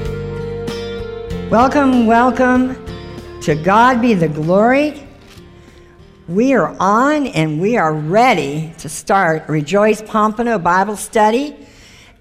[1.51, 2.77] Welcome, welcome.
[3.41, 5.05] To God be the glory.
[6.29, 11.65] We are on and we are ready to start Rejoice Pompano Bible Study.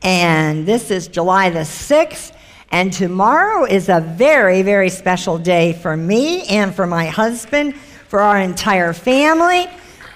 [0.01, 2.33] And this is July the 6th.
[2.69, 8.19] And tomorrow is a very, very special day for me and for my husband, for
[8.19, 9.67] our entire family.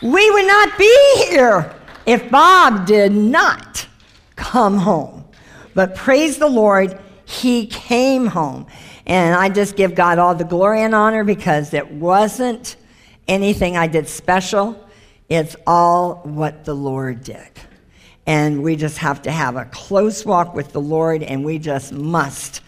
[0.01, 1.73] We would not be here
[2.05, 3.87] if Bob did not
[4.35, 5.25] come home.
[5.73, 8.67] But praise the Lord, he came home.
[9.05, 12.75] And I just give God all the glory and honor because it wasn't
[13.27, 14.77] anything I did special.
[15.29, 17.49] It's all what the Lord did.
[18.25, 21.91] And we just have to have a close walk with the Lord, and we just
[21.91, 22.61] must,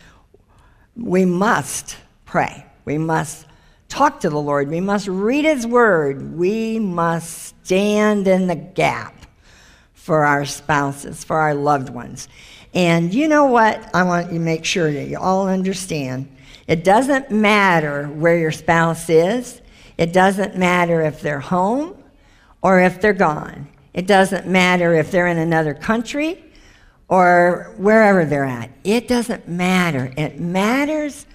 [0.95, 2.65] we must pray.
[2.85, 3.45] We must
[3.87, 4.69] talk to the Lord.
[4.69, 6.35] We must read His Word.
[6.35, 9.25] We must stand in the gap
[9.93, 12.27] for our spouses, for our loved ones.
[12.73, 13.89] And you know what?
[13.93, 16.35] I want you to make sure that you all understand.
[16.67, 19.61] It doesn't matter where your spouse is,
[19.97, 22.03] it doesn't matter if they're home
[22.61, 23.67] or if they're gone.
[23.93, 26.43] It doesn't matter if they're in another country
[27.07, 28.71] or wherever they're at.
[28.83, 30.11] It doesn't matter.
[30.17, 31.25] It matters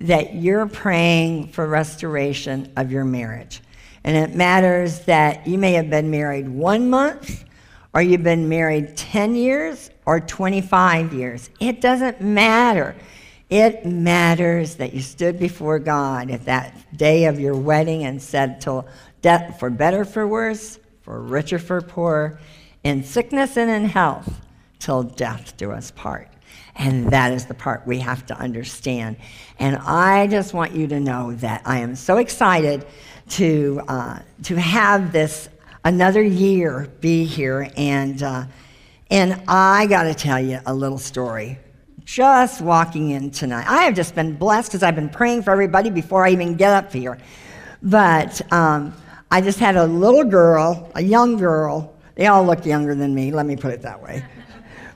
[0.00, 3.62] that you're praying for restoration of your marriage.
[4.04, 7.44] And it matters that you may have been married one month
[7.94, 11.50] or you've been married 10 years or 25 years.
[11.60, 12.96] It doesn't matter.
[13.50, 18.60] It matters that you stood before God at that day of your wedding and said,
[18.60, 18.86] till
[19.22, 20.78] death, for better, for worse,
[21.08, 22.38] for richer, for poor,
[22.84, 24.42] in sickness and in health,
[24.78, 26.28] till death do us part.
[26.76, 29.16] And that is the part we have to understand.
[29.58, 32.86] And I just want you to know that I am so excited
[33.30, 35.48] to, uh, to have this
[35.82, 37.70] another year be here.
[37.74, 38.44] And, uh,
[39.10, 41.58] and I got to tell you a little story.
[42.04, 43.64] Just walking in tonight.
[43.66, 46.74] I have just been blessed because I've been praying for everybody before I even get
[46.74, 47.16] up here.
[47.82, 48.92] But um,
[49.30, 51.94] I just had a little girl, a young girl.
[52.14, 54.24] They all look younger than me, let me put it that way.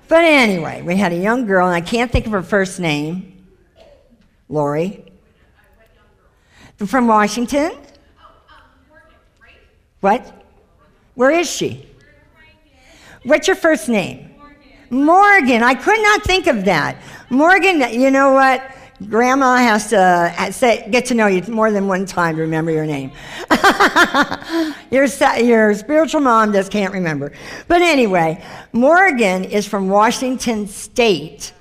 [0.08, 3.44] But anyway, we had a young girl, and I can't think of her first name.
[4.48, 5.04] Lori.
[6.76, 7.72] From Washington?
[10.00, 10.44] What?
[11.14, 11.86] Where is she?
[13.22, 14.34] What's your first name?
[14.90, 15.06] Morgan.
[15.06, 15.62] Morgan.
[15.62, 17.00] I could not think of that.
[17.30, 18.62] Morgan, you know what?
[19.08, 22.70] Grandma has to uh, say, get to know you more than one time to remember
[22.70, 23.12] your name.
[24.90, 25.06] your,
[25.38, 27.32] your spiritual mom just can't remember.
[27.68, 31.52] But anyway, Morgan is from Washington State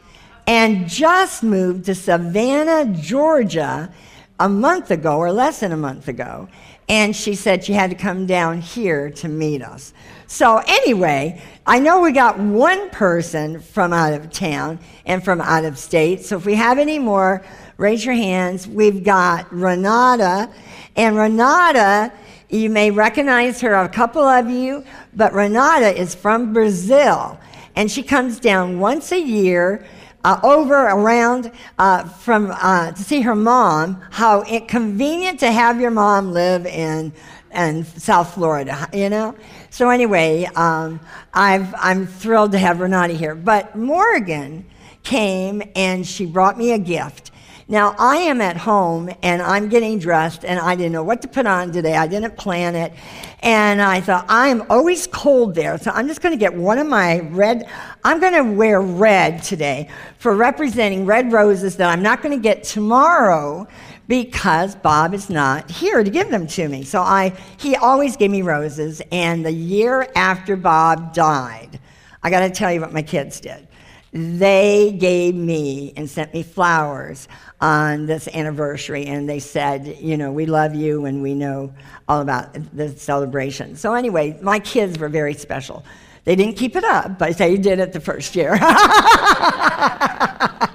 [0.47, 3.93] and just moved to Savannah, Georgia
[4.39, 6.49] a month ago or less than a month ago.
[6.89, 9.93] And she said she had to come down here to meet us.
[10.31, 15.65] So, anyway, I know we got one person from out of town and from out
[15.65, 16.23] of state.
[16.23, 17.43] So, if we have any more,
[17.75, 18.65] raise your hands.
[18.65, 20.49] We've got Renata.
[20.95, 22.13] And Renata,
[22.49, 27.37] you may recognize her, a couple of you, but Renata is from Brazil.
[27.75, 29.85] And she comes down once a year.
[30.23, 33.99] Uh, over around uh, from uh, to see her mom.
[34.11, 37.11] How convenient to have your mom live in
[37.53, 39.35] in South Florida, you know.
[39.71, 40.99] So anyway, um,
[41.33, 43.33] i am thrilled to have Renata here.
[43.33, 44.65] But Morgan
[45.01, 47.31] came and she brought me a gift.
[47.69, 51.29] Now I am at home and I'm getting dressed and I didn't know what to
[51.29, 51.95] put on today.
[51.95, 52.91] I didn't plan it.
[53.39, 55.77] And I thought, I'm always cold there.
[55.77, 57.69] So I'm just going to get one of my red,
[58.03, 62.43] I'm going to wear red today for representing red roses that I'm not going to
[62.43, 63.69] get tomorrow
[64.11, 66.83] because Bob is not here to give them to me.
[66.83, 69.01] So I, he always gave me roses.
[69.09, 71.79] And the year after Bob died,
[72.21, 73.69] I got to tell you what my kids did.
[74.11, 77.29] They gave me and sent me flowers
[77.61, 81.73] on this anniversary, and they said, you know, we love you and we know
[82.09, 83.77] all about the celebration.
[83.77, 85.85] So, anyway, my kids were very special.
[86.25, 88.59] They didn't keep it up, but they did it the first year.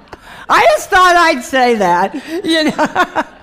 [0.49, 2.13] I just thought I'd say that,
[2.45, 3.33] you know.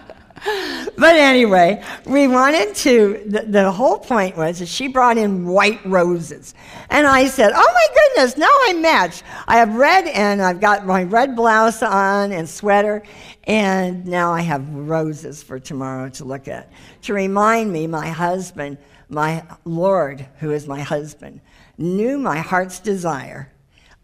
[0.96, 5.84] but anyway, we wanted to, the, the, whole point was that she brought in white
[5.86, 6.54] roses.
[6.90, 9.22] And I said, oh my goodness, now I match.
[9.48, 13.02] I have red and I've got my red blouse on and sweater.
[13.44, 16.70] And now I have roses for tomorrow to look at.
[17.02, 18.78] To remind me, my husband,
[19.08, 21.40] my Lord, who is my husband,
[21.78, 23.50] knew my heart's desire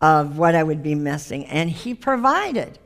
[0.01, 1.45] of what I would be missing.
[1.47, 2.79] And he provided.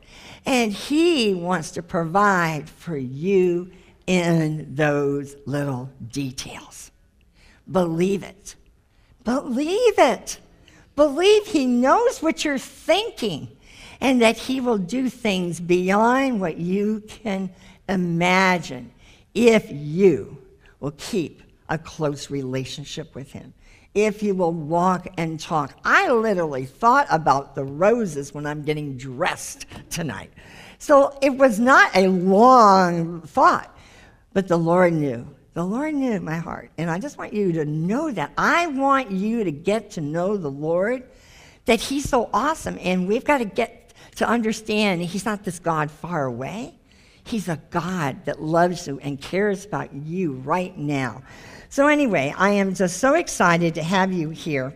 [0.45, 3.71] And He wants to provide for you
[4.07, 6.91] in those little details.
[7.71, 8.55] Believe it.
[9.23, 10.37] Believe it.
[10.95, 13.49] Believe He knows what you're thinking
[13.99, 17.49] and that He will do things beyond what you can
[17.89, 18.91] imagine
[19.33, 20.37] if you
[20.79, 23.53] will keep a close relationship with Him
[23.95, 25.73] if you will walk and talk.
[25.83, 30.31] I literally thought about the roses when I'm getting dressed tonight.
[30.77, 33.75] So it was not a long thought,
[34.33, 35.25] but the Lord knew.
[35.53, 36.69] The Lord knew my heart.
[36.77, 38.33] And I just want you to know that.
[38.37, 41.03] I want you to get to know the Lord,
[41.63, 42.77] that He's so awesome.
[42.81, 46.75] And we've got to get to understand He's not this God far away.
[47.23, 51.23] He's a God that loves you and cares about you right now.
[51.75, 54.73] So, anyway, I am just so excited to have you here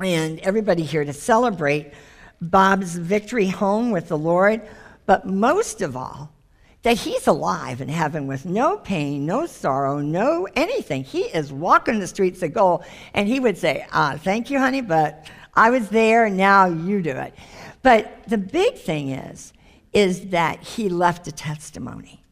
[0.00, 1.92] and everybody here to celebrate
[2.40, 4.62] Bob's victory home with the Lord,
[5.06, 6.32] but most of all,
[6.82, 11.04] that he's alive in heaven with no pain, no sorrow, no anything.
[11.04, 12.82] He is walking the streets of gold,
[13.14, 15.24] and he would say, ah, Thank you, honey, but
[15.54, 17.32] I was there, now you do it.
[17.84, 19.52] But the big thing is,
[19.92, 22.24] is that he left a testimony.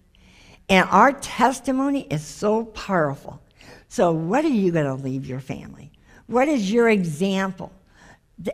[0.68, 3.40] And our testimony is so powerful
[3.88, 5.90] so, what are you going to leave your family?
[6.26, 7.72] What is your example?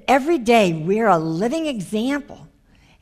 [0.07, 2.47] Every day, we're a living example.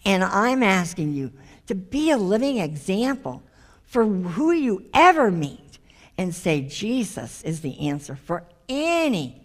[0.04, 1.32] And I'm asking you
[1.66, 3.42] to be a living example
[3.84, 5.78] for who you ever meet
[6.16, 9.42] and say, Jesus is the answer for any,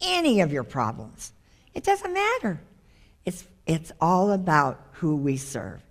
[0.00, 1.32] any of your problems.
[1.74, 2.60] It doesn't matter.
[3.24, 5.82] It's, it's all about who we serve.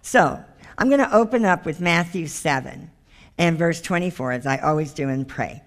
[0.00, 0.42] So,
[0.78, 2.90] I'm going to open up with Matthew 7
[3.36, 5.62] and verse 24, as I always do and pray.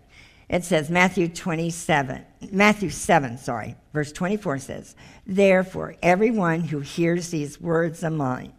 [0.52, 4.96] It says, Matthew 27, Matthew 7, sorry, verse 24 says,
[5.26, 8.52] Therefore, everyone who hears these words of mine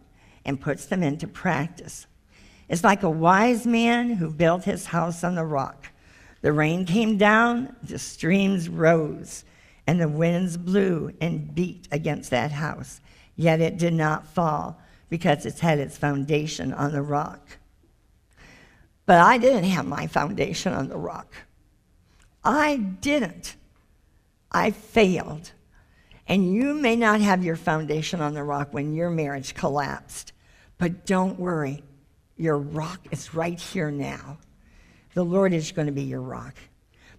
[0.43, 2.07] and puts them into practice
[2.67, 5.89] is like a wise man who built his house on the rock.
[6.41, 9.45] The rain came down, the streams rose,
[9.85, 13.01] and the winds blew and beat against that house.
[13.35, 17.59] Yet it did not fall because it had its foundation on the rock.
[19.05, 21.35] But I didn't have my foundation on the rock.
[22.43, 23.55] I didn't.
[24.51, 25.51] I failed.
[26.27, 30.31] And you may not have your foundation on the rock when your marriage collapsed,
[30.77, 31.83] but don't worry.
[32.37, 34.37] Your rock is right here now.
[35.13, 36.55] The Lord is going to be your rock.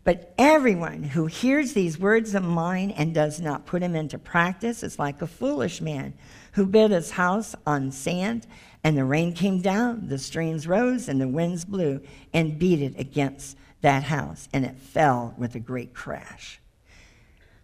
[0.04, 4.82] But everyone who hears these words of mine and does not put them into practice
[4.82, 6.14] is like a foolish man
[6.52, 8.46] who built his house on sand,
[8.82, 12.02] and the rain came down, the streams rose, and the winds blew
[12.34, 16.60] and beat it against that house, and it fell with a great crash.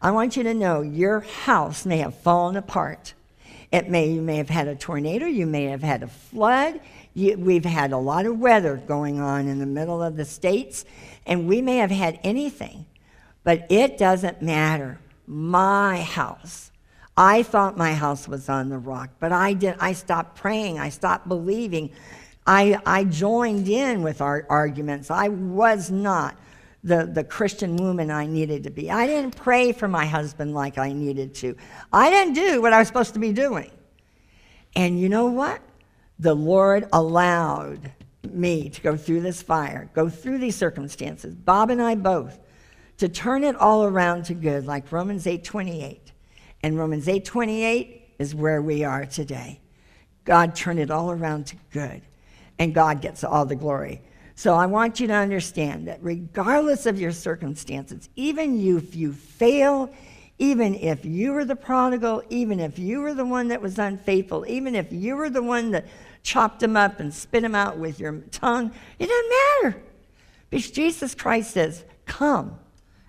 [0.00, 3.14] I want you to know your house may have fallen apart.
[3.72, 6.80] It may, you may have had a tornado, you may have had a flood.
[7.14, 10.84] You, we've had a lot of weather going on in the middle of the states,
[11.26, 12.86] and we may have had anything,
[13.42, 15.00] but it doesn't matter.
[15.26, 16.70] My house.
[17.16, 20.88] I thought my house was on the rock, but I did I stopped praying, I
[20.90, 21.90] stopped believing
[22.50, 25.08] I, I joined in with our arguments.
[25.08, 26.36] I was not
[26.82, 28.90] the, the Christian woman I needed to be.
[28.90, 31.56] I didn't pray for my husband like I needed to.
[31.92, 33.70] I didn't do what I was supposed to be doing.
[34.74, 35.60] And you know what?
[36.18, 37.92] The Lord allowed
[38.28, 42.40] me to go through this fire, go through these circumstances, Bob and I both,
[42.98, 46.00] to turn it all around to good, like Romans 8:28.
[46.64, 49.60] And Romans 8:28 is where we are today.
[50.24, 52.02] God turned it all around to good
[52.60, 54.02] and God gets all the glory.
[54.36, 59.92] So I want you to understand that regardless of your circumstances, even if you fail,
[60.38, 64.44] even if you were the prodigal, even if you were the one that was unfaithful,
[64.46, 65.86] even if you were the one that
[66.22, 69.30] chopped him up and spit him out with your tongue, it doesn't
[69.64, 69.82] matter.
[70.50, 72.58] Because Jesus Christ says, Come,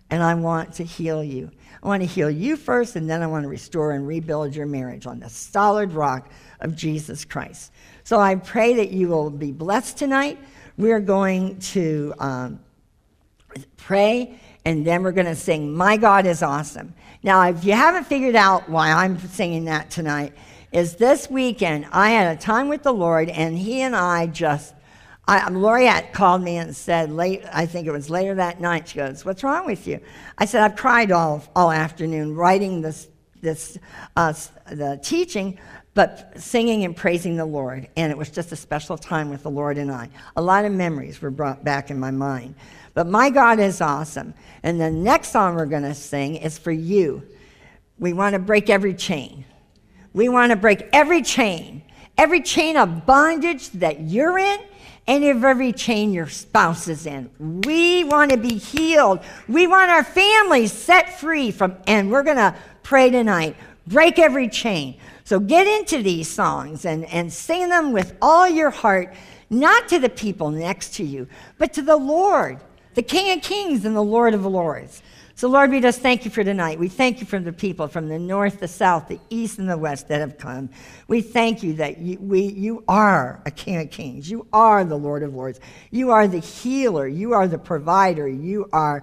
[0.10, 1.52] and I want to heal you.
[1.84, 4.68] I want to heal you first, and then I want to restore and rebuild your
[4.68, 6.30] marriage on the solid rock
[6.60, 7.72] of Jesus Christ.
[8.04, 10.40] So I pray that you will be blessed tonight.
[10.78, 12.60] We're going to um,
[13.78, 16.94] pray, and then we're going to sing, My God is Awesome.
[17.24, 20.34] Now, if you haven't figured out why I'm singing that tonight,
[20.72, 24.74] is this weekend I had a time with the Lord, and He and I just,
[25.28, 29.24] I, called me and said, late, I think it was later that night, she goes,
[29.24, 30.00] What's wrong with you?
[30.38, 33.08] I said, I've cried all, all afternoon writing this,
[33.42, 33.78] this
[34.16, 34.34] uh,
[34.72, 35.60] the teaching,
[35.94, 37.88] but singing and praising the Lord.
[37.98, 40.10] And it was just a special time with the Lord and I.
[40.36, 42.56] A lot of memories were brought back in my mind.
[42.94, 44.34] But my God is awesome.
[44.64, 47.24] And the next song we're going to sing is for you.
[48.00, 49.46] We want to break every chain.
[50.14, 51.84] We want to break every chain,
[52.18, 54.60] every chain of bondage that you're in,
[55.08, 57.30] and every chain your spouse is in.
[57.66, 59.20] We want to be healed.
[59.48, 63.56] We want our families set free from, and we're going to pray tonight.
[63.88, 64.98] Break every chain.
[65.32, 69.14] So get into these songs and, and sing them with all your heart,
[69.50, 71.26] not to the people next to you,
[71.58, 72.60] but to the Lord,
[72.96, 75.02] the King of Kings and the Lord of Lords.
[75.36, 76.80] So, Lord, we just thank you for tonight.
[76.80, 79.78] We thank you for the people from the north, the south, the east, and the
[79.78, 80.70] west that have come.
[81.08, 84.30] We thank you that you, we, you are a King of Kings.
[84.30, 85.62] You are the Lord of Lords.
[85.92, 87.08] You are the healer.
[87.08, 88.28] You are the provider.
[88.28, 89.02] You are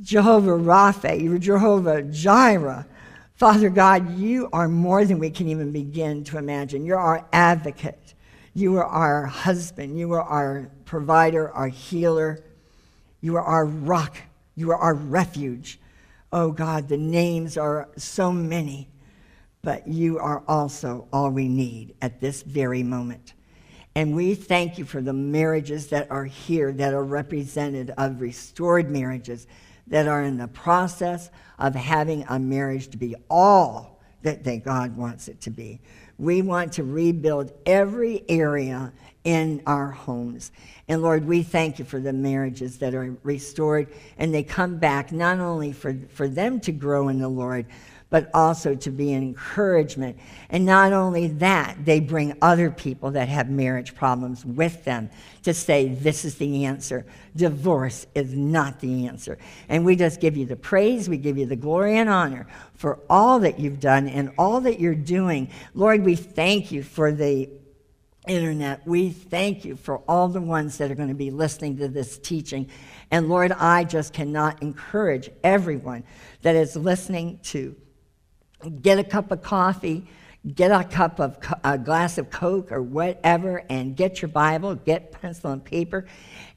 [0.00, 1.22] Jehovah Rapha.
[1.22, 2.86] You're Jehovah Jireh.
[3.34, 6.84] Father God, you are more than we can even begin to imagine.
[6.84, 8.14] You're our advocate.
[8.54, 9.98] You are our husband.
[9.98, 12.44] You are our provider, our healer.
[13.20, 14.16] You are our rock.
[14.54, 15.80] You are our refuge.
[16.32, 18.88] Oh God, the names are so many,
[19.62, 23.34] but you are also all we need at this very moment.
[23.94, 28.90] And we thank you for the marriages that are here, that are represented of restored
[28.90, 29.46] marriages,
[29.88, 34.96] that are in the process of having a marriage to be all that, that God
[34.96, 35.80] wants it to be.
[36.18, 38.92] We want to rebuild every area
[39.24, 40.52] in our homes.
[40.88, 45.12] And Lord, we thank you for the marriages that are restored and they come back
[45.12, 47.66] not only for, for them to grow in the Lord,
[48.12, 50.18] but also to be an encouragement.
[50.50, 55.08] And not only that, they bring other people that have marriage problems with them
[55.44, 57.06] to say, This is the answer.
[57.34, 59.38] Divorce is not the answer.
[59.70, 63.00] And we just give you the praise, we give you the glory and honor for
[63.08, 65.48] all that you've done and all that you're doing.
[65.72, 67.48] Lord, we thank you for the
[68.28, 68.86] internet.
[68.86, 72.18] We thank you for all the ones that are going to be listening to this
[72.18, 72.68] teaching.
[73.10, 76.04] And Lord, I just cannot encourage everyone
[76.42, 77.74] that is listening to
[78.70, 80.06] get a cup of coffee,
[80.54, 85.12] get a cup of a glass of Coke or whatever, and get your Bible, get
[85.12, 86.06] pencil and paper,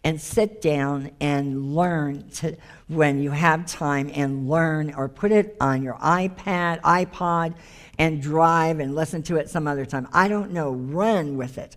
[0.04, 2.56] and sit down and learn to,
[2.88, 7.56] when you have time and learn or put it on your iPad, iPod,
[7.98, 10.08] and drive and listen to it some other time.
[10.14, 11.76] I don't know, run with it.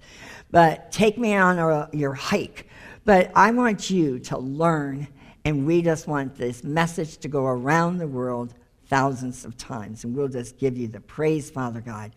[0.51, 2.67] But take me on a, your hike.
[3.05, 5.09] But I want you to learn,
[5.45, 8.55] and we just want this message to go around the world
[8.89, 10.05] thousands of times.
[10.05, 12.13] And we'll just give you the praise, Father God,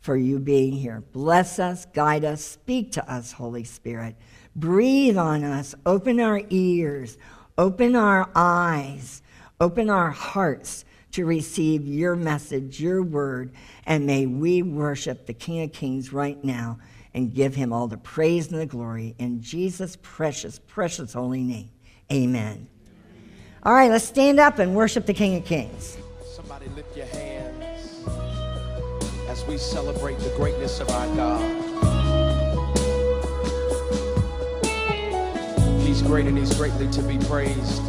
[0.00, 1.02] for you being here.
[1.12, 4.16] Bless us, guide us, speak to us, Holy Spirit.
[4.56, 7.18] Breathe on us, open our ears,
[7.58, 9.22] open our eyes,
[9.60, 13.52] open our hearts to receive your message, your word,
[13.86, 16.78] and may we worship the King of Kings right now
[17.14, 21.70] and give him all the praise and the glory in Jesus' precious, precious holy name.
[22.12, 22.66] Amen.
[23.62, 25.96] All right, let's stand up and worship the King of Kings.
[26.46, 28.04] Somebody lift your hands
[29.28, 31.40] as we celebrate the greatness of our God.
[35.80, 37.82] He's great and he's greatly to be praised.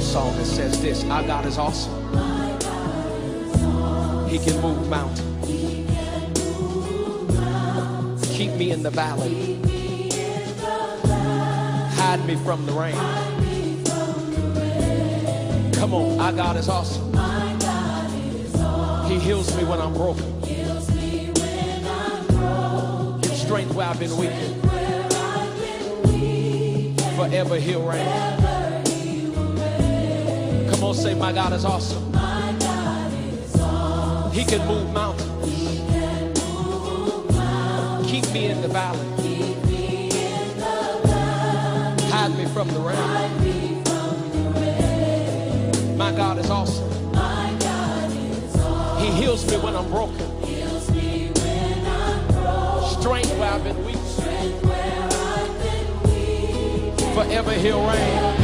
[0.00, 1.92] Song that says this Our God is awesome.
[4.28, 5.35] He can move mountains.
[8.36, 9.54] Keep me in the valley.
[11.94, 12.92] Hide me from the rain.
[15.72, 17.14] Come on, our God is awesome.
[19.08, 20.38] He heals me when I'm broken.
[23.22, 24.30] Gives strength where I've been weak.
[27.16, 28.06] Forever he'll reign.
[30.72, 32.12] Come on, say, My God is awesome.
[34.30, 35.25] He can move mountains.
[38.36, 39.00] Keep me in the valley.
[42.10, 42.98] Hide me from the rain.
[45.96, 46.90] My God is awesome.
[48.98, 50.18] He heals me when I'm broken.
[53.00, 53.96] Strength where I've been weak.
[57.14, 58.34] Forever he'll reign.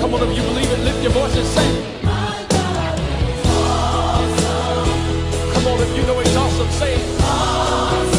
[0.00, 2.02] Come on, if you believe it, lift your voice and.
[2.02, 5.52] My God is awesome.
[5.52, 8.15] Come on, if you know he's awesome, say it.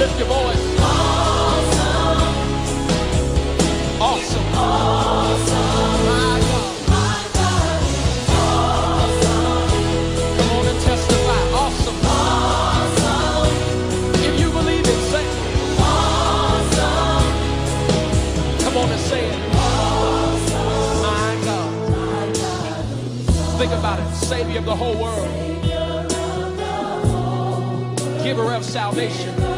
[0.00, 0.80] Lift your voice.
[4.00, 4.46] Awesome.
[4.54, 5.64] Awesome.
[6.06, 6.74] My God.
[6.88, 7.80] My God.
[8.30, 9.68] Awesome.
[10.38, 11.42] Come on and testify.
[11.52, 11.98] Awesome.
[12.02, 13.52] Awesome.
[14.24, 15.26] If you believe it, say.
[15.80, 17.24] Awesome.
[18.64, 19.38] Come on and say it.
[19.54, 21.02] Awesome.
[21.02, 21.70] My God.
[21.90, 22.84] My God.
[23.58, 24.08] Think about it.
[24.14, 25.28] Savior of the whole world.
[28.22, 29.49] giver of salvation.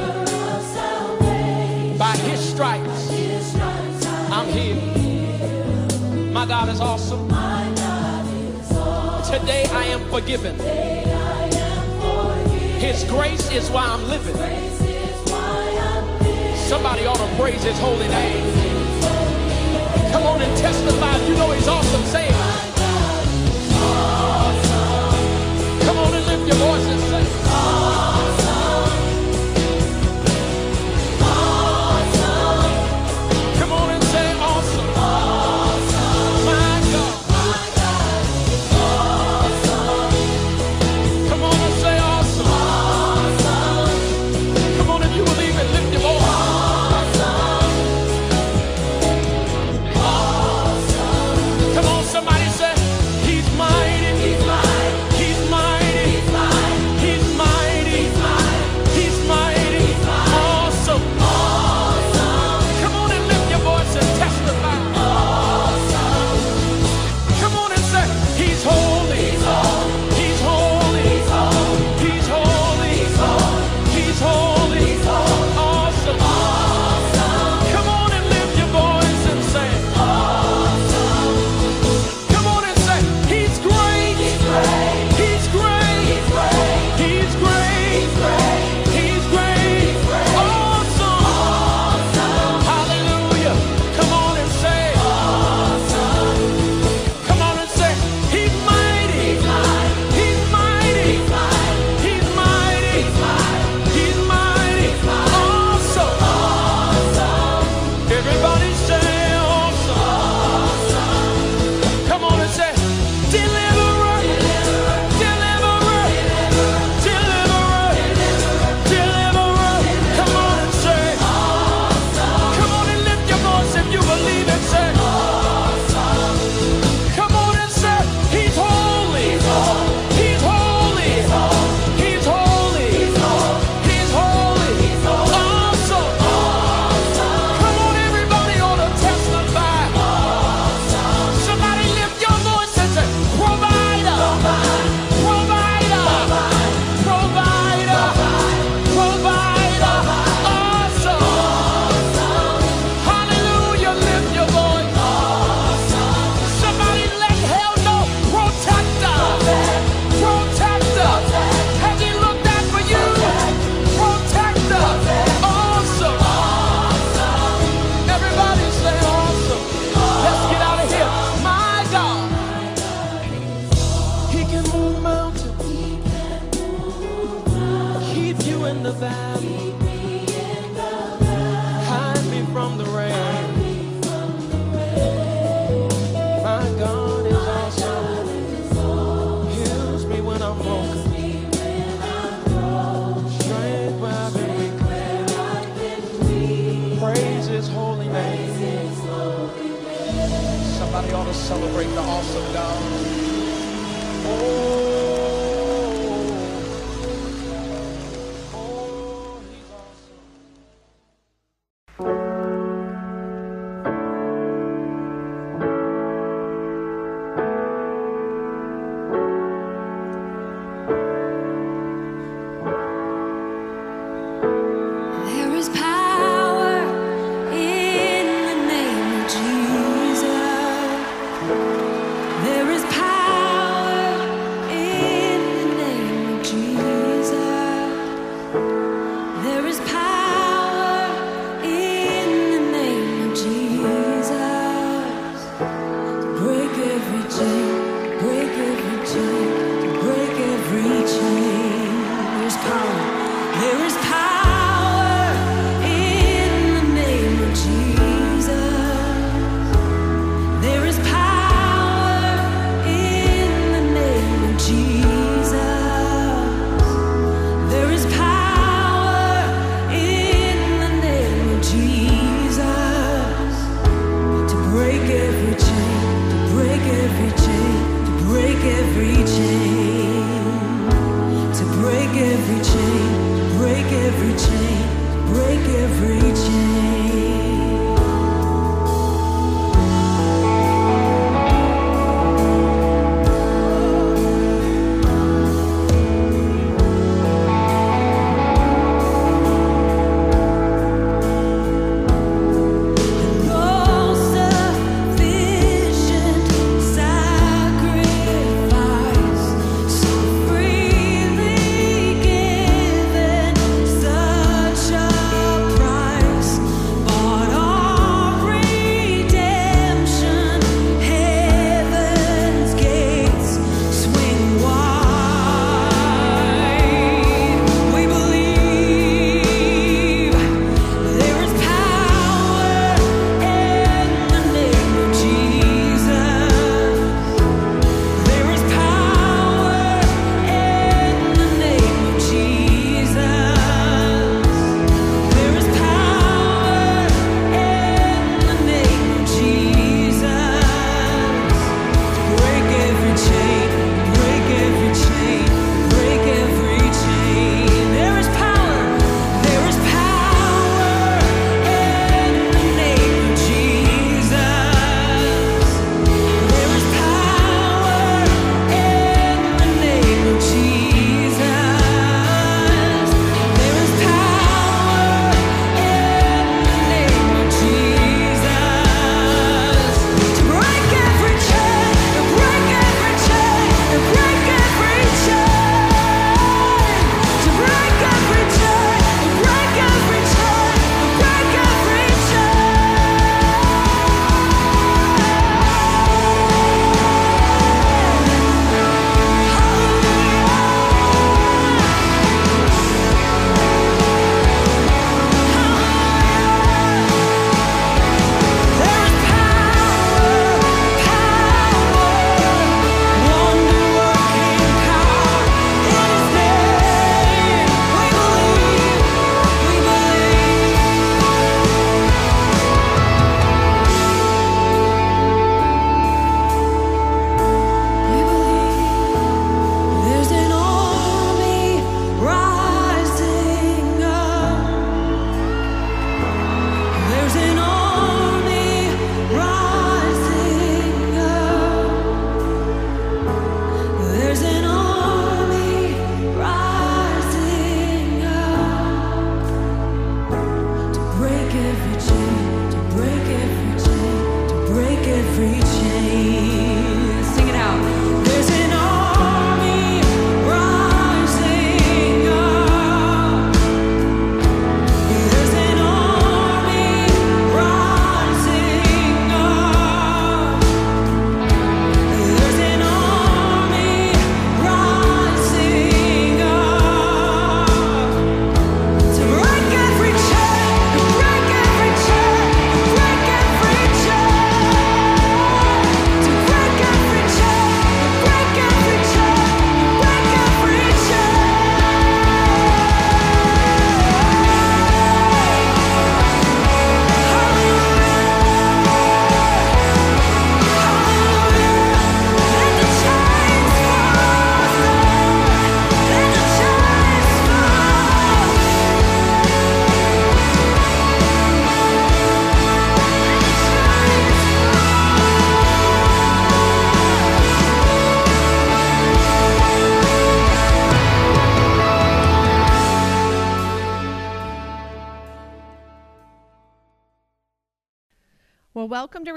[6.42, 7.28] My God is awesome.
[7.28, 9.38] God is awesome.
[9.38, 10.56] Today, I am forgiven.
[10.56, 12.80] Today I am forgiven.
[12.80, 14.34] His grace is why I'm living.
[14.34, 16.56] Why I'm.
[16.56, 18.42] Somebody ought to praise his holy name.
[20.10, 21.16] Come on and testify.
[21.28, 22.02] You know he's awesome.
[22.06, 22.34] Say it.
[25.86, 27.11] Come on and lift your voices.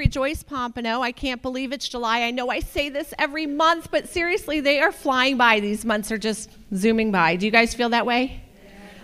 [0.05, 1.01] Rejoice Pompano.
[1.01, 2.21] I can't believe it's July.
[2.21, 5.59] I know I say this every month, but seriously, they are flying by.
[5.59, 7.37] These months are just zooming by.
[7.37, 8.39] Do you guys feel that way?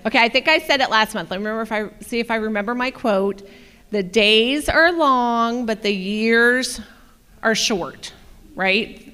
[0.06, 1.32] Okay, I think I said it last month.
[1.32, 3.42] Let me remember if I see if I remember my quote.
[3.90, 6.80] The days are long, but the years
[7.42, 8.14] are short,
[8.54, 9.12] right?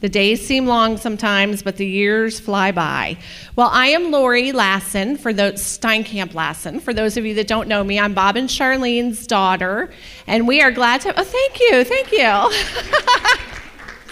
[0.00, 3.18] The days seem long sometimes, but the years fly by.
[3.56, 6.78] Well, I am Lori Lassen for the Steinkamp Lassen.
[6.78, 9.90] For those of you that don't know me, I'm Bob and Charlene's daughter,
[10.26, 11.18] and we are glad to.
[11.18, 13.46] Oh, thank you, thank you.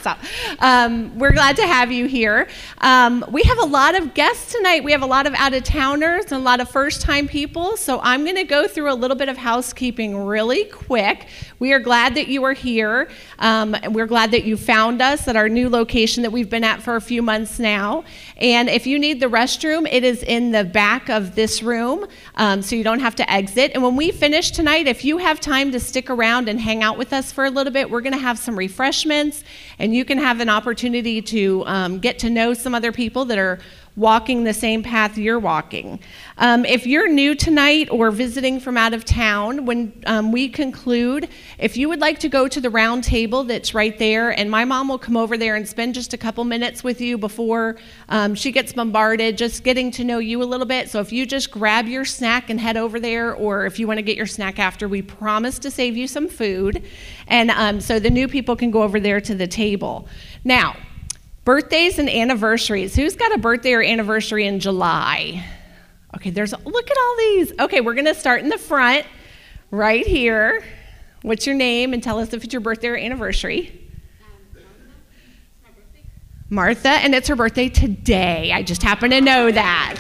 [0.05, 0.13] So,
[0.59, 2.47] um, we're glad to have you here.
[2.83, 4.85] Um, we have a lot of guests tonight.
[4.85, 7.79] We have a lot of out of towners and a lot of first time people.
[7.79, 11.29] So, I'm going to go through a little bit of housekeeping really quick.
[11.59, 13.09] We are glad that you are here.
[13.39, 16.83] Um, we're glad that you found us at our new location that we've been at
[16.83, 18.05] for a few months now.
[18.39, 22.61] And if you need the restroom, it is in the back of this room, um,
[22.61, 23.71] so you don't have to exit.
[23.75, 26.99] And when we finish tonight, if you have time to stick around and hang out
[26.99, 29.45] with us for a little bit, we're going to have some refreshments,
[29.79, 33.39] and you can have an opportunity to um, get to know some other people that
[33.39, 33.61] are
[33.97, 36.01] walking the same path you're walking.
[36.39, 41.29] Um, if you're new tonight or visiting from out of town, when um, we conclude,
[41.59, 44.65] if you would like to go to the round table that's right there, and my
[44.65, 47.77] mom will come over there and spend just a couple minutes with you before
[48.09, 50.91] um, she gets bombarded, just getting to know you a little bit.
[50.91, 53.99] So if you just grab your snack and head over there, or if you want
[53.99, 56.83] to get your snack after, we promise to save you some food.
[57.29, 60.09] And um, so the new people can go over there to the table.
[60.43, 60.75] Now,
[61.45, 62.97] Birthdays and anniversaries.
[62.97, 65.45] Who's got a birthday or anniversary in July?
[66.17, 67.53] Okay, there's look at all these.
[67.61, 69.05] Okay, we're going to start in the front
[69.71, 70.65] right here.
[71.21, 73.81] What's your name and tell us if it's your birthday or anniversary?
[76.49, 78.53] Martha, and it's her birthday today.
[78.53, 79.97] I just happen to know that.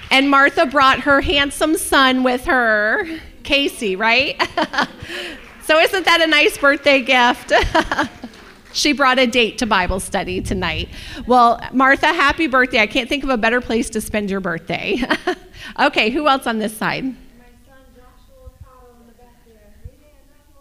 [0.10, 3.06] and Martha brought her handsome son with her,
[3.42, 4.36] Casey, right?
[5.64, 7.52] so, isn't that a nice birthday gift?
[8.72, 10.88] She brought a date to Bible study tonight.
[11.26, 12.80] Well, Martha, happy birthday.
[12.80, 15.02] I can't think of a better place to spend your birthday.
[15.78, 17.14] okay, who else on this side?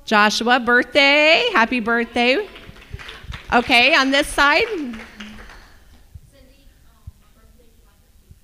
[0.06, 1.50] Joshua, birthday.
[1.52, 2.48] Happy birthday.
[3.54, 4.66] Okay, on this side?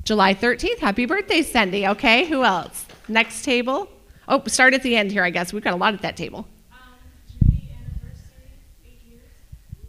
[0.04, 0.80] July 13th.
[0.80, 1.88] Happy birthday, Cindy.
[1.88, 2.86] Okay, who else?
[3.08, 3.90] Next table.
[4.28, 5.54] Oh, start at the end here, I guess.
[5.54, 6.46] We've got a lot at that table.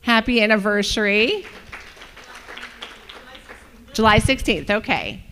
[0.04, 1.46] Happy anniversary.
[3.94, 5.24] July 16th, okay.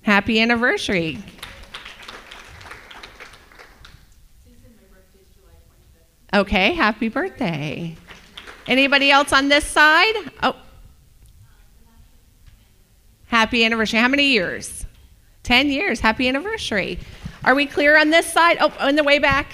[0.00, 1.18] Happy anniversary.
[6.32, 7.94] Okay, happy birthday.
[8.66, 10.14] Anybody else on this side?
[10.42, 10.56] Oh.
[13.26, 14.00] Happy anniversary.
[14.00, 14.86] How many years?
[15.42, 16.00] 10 years.
[16.00, 16.98] Happy anniversary.
[17.44, 18.56] Are we clear on this side?
[18.60, 19.52] Oh, on the way back?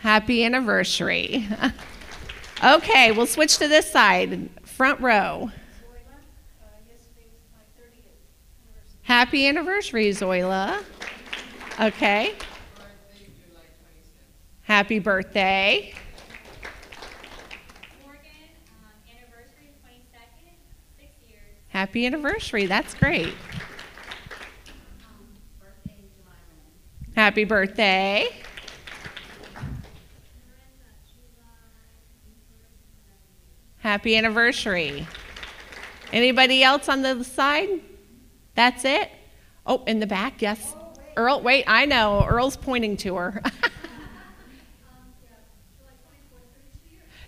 [0.00, 1.46] Happy anniversary.
[2.64, 5.50] okay, we'll switch to this side, front row.
[9.02, 10.82] Happy anniversary, Zoila.
[11.78, 12.34] Okay.
[14.62, 15.92] Happy birthday.
[21.68, 22.66] Happy anniversary.
[22.66, 23.34] That's great.
[27.14, 28.28] Happy birthday.
[33.80, 35.06] Happy anniversary.
[36.12, 37.68] Anybody else on the side?
[38.54, 39.10] That's it?
[39.64, 40.76] Oh, in the back, yes.
[41.16, 42.26] Earl, wait, I know.
[42.28, 43.42] Earl's pointing to her.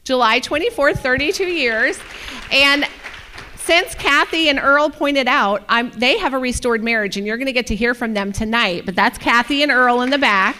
[0.04, 1.98] July 24th, 32 years.
[2.50, 2.86] And
[3.56, 7.46] since Kathy and Earl pointed out, I'm, they have a restored marriage, and you're going
[7.46, 8.84] to get to hear from them tonight.
[8.84, 10.56] But that's Kathy and Earl in the back.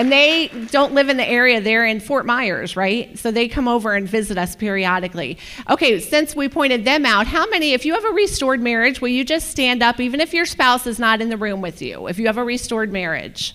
[0.00, 3.18] And they don't live in the area, they're in Fort Myers, right?
[3.18, 5.36] So they come over and visit us periodically.
[5.68, 9.10] Okay, since we pointed them out, how many, if you have a restored marriage, will
[9.10, 12.06] you just stand up, even if your spouse is not in the room with you,
[12.06, 13.54] if you have a restored marriage?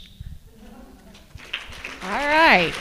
[2.04, 2.72] All right.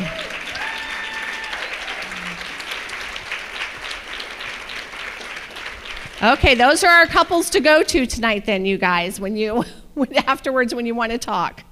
[6.22, 9.64] Okay, those are our couples to go to tonight, then, you guys, when you,
[10.27, 11.64] afterwards, when you want to talk.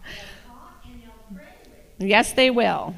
[2.03, 2.95] Yes, they will.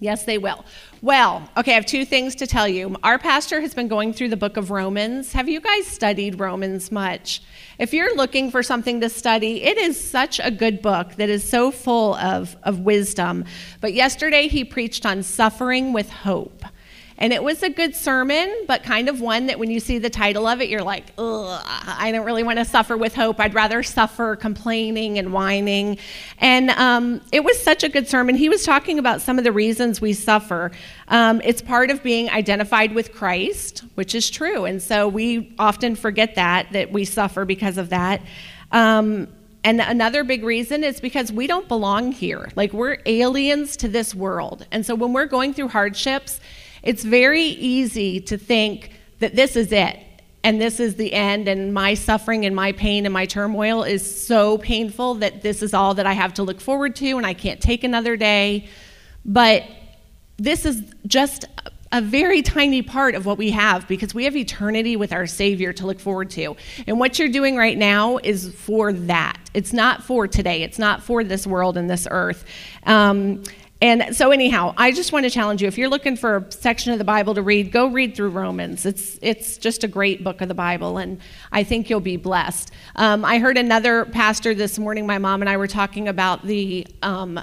[0.00, 0.64] Yes, they will.
[1.02, 2.96] Well, okay, I have two things to tell you.
[3.02, 5.32] Our pastor has been going through the book of Romans.
[5.32, 7.42] Have you guys studied Romans much?
[7.78, 11.48] If you're looking for something to study, it is such a good book that is
[11.48, 13.44] so full of, of wisdom.
[13.80, 16.64] But yesterday he preached on suffering with hope.
[17.20, 20.08] And it was a good sermon, but kind of one that when you see the
[20.08, 23.40] title of it, you're like, ugh, I don't really want to suffer with hope.
[23.40, 25.98] I'd rather suffer complaining and whining.
[26.38, 28.36] And um, it was such a good sermon.
[28.36, 30.70] He was talking about some of the reasons we suffer.
[31.08, 34.64] Um, it's part of being identified with Christ, which is true.
[34.64, 38.22] And so we often forget that, that we suffer because of that.
[38.70, 39.26] Um,
[39.64, 42.48] and another big reason is because we don't belong here.
[42.54, 44.66] Like we're aliens to this world.
[44.70, 46.38] And so when we're going through hardships,
[46.82, 49.98] it's very easy to think that this is it
[50.44, 54.26] and this is the end, and my suffering and my pain and my turmoil is
[54.26, 57.34] so painful that this is all that I have to look forward to, and I
[57.34, 58.68] can't take another day.
[59.24, 59.64] But
[60.36, 61.44] this is just
[61.90, 65.72] a very tiny part of what we have because we have eternity with our Savior
[65.72, 66.56] to look forward to.
[66.86, 69.38] And what you're doing right now is for that.
[69.54, 72.44] It's not for today, it's not for this world and this earth.
[72.84, 73.42] Um,
[73.80, 75.68] and so, anyhow, I just want to challenge you.
[75.68, 78.84] If you're looking for a section of the Bible to read, go read through Romans.
[78.84, 81.20] It's it's just a great book of the Bible, and
[81.52, 82.72] I think you'll be blessed.
[82.96, 85.06] Um, I heard another pastor this morning.
[85.06, 87.38] My mom and I were talking about the um,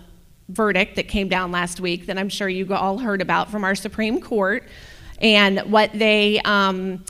[0.50, 3.76] verdict that came down last week that I'm sure you all heard about from our
[3.76, 4.68] Supreme Court,
[5.22, 6.42] and what they.
[6.42, 7.06] Um,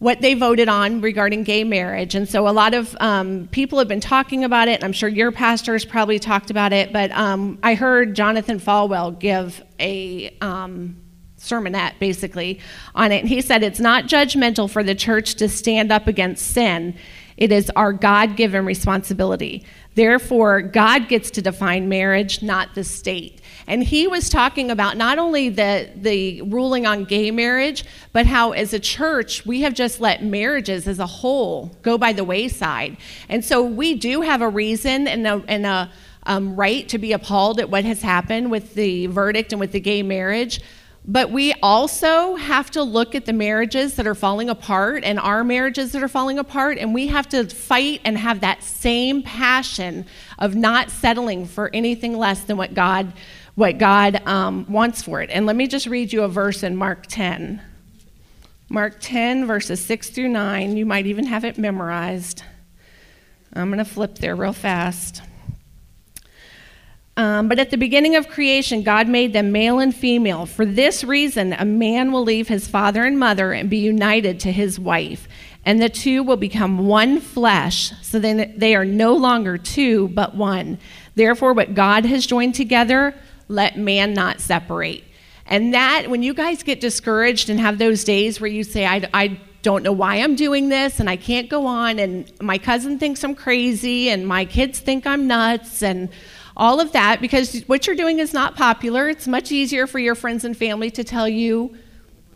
[0.00, 2.14] what they voted on regarding gay marriage.
[2.14, 4.76] And so a lot of um, people have been talking about it.
[4.76, 6.90] and I'm sure your pastor has probably talked about it.
[6.90, 10.96] But um, I heard Jonathan Falwell give a um,
[11.38, 12.60] sermonette basically
[12.94, 13.20] on it.
[13.20, 16.96] And he said it's not judgmental for the church to stand up against sin,
[17.36, 19.64] it is our God given responsibility.
[19.94, 23.39] Therefore, God gets to define marriage, not the state.
[23.70, 28.50] And he was talking about not only the, the ruling on gay marriage, but how
[28.50, 32.96] as a church, we have just let marriages as a whole go by the wayside.
[33.28, 35.92] And so we do have a reason and a, and a
[36.24, 39.78] um, right to be appalled at what has happened with the verdict and with the
[39.78, 40.60] gay marriage.
[41.06, 45.42] But we also have to look at the marriages that are falling apart and our
[45.44, 50.06] marriages that are falling apart, and we have to fight and have that same passion
[50.38, 53.12] of not settling for anything less than what God,
[53.60, 55.28] what God um, wants for it.
[55.30, 57.60] And let me just read you a verse in Mark 10.
[58.70, 60.78] Mark 10, verses 6 through 9.
[60.78, 62.42] You might even have it memorized.
[63.52, 65.20] I'm going to flip there real fast.
[67.18, 70.46] Um, but at the beginning of creation, God made them male and female.
[70.46, 74.52] For this reason, a man will leave his father and mother and be united to
[74.52, 75.28] his wife,
[75.66, 77.92] and the two will become one flesh.
[78.00, 80.78] So then they are no longer two, but one.
[81.14, 83.14] Therefore, what God has joined together,
[83.50, 85.04] let man not separate.
[85.46, 89.08] And that, when you guys get discouraged and have those days where you say, I,
[89.12, 92.98] I don't know why I'm doing this and I can't go on, and my cousin
[92.98, 96.08] thinks I'm crazy, and my kids think I'm nuts, and
[96.56, 99.08] all of that, because what you're doing is not popular.
[99.08, 101.76] It's much easier for your friends and family to tell you,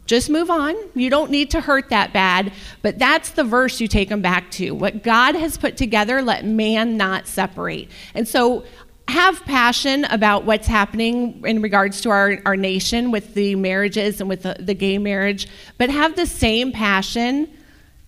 [0.06, 0.74] just move on.
[0.94, 2.52] You don't need to hurt that bad.
[2.82, 4.72] But that's the verse you take them back to.
[4.72, 7.90] What God has put together, let man not separate.
[8.14, 8.64] And so
[9.08, 14.28] have passion about what's happening in regards to our, our nation with the marriages and
[14.28, 15.46] with the, the gay marriage,
[15.78, 17.48] but have the same passion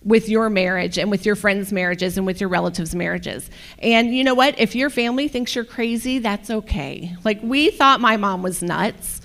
[0.03, 3.49] with your marriage and with your friends' marriages and with your relatives' marriages.
[3.79, 4.57] And you know what?
[4.59, 7.15] If your family thinks you're crazy, that's okay.
[7.23, 9.21] Like, we thought my mom was nuts.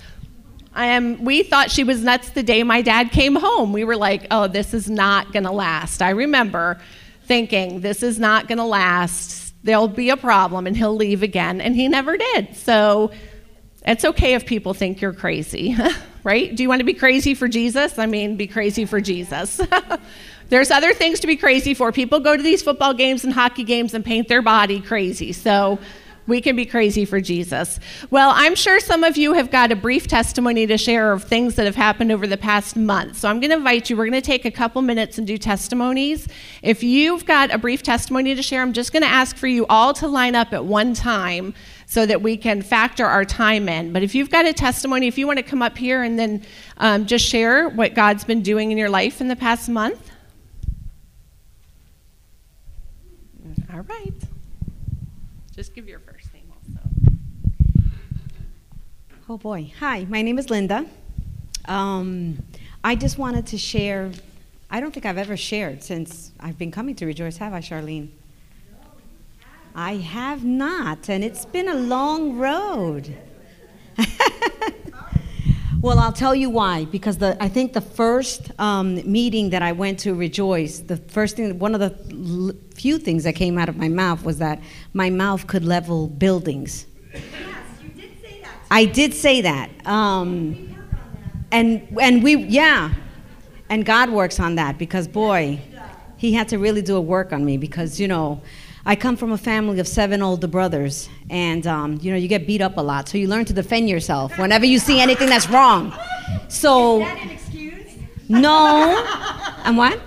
[0.75, 3.71] Um, we thought she was nuts the day my dad came home.
[3.73, 6.01] We were like, oh, this is not going to last.
[6.01, 6.81] I remember
[7.25, 9.42] thinking, this is not going to last.
[9.63, 11.61] There'll be a problem and he'll leave again.
[11.61, 12.55] And he never did.
[12.55, 13.11] So
[13.85, 15.75] it's okay if people think you're crazy.
[16.23, 16.55] right?
[16.55, 17.99] Do you want to be crazy for Jesus?
[17.99, 19.59] I mean, be crazy for Jesus.
[20.49, 21.91] There's other things to be crazy for.
[21.91, 25.33] People go to these football games and hockey games and paint their body crazy.
[25.33, 25.79] So
[26.27, 27.79] we can be crazy for Jesus.
[28.09, 31.55] Well, I'm sure some of you have got a brief testimony to share of things
[31.55, 33.17] that have happened over the past month.
[33.17, 35.37] So I'm going to invite you, we're going to take a couple minutes and do
[35.37, 36.27] testimonies.
[36.61, 39.65] If you've got a brief testimony to share, I'm just going to ask for you
[39.67, 41.53] all to line up at one time
[41.85, 43.93] so that we can factor our time in.
[43.93, 46.43] But if you've got a testimony, if you want to come up here and then
[46.77, 50.09] um, just share what God's been doing in your life in the past month.
[53.73, 54.13] All right.
[55.55, 56.79] Just give your first name also.
[59.33, 59.73] Oh boy.
[59.79, 60.85] Hi, my name is Linda.
[61.65, 62.43] Um,
[62.83, 64.11] I just wanted to share.
[64.69, 68.09] I don't think I've ever shared since I've been coming to Rejoice, have I, Charlene?
[69.73, 73.17] I have not, and it's been a long road.
[75.81, 76.85] well, I'll tell you why.
[76.85, 81.37] Because the I think the first um, meeting that I went to Rejoice, the first
[81.37, 84.61] thing, one of the few things that came out of my mouth was that
[84.93, 86.85] my mouth could level buildings.
[88.73, 89.69] I did say that.
[89.85, 90.75] Um,
[91.51, 92.91] and and we yeah,
[93.69, 95.59] and God works on that because boy,
[96.17, 98.41] He had to really do a work on me because you know.
[98.85, 102.45] I come from a family of seven older brothers, and um, you know you get
[102.45, 105.47] beat up a lot, so you learn to defend yourself whenever you see anything that's
[105.49, 105.93] wrong.
[106.49, 106.99] So,
[108.27, 109.05] no,
[109.63, 110.01] and what?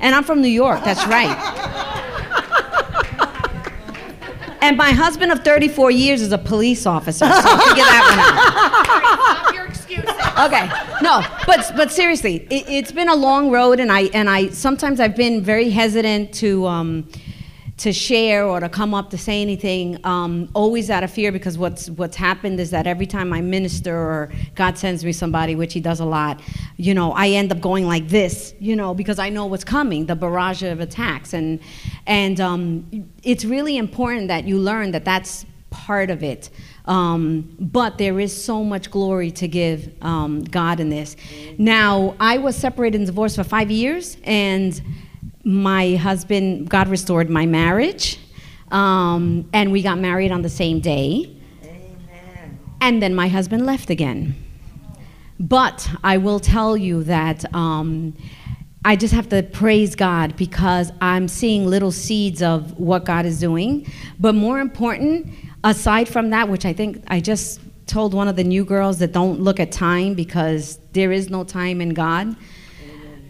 [0.00, 0.82] And I'm from New York.
[0.82, 1.61] That's right.
[4.62, 9.54] And my husband of 34 years is a police officer, so figure that one out.
[9.54, 10.08] Your excuses.
[10.38, 10.70] Okay,
[11.02, 15.00] no, but but seriously, it, it's been a long road, and I and I sometimes
[15.00, 17.08] I've been very hesitant to um,
[17.78, 21.56] to share or to come up to say anything, um, always out of fear because
[21.56, 25.72] what's what's happened is that every time I minister or God sends me somebody, which
[25.72, 26.40] He does a lot,
[26.76, 30.06] you know, I end up going like this, you know, because I know what's coming,
[30.06, 31.60] the barrage of attacks, and
[32.06, 36.50] and um, it's really important that you learn that that's part of it.
[36.84, 41.16] Um, but there is so much glory to give um, God in this.
[41.56, 44.80] Now, I was separated and divorced for five years, and
[45.44, 48.18] my husband, God restored my marriage,
[48.70, 51.36] um, and we got married on the same day.
[52.80, 54.34] And then my husband left again.
[55.38, 58.14] But I will tell you that um,
[58.84, 63.38] I just have to praise God because I'm seeing little seeds of what God is
[63.38, 63.86] doing.
[64.18, 65.32] But more important,
[65.62, 69.12] aside from that, which I think I just told one of the new girls that
[69.12, 72.36] don't look at time because there is no time in God.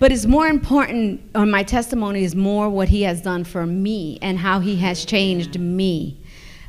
[0.03, 4.19] But it's more important, or my testimony is more what He has done for me
[4.21, 6.21] and how He has changed me.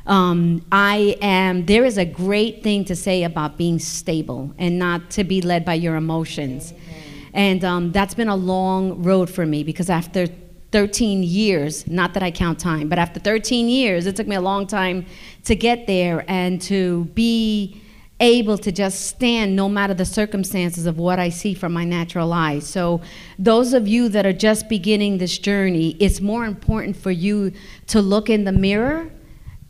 [0.06, 5.10] Um, I am, there is a great thing to say about being stable and not
[5.10, 6.74] to be led by your emotions.
[7.32, 10.28] And um, that's been a long road for me because after
[10.70, 14.40] 13 years, not that I count time, but after 13 years, it took me a
[14.40, 15.06] long time
[15.42, 17.82] to get there and to be
[18.20, 22.32] able to just stand no matter the circumstances of what I see from my natural
[22.32, 22.66] eyes.
[22.66, 23.00] So,
[23.38, 27.52] those of you that are just beginning this journey, it's more important for you
[27.88, 29.10] to look in the mirror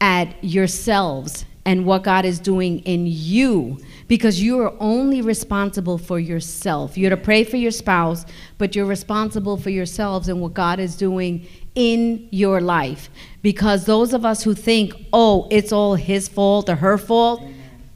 [0.00, 6.18] at yourselves and what God is doing in you because you are only responsible for
[6.18, 6.98] yourself.
[6.98, 8.26] You're to pray for your spouse,
[8.58, 13.08] but you're responsible for yourselves and what God is doing in your life.
[13.42, 17.42] Because those of us who think, oh, it's all his fault or her fault,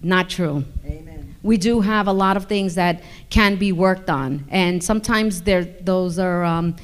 [0.02, 0.64] not true.
[0.84, 1.36] Amen.
[1.42, 5.64] We do have a lot of things that can be worked on, and sometimes there,
[5.64, 6.76] those are um,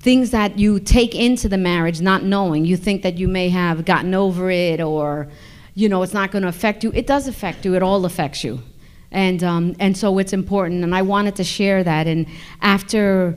[0.00, 2.64] things that you take into the marriage not knowing.
[2.64, 5.28] You think that you may have gotten over it, or
[5.74, 6.92] you know it's not going to affect you.
[6.94, 7.74] It does affect you.
[7.74, 8.62] It all affects you,
[9.10, 10.84] and um, and so it's important.
[10.84, 12.06] And I wanted to share that.
[12.06, 12.26] And
[12.62, 13.36] after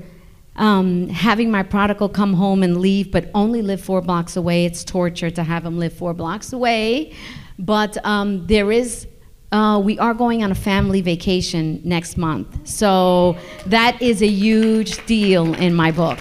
[0.55, 4.83] um, having my prodigal come home and leave, but only live four blocks away, it's
[4.83, 7.13] torture to have him live four blocks away.
[7.57, 9.07] But um, there is
[9.51, 12.67] uh, we are going on a family vacation next month.
[12.67, 16.19] So that is a huge deal in my book.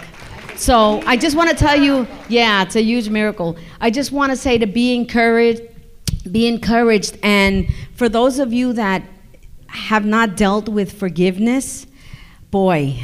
[0.56, 3.56] So I just want to tell you, yeah, it's a huge miracle.
[3.80, 5.62] I just want to say to be encouraged,
[6.30, 7.18] be encouraged.
[7.22, 9.02] And for those of you that
[9.68, 11.86] have not dealt with forgiveness,
[12.50, 12.98] boy,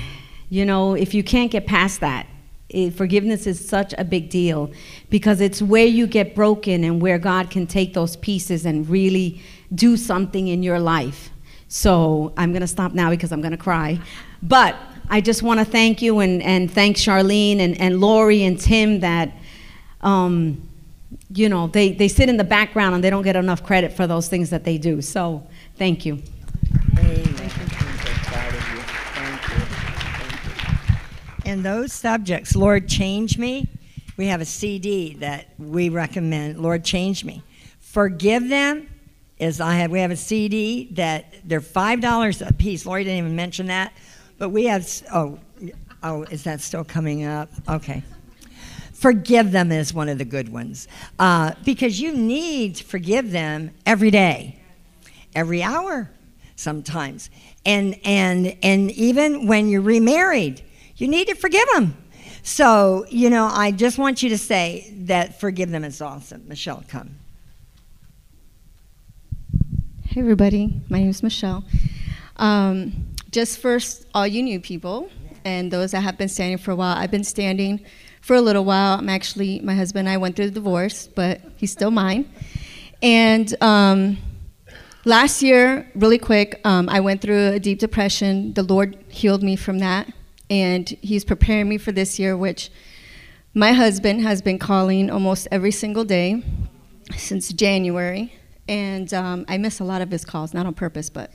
[0.49, 2.27] you know, if you can't get past that,
[2.71, 4.73] it, forgiveness is such a big deal
[5.09, 9.41] because it's where you get broken and where God can take those pieces and really
[9.73, 11.31] do something in your life.
[11.69, 14.01] So I'm going to stop now because I'm going to cry.
[14.43, 14.77] But
[15.09, 19.01] I just want to thank you and, and thank Charlene and, and Lori and Tim
[19.01, 19.33] that,
[20.01, 20.69] um,
[21.31, 24.07] you know, they, they sit in the background and they don't get enough credit for
[24.07, 25.03] those things that they do.
[25.03, 25.47] So
[25.77, 26.23] thank you.
[31.47, 33.69] And those subjects, Lord, change me.
[34.17, 37.43] We have a CD that we recommend, Lord, change me.
[37.81, 38.89] Forgive them
[39.39, 42.87] is I have we have a CD that they're five dollars a piece.
[42.87, 43.93] Lori didn't even mention that,
[44.39, 45.39] but we have oh
[46.03, 47.51] oh is that still coming up?
[47.69, 48.03] Okay.
[48.93, 53.73] Forgive them is one of the good ones uh, because you need to forgive them
[53.85, 54.59] every day,
[55.35, 56.11] every hour,
[56.57, 57.29] sometimes,
[57.67, 60.63] and and and even when you're remarried,
[60.97, 61.97] you need to forgive them.
[62.43, 66.47] So you know, I just want you to say that forgive them is awesome.
[66.47, 67.17] Michelle, come.
[70.15, 70.81] Hey, everybody.
[70.89, 71.65] My name is Michelle.
[72.37, 75.11] Um, just first, all you new people
[75.45, 76.97] and those that have been standing for a while.
[76.97, 77.85] I've been standing
[78.21, 78.97] for a little while.
[78.97, 82.31] I'm actually, my husband and I went through the divorce, but he's still mine.
[83.03, 84.19] And um,
[85.05, 88.55] last year, really quick, um, I went through a deep depression.
[88.55, 90.13] The Lord healed me from that.
[90.49, 92.71] And He's preparing me for this year, which
[93.53, 96.45] my husband has been calling almost every single day
[97.17, 98.33] since January,
[98.69, 101.31] and um, I miss a lot of his calls, not on purpose, but.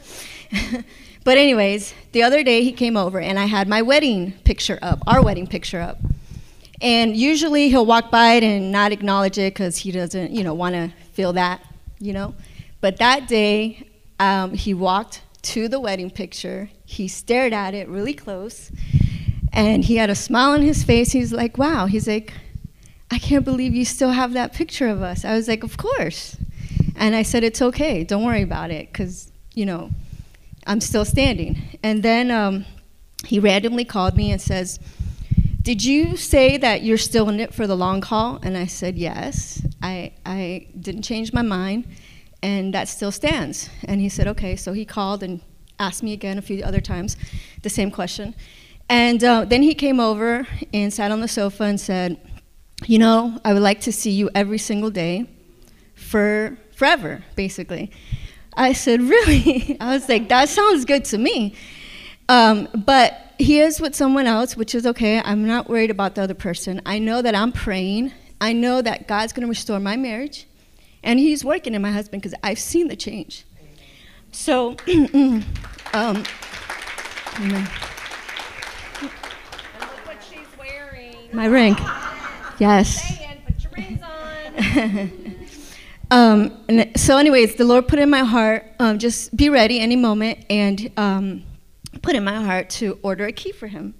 [1.23, 4.99] but anyways, the other day he came over and I had my wedding picture up,
[5.05, 5.99] our wedding picture up,
[6.81, 10.53] and usually he'll walk by it and not acknowledge it because he doesn't, you know,
[10.53, 11.61] want to feel that,
[11.99, 12.33] you know.
[12.81, 13.87] But that day,
[14.19, 16.69] um, he walked to the wedding picture.
[16.85, 18.71] He stared at it really close,
[19.51, 21.11] and he had a smile on his face.
[21.11, 22.33] He's like, "Wow." He's like,
[23.11, 25.25] I can't believe you still have that picture of us.
[25.25, 26.37] I was like, Of course.
[26.99, 28.03] And I said, It's okay.
[28.03, 29.89] Don't worry about it because, you know,
[30.67, 31.79] I'm still standing.
[31.81, 32.65] And then um,
[33.25, 34.79] he randomly called me and says,
[35.61, 38.39] Did you say that you're still in it for the long haul?
[38.43, 39.65] And I said, Yes.
[39.81, 41.87] I, I didn't change my mind,
[42.43, 43.69] and that still stands.
[43.85, 44.57] And he said, Okay.
[44.57, 45.39] So he called and
[45.79, 47.15] asked me again a few other times
[47.63, 48.35] the same question.
[48.89, 52.19] And uh, then he came over and sat on the sofa and said,
[52.85, 55.27] you know, I would like to see you every single day
[55.93, 57.91] for forever, basically.
[58.53, 59.77] I said, Really?
[59.81, 61.53] I was like, That sounds good to me.
[62.29, 65.21] Um, but he is with someone else, which is okay.
[65.21, 66.81] I'm not worried about the other person.
[66.85, 68.13] I know that I'm praying.
[68.39, 70.47] I know that God's going to restore my marriage.
[71.03, 73.45] And he's working in my husband because I've seen the change.
[74.31, 75.43] So, um,
[75.93, 77.67] amen.
[79.01, 81.15] Look what she's wearing.
[81.33, 81.75] my ring.
[82.59, 83.01] Yes.
[83.17, 85.49] Saying, put your rings on.
[86.11, 89.95] Um, and so, anyways, the Lord put in my heart, um, just be ready any
[89.95, 91.43] moment, and um,
[92.01, 93.93] put in my heart to order a key for him.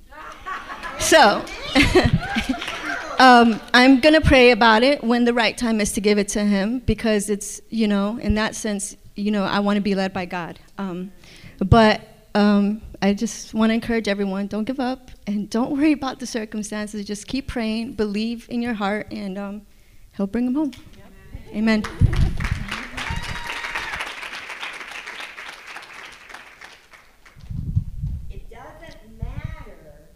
[1.00, 1.46] So,
[3.20, 6.28] um, I'm going to pray about it when the right time is to give it
[6.30, 9.96] to him because it's, you know, in that sense, you know, I want to be
[9.96, 10.60] led by God.
[10.78, 11.12] Um,
[11.60, 12.02] but
[12.36, 16.28] um, I just want to encourage everyone don't give up and don't worry about the
[16.28, 17.06] circumstances.
[17.06, 19.62] Just keep praying, believe in your heart, and
[20.18, 20.72] he'll bring him home.
[21.54, 21.84] Amen.
[28.30, 30.10] It doesn't matter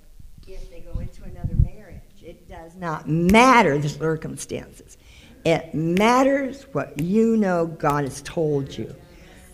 [0.47, 2.01] if they go into another marriage.
[2.21, 4.97] It does not matter the circumstances.
[5.43, 8.95] It matters what you know God has told you.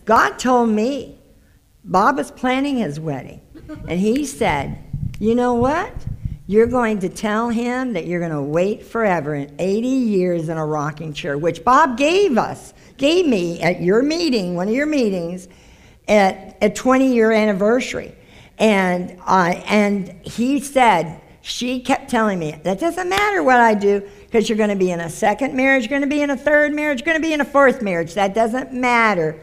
[0.04, 1.18] God told me
[1.82, 3.40] Bob was planning his wedding,
[3.88, 4.78] and he said,
[5.18, 5.94] You know what?
[6.50, 10.58] You're going to tell him that you're going to wait forever in 80 years in
[10.58, 14.86] a rocking chair, which Bob gave us, gave me at your meeting, one of your
[14.86, 15.46] meetings,
[16.08, 18.16] at a 20 year anniversary.
[18.58, 24.02] And, uh, and he said, she kept telling me, that doesn't matter what I do,
[24.22, 26.36] because you're going to be in a second marriage, you're going to be in a
[26.36, 28.14] third marriage, you're going to be in a fourth marriage.
[28.14, 29.40] That doesn't matter.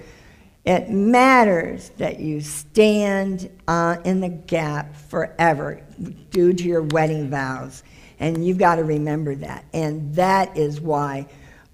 [0.68, 5.82] It matters that you stand uh, in the gap forever
[6.30, 7.84] due to your wedding vows.
[8.20, 9.64] And you've got to remember that.
[9.72, 11.28] And that is why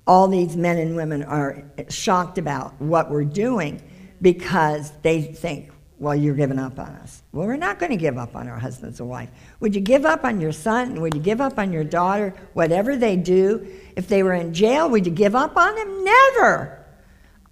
[0.05, 3.81] all these men and women are shocked about what we're doing
[4.21, 7.23] because they think, well, you're giving up on us.
[7.31, 9.29] Well, we're not going to give up on our husbands and wife.
[9.59, 11.01] Would you give up on your son?
[11.01, 12.35] Would you give up on your daughter?
[12.53, 13.65] Whatever they do.
[13.95, 16.03] If they were in jail, would you give up on them?
[16.03, 16.82] Never.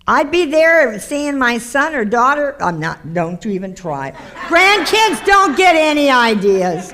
[0.08, 2.56] I'd be there seeing my son or daughter.
[2.62, 4.12] I'm not, don't even try.
[4.48, 6.94] Grandkids don't get any ideas.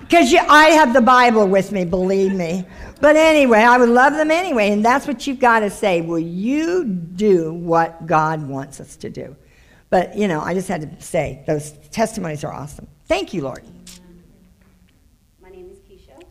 [0.00, 2.66] Because I have the Bible with me, believe me.
[3.00, 4.70] But anyway, I would love them anyway.
[4.70, 6.02] And that's what you've got to say.
[6.02, 9.34] Will you do what God wants us to do?
[9.88, 12.86] But, you know, I just had to say, those testimonies are awesome.
[13.06, 13.64] Thank you, Lord.
[15.42, 16.22] My name is Keisha.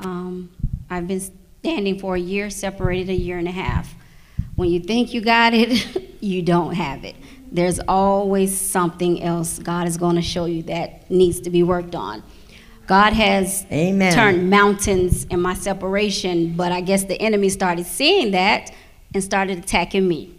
[0.00, 0.50] Um,
[0.88, 1.20] I've been
[1.60, 3.94] standing for a year, separated a year and a half.
[4.60, 7.16] When you think you got it, you don't have it.
[7.50, 11.94] There's always something else God is going to show you that needs to be worked
[11.94, 12.22] on.
[12.86, 14.12] God has Amen.
[14.12, 18.70] turned mountains in my separation, but I guess the enemy started seeing that
[19.14, 20.30] and started attacking me.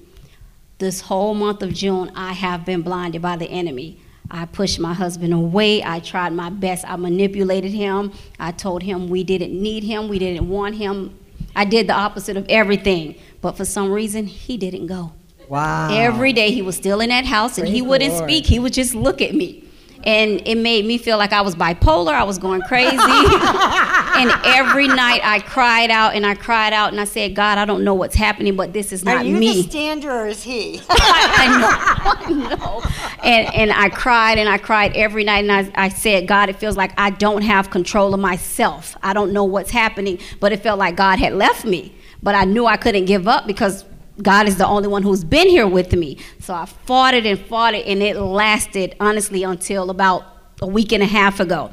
[0.77, 3.99] This whole month of June, I have been blinded by the enemy.
[4.29, 5.83] I pushed my husband away.
[5.83, 6.85] I tried my best.
[6.87, 8.11] I manipulated him.
[8.39, 10.09] I told him we didn't need him.
[10.09, 11.17] We didn't want him.
[11.55, 13.15] I did the opposite of everything.
[13.41, 15.13] But for some reason, he didn't go.
[15.49, 15.89] Wow.
[15.91, 18.45] Every day he was still in that house and he Praise the wouldn't speak.
[18.45, 19.65] He would just look at me.
[20.03, 22.13] And it made me feel like I was bipolar.
[22.13, 22.95] I was going crazy.
[22.97, 27.65] and every night I cried out and I cried out and I said, God, I
[27.65, 29.31] don't know what's happening, but this is not me.
[29.31, 29.61] Are you me.
[29.61, 30.81] the stander or is he?
[30.89, 32.81] I know, I know.
[33.23, 36.55] And, and I cried and I cried every night and I, I said, God, it
[36.55, 38.95] feels like I don't have control of myself.
[39.03, 41.93] I don't know what's happening, but it felt like God had left me.
[42.23, 43.85] But I knew I couldn't give up because
[44.21, 46.17] God is the only one who's been here with me.
[46.39, 50.25] So I fought it and fought it, and it lasted honestly until about
[50.61, 51.71] a week and a half ago.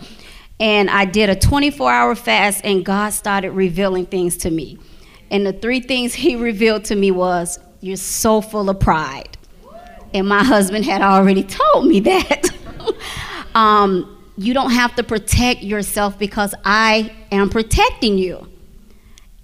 [0.61, 4.79] And I did a 24 hour fast, and God started revealing things to me.
[5.31, 9.37] And the three things He revealed to me was, You're so full of pride.
[10.15, 12.49] And my husband had already told me that.
[13.55, 18.48] um, you don't have to protect yourself because I am protecting you.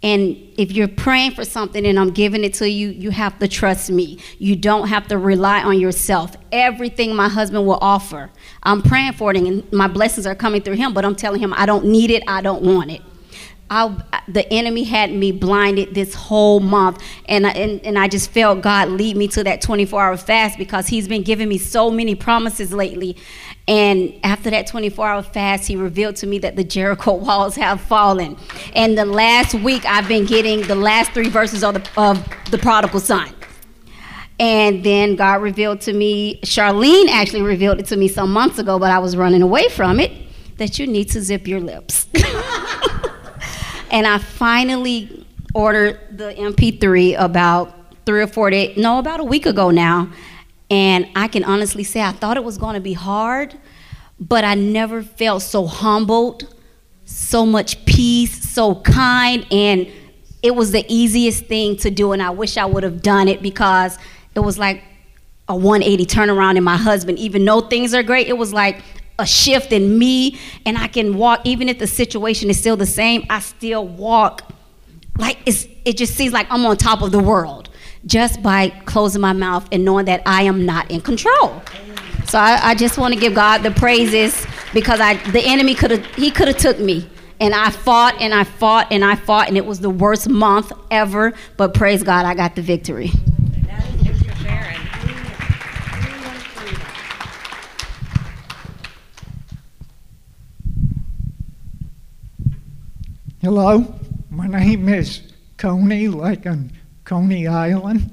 [0.04, 3.48] And if you're praying for something and I'm giving it to you, you have to
[3.48, 4.18] trust me.
[4.38, 6.36] You don't have to rely on yourself.
[6.52, 8.30] Everything my husband will offer,
[8.64, 11.54] I'm praying for it and my blessings are coming through him, but I'm telling him
[11.56, 13.00] I don't need it, I don't want it.
[13.70, 18.30] I, the enemy had me blinded this whole month, and I, and, and I just
[18.30, 21.90] felt God lead me to that 24 hour fast because He's been giving me so
[21.90, 23.16] many promises lately.
[23.66, 27.80] And after that 24 hour fast, He revealed to me that the Jericho walls have
[27.80, 28.36] fallen.
[28.74, 32.58] And the last week, I've been getting the last three verses of the, of the
[32.58, 33.34] prodigal son.
[34.38, 38.78] And then God revealed to me, Charlene actually revealed it to me some months ago,
[38.78, 40.10] but I was running away from it,
[40.56, 42.08] that you need to zip your lips.
[43.94, 45.24] and I finally
[45.54, 47.72] ordered the MP3 about
[48.04, 50.10] three or four days, no, about a week ago now.
[50.68, 53.54] And I can honestly say I thought it was going to be hard,
[54.18, 56.52] but I never felt so humbled,
[57.04, 59.86] so much peace, so kind, and
[60.42, 62.10] it was the easiest thing to do.
[62.10, 63.96] And I wish I would have done it because
[64.34, 64.82] it was like
[65.48, 67.20] a 180 turnaround in my husband.
[67.20, 68.82] Even though things are great, it was like
[69.18, 72.86] a shift in me, and I can walk, even if the situation is still the
[72.86, 74.50] same, I still walk
[75.16, 77.70] like it's, it just seems like I'm on top of the world
[78.06, 81.62] just by closing my mouth and knowing that I am not in control.
[82.26, 85.90] So I, I just want to give God the praises because I, the enemy could
[85.92, 87.08] have, he could have took me.
[87.40, 90.72] And I fought and I fought and I fought, and it was the worst month
[90.90, 91.34] ever.
[91.56, 93.10] But praise God, I got the victory.
[103.44, 103.94] Hello,
[104.30, 105.20] my name is
[105.58, 106.72] Coney, like on
[107.04, 108.10] Coney Island.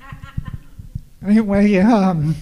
[1.24, 2.34] Anyway, um,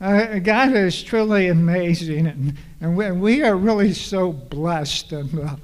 [0.00, 5.10] uh, God is truly amazing, and, and we, we are really so blessed.
[5.10, 5.56] And uh,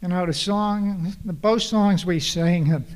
[0.00, 2.86] you know, the song, the both songs we sing, and,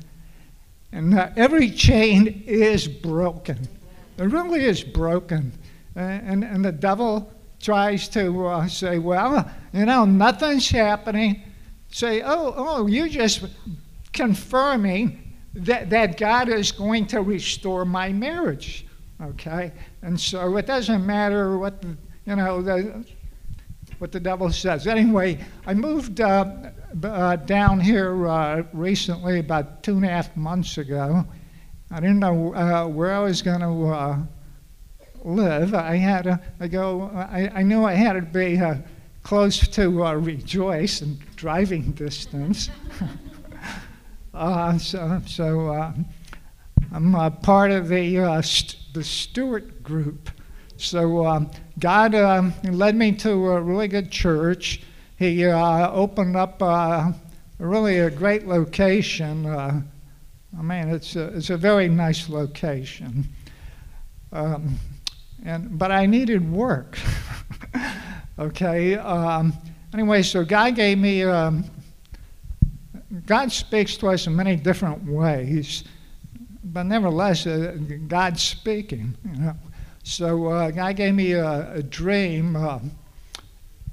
[0.93, 3.67] and uh, every chain is broken.
[4.17, 5.51] It really is broken,
[5.97, 11.43] Uh, and and the devil tries to uh, say, well, you know, nothing's happening.
[11.89, 13.45] Say, oh, oh, you're just
[14.13, 18.85] confirming that, that God is going to restore my marriage.
[19.21, 19.71] Okay?
[20.01, 23.05] And so it doesn't matter what the, you know, the,
[23.99, 24.85] what the devil says.
[24.85, 26.71] Anyway, I moved uh,
[27.03, 31.25] uh, down here uh, recently, about two and a half months ago.
[31.89, 34.19] I didn't know uh, where I was going to uh,
[35.23, 35.73] live.
[35.73, 37.03] I had to I go.
[37.13, 38.75] I, I knew I had to be uh,
[39.27, 42.69] close to uh, Rejoice and driving distance.
[44.33, 45.91] uh, so so uh,
[46.93, 50.29] I'm uh, part of the uh, st- the Stewart group.
[50.77, 54.81] So um, God um, led me to a really good church.
[55.17, 56.61] He uh, opened up
[57.59, 59.45] really a great location.
[59.45, 59.81] I
[60.61, 63.27] mean, it's a, it's a very nice location.
[64.31, 64.77] Um,
[65.43, 66.97] and but I needed work.
[68.39, 68.95] okay.
[68.95, 69.53] Um,
[69.93, 71.23] anyway, so God gave me.
[71.23, 71.65] Um,
[73.25, 75.83] God speaks to us in many different ways,
[76.63, 77.77] but nevertheless, uh,
[78.07, 79.15] God's speaking.
[79.25, 79.55] You know.
[80.03, 82.79] So uh, God gave me a, a dream, uh,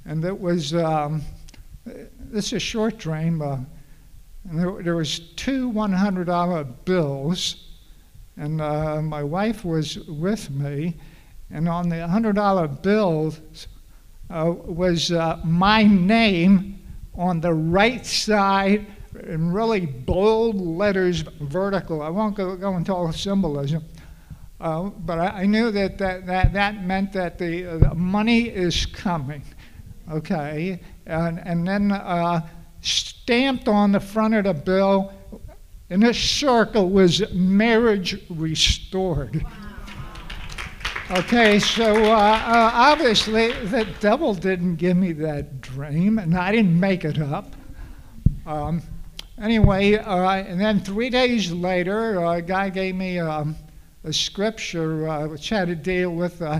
[0.05, 1.21] and it was um,
[1.85, 3.41] this is a short dream.
[3.41, 3.59] Uh,
[4.49, 7.69] and there, there was two $100 bills,
[8.37, 10.95] and uh, my wife was with me,
[11.49, 13.39] and on the $100 bills,
[14.29, 16.79] uh, was uh, my name
[17.15, 18.85] on the right side
[19.27, 22.01] in really bold letters, vertical.
[22.01, 23.83] I won't go, go into all the symbolism.
[24.59, 28.85] Uh, but I, I knew that that, that that meant that the, the money is
[28.85, 29.43] coming,
[30.11, 30.79] okay?
[31.05, 32.47] And, and then uh,
[32.81, 35.13] stamped on the front of the bill
[35.89, 39.45] in a circle was marriage restored.
[41.11, 46.79] Okay, so uh, uh, obviously the devil didn't give me that dream, and I didn't
[46.79, 47.53] make it up.
[48.47, 48.81] Um,
[49.39, 53.55] anyway, uh, and then three days later, uh, a guy gave me um,
[54.03, 56.59] a scripture uh, which had to deal with uh,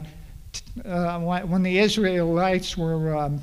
[0.86, 3.42] uh, when the Israelites were um,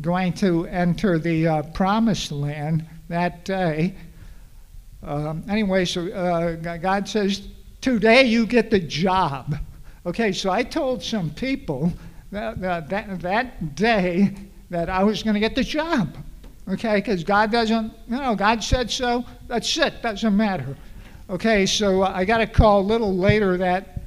[0.00, 3.94] going to enter the uh, promised land that day.
[5.02, 7.48] Um, anyway, so uh, God says,
[7.82, 9.58] Today you get the job.
[10.06, 11.92] Okay, so I told some people
[12.30, 14.36] that, that, that, that day
[14.70, 16.16] that I was going to get the job.
[16.68, 20.76] Okay, because God doesn't, you know, God said so, that's it, doesn't matter.
[21.28, 24.00] Okay, so I got a call a little later that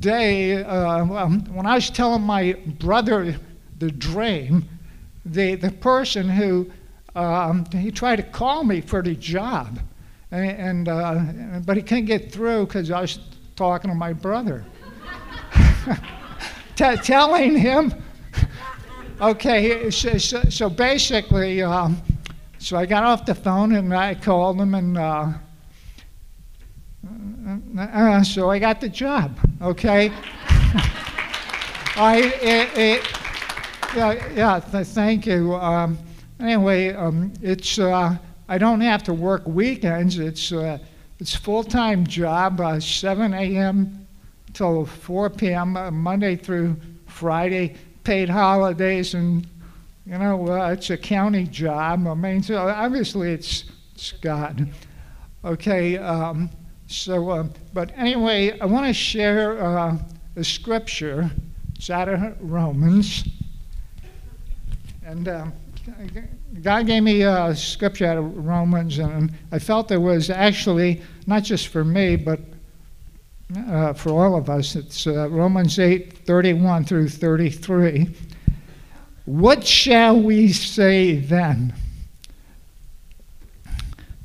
[0.00, 0.64] day.
[0.64, 3.36] Uh, well, when I was telling my brother
[3.78, 4.68] the dream,
[5.24, 6.68] the, the person who
[7.14, 9.78] um, he tried to call me for the job,
[10.32, 13.20] and, and uh, but he couldn't get through because I was
[13.56, 14.64] talking to my brother,
[16.76, 17.94] T- telling him.
[19.20, 22.00] Okay, so, so, basically, um,
[22.58, 24.98] so I got off the phone and I called him and.
[24.98, 25.32] Uh,
[27.78, 29.38] uh, so I got the job.
[29.62, 30.10] Okay.
[31.98, 33.08] I it, it,
[33.94, 35.54] yeah yeah th- thank you.
[35.54, 35.96] Um,
[36.40, 38.16] anyway, um, it's uh,
[38.48, 40.18] I don't have to work weekends.
[40.18, 40.78] It's uh,
[41.18, 44.06] it's full time job, uh, 7 a.m.
[44.52, 45.76] till 4 p.m.
[45.76, 49.46] Uh, Monday through Friday, paid holidays, and
[50.04, 52.06] you know uh, it's a county job.
[52.06, 53.64] I mean, so obviously it's,
[53.94, 54.68] it's God.
[55.44, 55.96] Okay.
[55.96, 56.50] Um,
[56.88, 59.98] so, uh, but anyway, I want to share uh,
[60.36, 61.30] a scripture.
[61.74, 63.24] It's out of Romans.
[65.04, 65.52] And um,
[66.62, 71.42] God gave me a scripture out of Romans, and I felt it was actually not
[71.42, 72.40] just for me, but
[73.68, 74.74] uh, for all of us.
[74.76, 78.10] It's uh, Romans 8 31 through 33.
[79.24, 81.74] What shall we say then?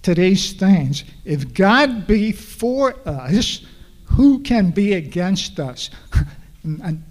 [0.03, 1.03] to these things.
[1.25, 3.65] If God be for us,
[4.05, 5.89] who can be against us?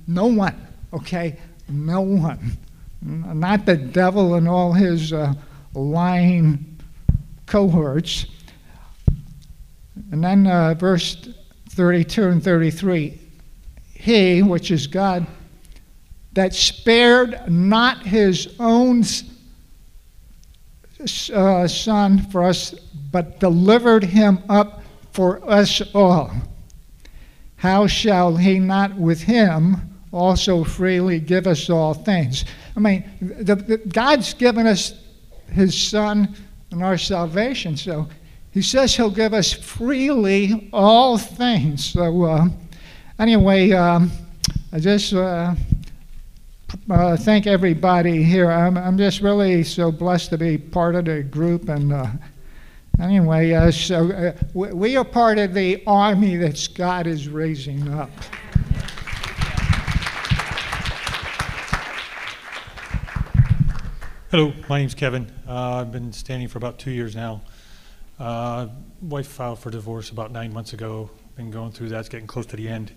[0.06, 0.54] No one,
[0.92, 1.36] okay?
[1.68, 2.56] No one.
[3.02, 5.34] N- Not the devil and all his uh,
[5.74, 6.78] lying
[7.46, 8.26] cohorts.
[10.12, 11.28] And then uh, verse
[11.70, 13.18] 32 and 33
[13.94, 15.26] He, which is God,
[16.32, 19.02] that spared not his own
[21.32, 22.74] uh, Son for us,
[23.10, 24.82] but delivered him up
[25.12, 26.30] for us all.
[27.56, 32.44] How shall he not with him also freely give us all things?
[32.76, 34.94] I mean, the, the, God's given us
[35.52, 36.34] his Son
[36.70, 38.08] and our salvation, so
[38.52, 41.84] he says he'll give us freely all things.
[41.86, 42.48] So, uh,
[43.18, 44.10] anyway, um,
[44.72, 45.12] I just.
[45.12, 45.54] Uh,
[46.90, 48.50] uh, thank everybody here.
[48.50, 51.68] I'm, I'm just really so blessed to be part of the group.
[51.68, 52.06] And uh,
[53.00, 57.92] anyway, uh, so uh, we, we are part of the army that God is raising
[57.92, 58.10] up.
[64.30, 65.26] Hello, my name's Kevin.
[65.44, 67.42] Uh, I've been standing for about two years now.
[68.16, 68.68] Uh,
[69.02, 71.10] wife filed for divorce about nine months ago.
[71.34, 71.98] Been going through that.
[71.98, 72.92] It's getting close to the end.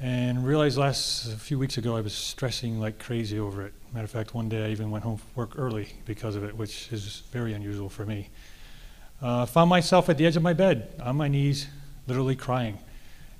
[0.00, 3.74] And realized last a few weeks ago I was stressing like crazy over it.
[3.92, 6.56] Matter of fact, one day I even went home from work early because of it,
[6.56, 8.28] which is very unusual for me.
[9.22, 11.68] Uh, found myself at the edge of my bed, on my knees,
[12.08, 12.76] literally crying,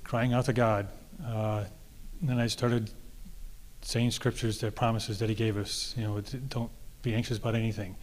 [0.05, 0.87] crying out to God.
[1.27, 1.65] Uh,
[2.21, 2.89] and then I started
[3.83, 5.93] saying scriptures, the promises that He gave us.
[5.99, 6.71] You know, don't
[7.05, 7.97] be anxious about anything.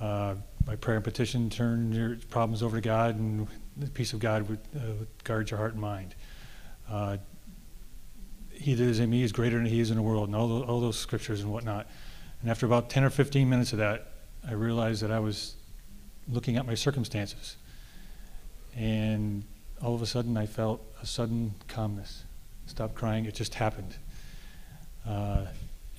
[0.00, 0.34] Uh,
[0.66, 4.48] my prayer and petition turn your problems over to God, and the peace of God
[4.48, 6.14] would, uh, would guard your heart and mind.
[6.90, 7.18] Uh,
[8.50, 10.48] he that is in me is greater than he is in the world, and all
[10.48, 11.88] those, all those scriptures and whatnot.
[12.40, 14.08] And after about 10 or 15 minutes of that,
[14.46, 15.54] I realized that I was
[16.28, 17.56] looking at my circumstances.
[18.76, 19.44] And
[19.82, 22.24] all of a sudden, I felt a sudden calmness.
[22.66, 23.94] Stop crying, it just happened.
[25.06, 25.46] Uh,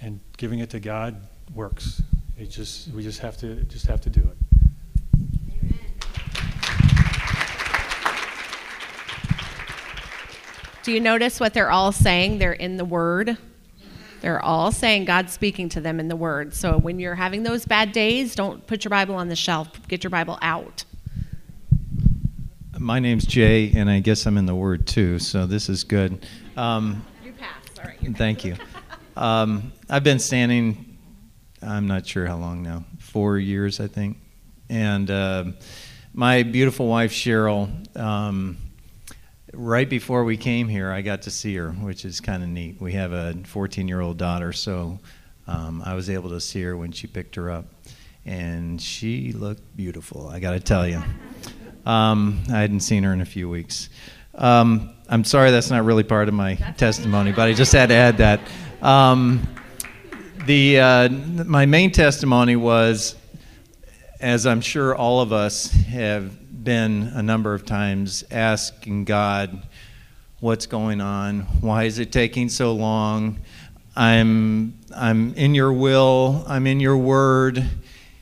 [0.01, 2.01] and giving it to God works.
[2.37, 4.37] It just, we just have to, just have to do it.
[10.83, 12.37] Do you notice what they're all saying?
[12.37, 13.37] They're in the Word.
[14.21, 16.53] They're all saying God's speaking to them in the Word.
[16.53, 19.69] So when you're having those bad days, don't put your Bible on the shelf.
[19.87, 20.83] Get your Bible out.
[22.77, 26.25] My name's Jay, and I guess I'm in the Word too, so this is good.
[26.55, 27.55] Um, You pass.
[27.79, 28.17] All right.
[28.17, 28.55] thank you.
[29.17, 30.94] Um, I've been standing,
[31.65, 34.17] I'm not sure how long now, four years, I think.
[34.69, 35.45] And uh,
[36.13, 38.57] my beautiful wife, Cheryl, um,
[39.53, 42.79] right before we came here, I got to see her, which is kind of neat.
[42.79, 44.99] We have a 14 year old daughter, so
[45.47, 47.65] um, I was able to see her when she picked her up.
[48.25, 51.01] And she looked beautiful, I got to tell you.
[51.85, 53.89] Um, I hadn't seen her in a few weeks.
[54.33, 57.95] Um, I'm sorry that's not really part of my testimony, but I just had to
[57.95, 58.39] add that.
[58.81, 59.47] Um,
[60.45, 63.15] the uh, my main testimony was,
[64.19, 69.67] as I'm sure all of us have been a number of times, asking God,
[70.39, 71.41] "What's going on?
[71.61, 73.39] Why is it taking so long?
[73.95, 76.43] I'm I'm in Your will.
[76.47, 77.63] I'm in Your Word."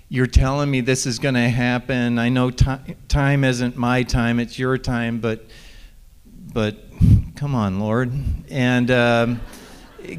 [0.09, 2.19] you're telling me this is going to happen.
[2.19, 5.17] I know ti- time isn't my time; it's your time.
[5.17, 5.43] But,
[6.53, 6.77] but,
[7.35, 8.11] come on, Lord,
[8.51, 9.41] and um,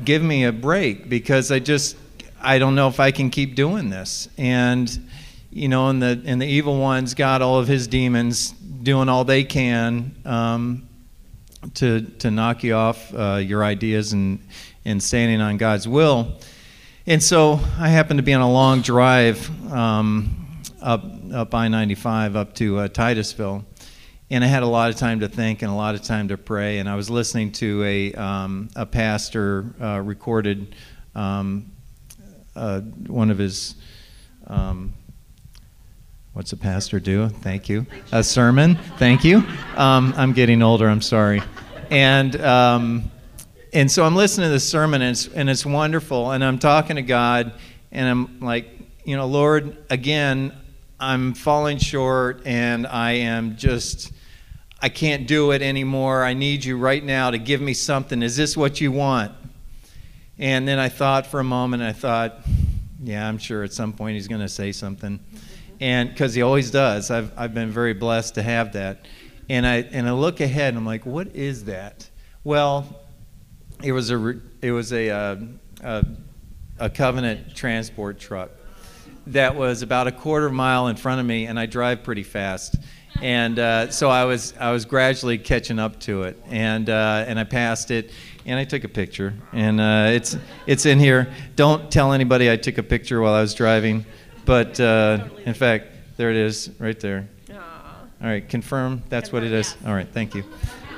[0.05, 1.97] give me a break because I just
[2.41, 4.29] I don't know if I can keep doing this.
[4.37, 4.91] And
[5.51, 9.25] you know, and the and the evil one's got all of his demons doing all
[9.25, 10.89] they can um,
[11.75, 14.41] to to knock you off uh, your ideas and
[14.85, 16.39] and standing on God's will.
[17.07, 22.55] And so I happened to be on a long drive um, up up I-95 up
[22.57, 23.65] to uh, Titusville,
[24.31, 26.39] and I had a lot of time to think and a lot of time to
[26.39, 26.79] pray.
[26.79, 30.75] And I was listening to a um, a pastor uh, recorded
[31.15, 31.73] um,
[32.57, 33.75] uh, one of his.
[34.47, 34.95] Um,
[36.35, 37.29] What's a pastor do?
[37.29, 37.87] Thank you.
[38.11, 38.75] A sermon.
[38.99, 39.45] Thank you.
[39.77, 40.89] Um, I'm getting older.
[40.89, 41.41] I'm sorry.
[41.91, 43.13] And um,
[43.73, 46.33] and so I'm listening to this sermon, and it's, and it's wonderful.
[46.33, 47.53] And I'm talking to God,
[47.93, 48.69] and I'm like,
[49.05, 50.53] you know, Lord, again,
[51.05, 54.13] I'm falling short, and I am just,
[54.81, 56.25] I can't do it anymore.
[56.25, 58.23] I need you right now to give me something.
[58.23, 59.33] Is this what you want?
[60.39, 62.41] And then I thought for a moment, I thought,
[63.03, 65.21] yeah, I'm sure at some point he's going to say something.
[65.79, 69.05] And because he always does, I've, I've been very blessed to have that.
[69.51, 72.09] And I, and I look ahead, and I'm like, what is that?
[72.45, 73.01] Well,
[73.83, 75.37] it was a, it was a, uh,
[75.83, 76.07] a
[76.81, 78.51] a covenant transport truck
[79.29, 82.77] that was about a quarter mile in front of me, and I drive pretty fast,
[83.23, 87.39] and uh, so I was I was gradually catching up to it, and uh, and
[87.39, 88.11] I passed it,
[88.45, 91.33] and I took a picture, and uh, it's it's in here.
[91.57, 94.05] Don't tell anybody I took a picture while I was driving,
[94.45, 97.29] but uh, in fact, there it is, right there.
[98.25, 99.77] All right, confirm that's what it is.
[99.85, 100.45] All right, thank you.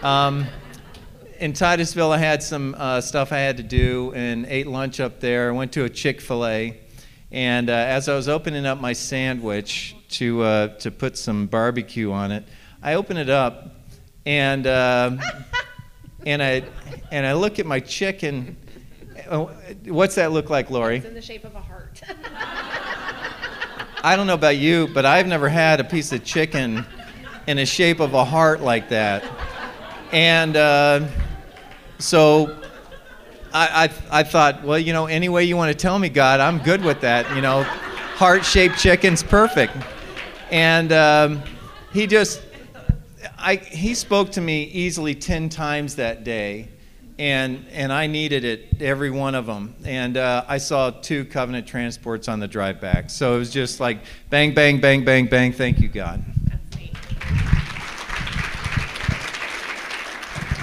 [0.03, 0.47] Um,
[1.41, 5.19] in Titusville, I had some uh, stuff I had to do and ate lunch up
[5.19, 5.49] there.
[5.49, 6.79] I went to a Chick fil A.
[7.33, 12.13] And uh, as I was opening up my sandwich to, uh, to put some barbecue
[12.13, 12.45] on it,
[12.83, 13.75] I open it up
[14.25, 15.17] and, uh,
[16.27, 16.65] and, I,
[17.11, 18.57] and I look at my chicken.
[19.29, 19.47] Oh,
[19.87, 20.99] What's that look like, Lori?
[20.99, 22.01] It's in the shape of a heart.
[24.03, 26.87] I don't know about you, but I've never had a piece of chicken
[27.49, 29.25] in the shape of a heart like that.
[30.13, 31.09] And uh,
[31.99, 32.57] so
[33.57, 36.41] I, I, I thought, well, you know, any way you want to tell me, God,
[36.41, 37.35] I'm good with that.
[37.35, 39.75] You know, heart shaped chicken's perfect.
[40.51, 41.43] And um,
[41.91, 42.43] he just,
[43.39, 46.69] I, he spoke to me easily 10 times that day.
[47.19, 49.75] And, and I needed it, every one of them.
[49.87, 53.09] And uh, I saw two covenant transports on the drive back.
[53.09, 55.55] So it was just like bang, bang, bang, bang, bang.
[55.55, 56.23] Thank you, God.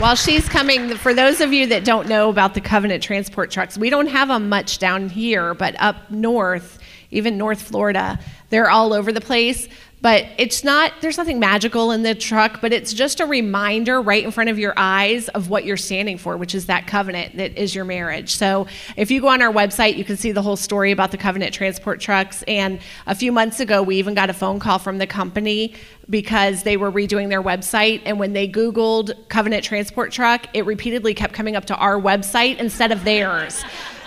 [0.04, 3.78] While she's coming, for those of you that don't know about the Covenant transport trucks,
[3.78, 6.78] we don't have them much down here, but up north,
[7.10, 9.70] even North Florida, they're all over the place.
[10.04, 14.22] But it's not, there's nothing magical in the truck, but it's just a reminder right
[14.22, 17.58] in front of your eyes of what you're standing for, which is that covenant that
[17.58, 18.36] is your marriage.
[18.36, 21.18] So if you go on our website, you can see the whole story about the
[21.18, 22.44] covenant transport trucks.
[22.50, 25.74] And a few months ago, we even got a phone call from the company
[26.10, 28.02] because they were redoing their website.
[28.04, 32.58] And when they Googled covenant transport truck, it repeatedly kept coming up to our website
[32.58, 33.64] instead of theirs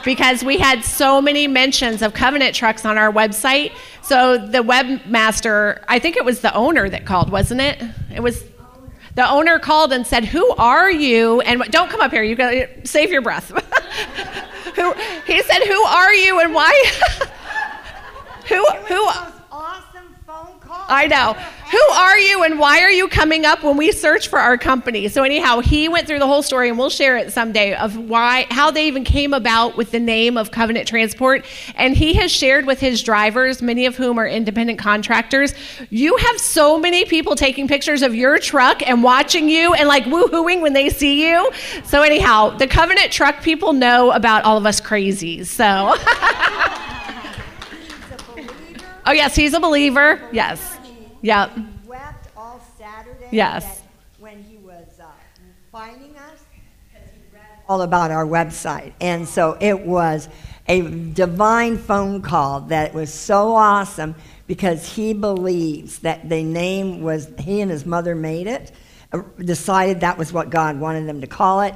[0.07, 3.73] because we had so many mentions of covenant trucks on our website.
[4.03, 7.83] So the webmaster, I think it was the owner that called, wasn't it?
[8.15, 8.45] It was
[9.17, 12.23] the owner called and said, "Who are you?" And don't come up here.
[12.23, 13.51] You to save your breath.
[14.77, 14.93] who
[15.27, 16.85] he said, "Who are you and why?"
[18.49, 19.36] who who.
[20.89, 21.37] I know.
[21.73, 25.09] Who are you and why are you coming up when we search for our company?
[25.09, 28.47] So anyhow, he went through the whole story and we'll share it someday of why
[28.51, 32.67] how they even came about with the name of Covenant Transport and he has shared
[32.67, 35.55] with his drivers, many of whom are independent contractors,
[35.91, 40.05] you have so many people taking pictures of your truck and watching you and like
[40.05, 41.51] woohooing when they see you.
[41.85, 45.47] So anyhow, the Covenant truck people know about all of us crazies.
[45.47, 45.97] So
[49.09, 50.21] Oh yes, he's a believer.
[50.33, 50.76] Yes.
[51.27, 51.59] Yep.
[51.87, 53.27] wept all Saturday.
[53.33, 53.83] Yes.
[54.21, 55.07] When he was uh,
[55.73, 56.45] finding us,
[56.93, 58.93] he read all about our website.
[59.01, 60.29] And so it was
[60.69, 64.15] a divine phone call that was so awesome
[64.47, 68.71] because he believes that the name was, he and his mother made it,
[69.13, 71.75] uh, decided that was what God wanted them to call it.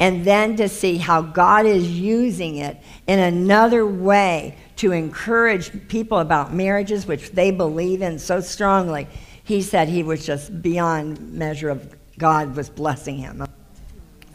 [0.00, 6.18] And then to see how God is using it in another way to encourage people
[6.18, 9.06] about marriages, which they believe in so strongly.
[9.44, 13.46] He said he was just beyond measure of God was blessing him.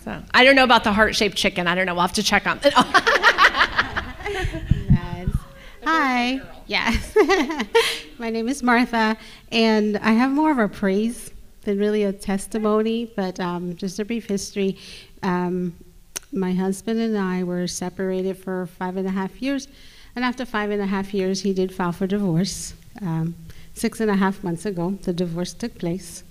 [0.03, 1.67] So I don't know about the heart-shaped chicken.
[1.67, 1.95] I don't know.
[1.95, 2.73] We'll have to check on it.
[5.83, 6.41] Hi.
[6.67, 7.15] Yes.
[8.17, 9.17] My name is Martha,
[9.51, 14.05] and I have more of a praise than really a testimony, but um, just a
[14.05, 14.77] brief history.
[15.25, 15.73] Um,
[16.31, 19.67] my husband and I were separated for five and a half years,
[20.15, 22.75] and after five and a half years, he did file for divorce.
[23.01, 23.33] Um,
[23.73, 26.23] six and a half months ago, the divorce took place.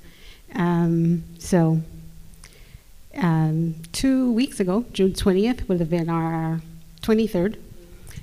[0.54, 1.80] Um, so,
[3.16, 6.60] um, two weeks ago, June 20th, would have been our
[7.02, 7.56] 23rd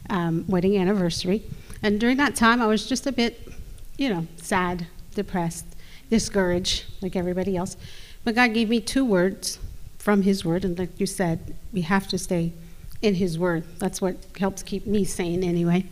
[0.09, 1.43] um, wedding anniversary.
[1.84, 3.51] And during that time, I was just a bit,
[3.97, 5.65] you know, sad, depressed,
[6.09, 7.76] discouraged, like everybody else.
[8.24, 9.59] But God gave me two words
[10.02, 10.66] from His Word.
[10.66, 12.54] And like you said, we have to stay
[13.02, 13.64] in His Word.
[13.78, 15.86] That's what helps keep me sane, anyway.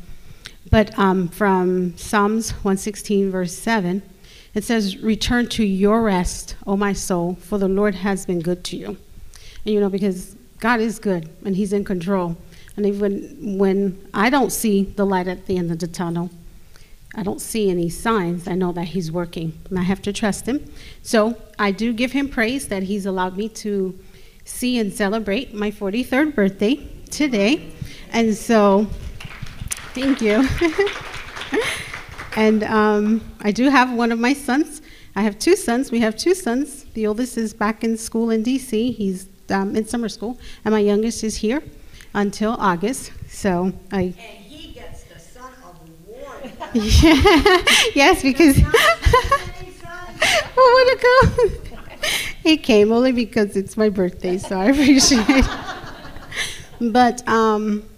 [0.70, 4.01] But um, from Psalms 116, verse 7,
[4.53, 8.64] it says, Return to your rest, O my soul, for the Lord has been good
[8.66, 8.97] to you.
[9.66, 12.36] And you know, because God is good and He's in control.
[12.76, 16.30] And even when I don't see the light at the end of the tunnel,
[17.16, 19.60] I don't see any signs, I know that He's working.
[19.70, 20.72] And I have to trust Him.
[21.01, 23.97] So I do give Him praise that He's allowed me to
[24.45, 26.76] see and celebrate my 43rd birthday
[27.10, 27.72] today.
[28.12, 28.88] And so,
[29.93, 30.47] thank you.
[32.36, 34.82] and um, I do have one of my sons.
[35.16, 35.91] I have two sons.
[35.91, 36.86] We have two sons.
[36.93, 38.95] The oldest is back in school in DC.
[38.95, 41.62] He's um, in summer school, and my youngest is here
[42.14, 43.12] until August.
[43.28, 44.01] So I.
[44.01, 46.39] And he gets the son of war.
[46.43, 46.59] Yeah.
[46.74, 48.59] yes, because.
[50.57, 52.05] oh, what a go!
[52.43, 55.45] he came only because it's my birthday, so I appreciate it.
[56.80, 57.89] But um,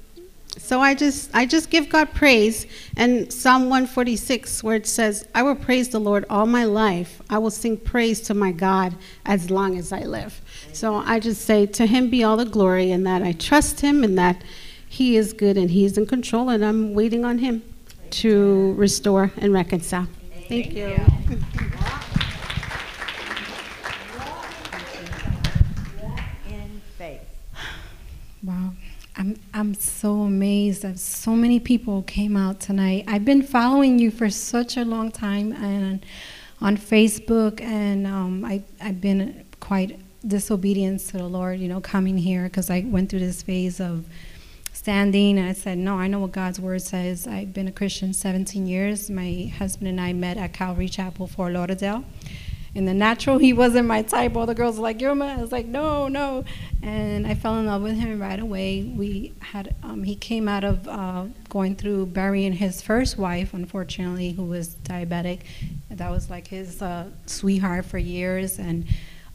[0.57, 2.65] so I just I just give God praise.
[2.95, 7.21] And Psalm 146, where it says, "I will praise the Lord all my life.
[7.29, 8.95] I will sing praise to my God
[9.25, 10.41] as long as I live."
[10.71, 14.01] So I just say, to Him be all the glory, and that I trust Him,
[14.01, 14.41] and that
[14.87, 17.63] He is good, and He's in control, and I'm waiting on Him
[18.11, 20.07] to restore and reconcile.
[20.47, 20.97] Thank you.
[26.49, 27.21] in faith.
[28.43, 28.73] Wow.
[29.17, 33.03] I'm, I'm so amazed that so many people came out tonight.
[33.07, 36.05] I've been following you for such a long time and
[36.61, 42.17] on Facebook, and um, I, I've been quite disobedient to the Lord, you know, coming
[42.17, 44.05] here because I went through this phase of
[44.81, 47.27] standing and I said, No, I know what God's word says.
[47.27, 49.11] I've been a Christian 17 years.
[49.11, 52.03] My husband and I met at Calvary Chapel Fort Lauderdale.
[52.73, 54.35] In the natural, he wasn't my type.
[54.35, 56.45] All the girls were like, "You're my." I was like, "No, no,"
[56.81, 58.81] and I fell in love with him right away.
[58.81, 64.31] We had um, he came out of uh, going through burying his first wife, unfortunately,
[64.31, 65.41] who was diabetic.
[65.91, 68.87] That was like his uh, sweetheart for years, and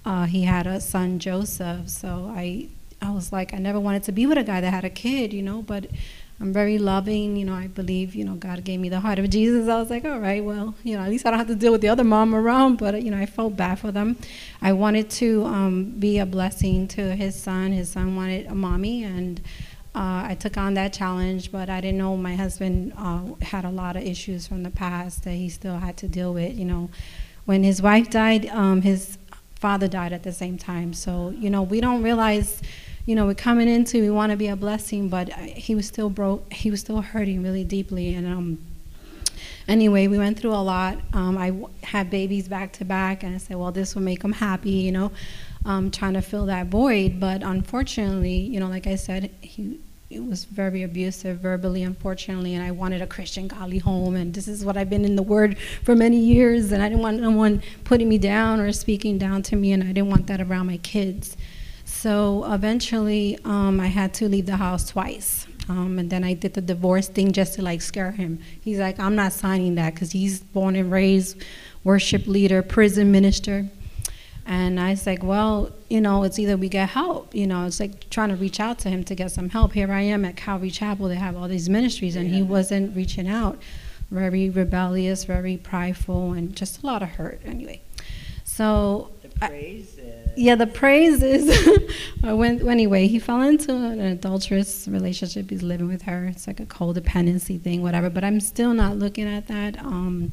[0.05, 1.88] uh, he had a son, Joseph.
[1.88, 2.68] So I,
[3.03, 5.32] I was like, I never wanted to be with a guy that had a kid,
[5.32, 5.86] you know, but
[6.38, 9.30] I'm very loving, you know, I believe, you know, God gave me the heart of
[9.30, 9.68] Jesus.
[9.68, 11.72] I was like, all right, well, you know, at least I don't have to deal
[11.72, 14.16] with the other mom around, but, you know, I felt bad for them.
[14.61, 17.72] I wanted to um, be a blessing to his son.
[17.72, 19.40] His son wanted a mommy, and
[19.94, 23.70] uh, I took on that challenge, but I didn't know my husband uh, had a
[23.70, 26.90] lot of issues from the past that he still had to deal with, you know.
[27.47, 29.16] When his wife died, um, his
[29.55, 30.92] father died at the same time.
[30.92, 32.61] So, you know, we don't realize
[33.07, 36.11] you know, we're coming into, we want to be a blessing, but he was still
[36.11, 38.14] broke, he was still hurting really deeply.
[38.14, 38.59] And um,
[39.68, 40.98] anyway, we went through a lot.
[41.12, 44.24] Um, I w- had babies back to back, and I said, well, this will make
[44.24, 45.12] him happy, you know,
[45.64, 47.20] um, trying to fill that void.
[47.20, 49.78] But unfortunately, you know, like I said, he,
[50.11, 54.48] it was very abusive verbally, unfortunately, and I wanted a Christian, godly home, and this
[54.48, 57.30] is what I've been in the Word for many years, and I didn't want no
[57.30, 60.66] one putting me down or speaking down to me, and I didn't want that around
[60.66, 61.36] my kids.
[61.97, 65.47] So eventually, um, I had to leave the house twice.
[65.70, 68.38] Um, and then I did the divorce thing just to like scare him.
[68.61, 71.42] He's like, I'm not signing that because he's born and raised
[71.84, 73.66] worship leader, prison minister.
[74.44, 77.34] And I was like, well, you know, it's either we get help.
[77.34, 79.72] You know, it's like trying to reach out to him to get some help.
[79.72, 81.09] Here I am at Calvary Chapel.
[81.09, 83.59] They have all these ministries, and he wasn't reaching out.
[84.11, 87.40] Very rebellious, very prideful, and just a lot of hurt.
[87.44, 87.80] Anyway,
[88.44, 90.26] so The praise is.
[90.37, 91.47] Yeah, the praise is.
[92.22, 93.07] Went anyway.
[93.09, 95.51] He fell into an adulterous relationship.
[95.51, 96.26] He's living with her.
[96.26, 98.11] It's like a codependency thing, whatever.
[98.11, 99.78] But I'm still not looking at that.
[99.78, 100.32] Um,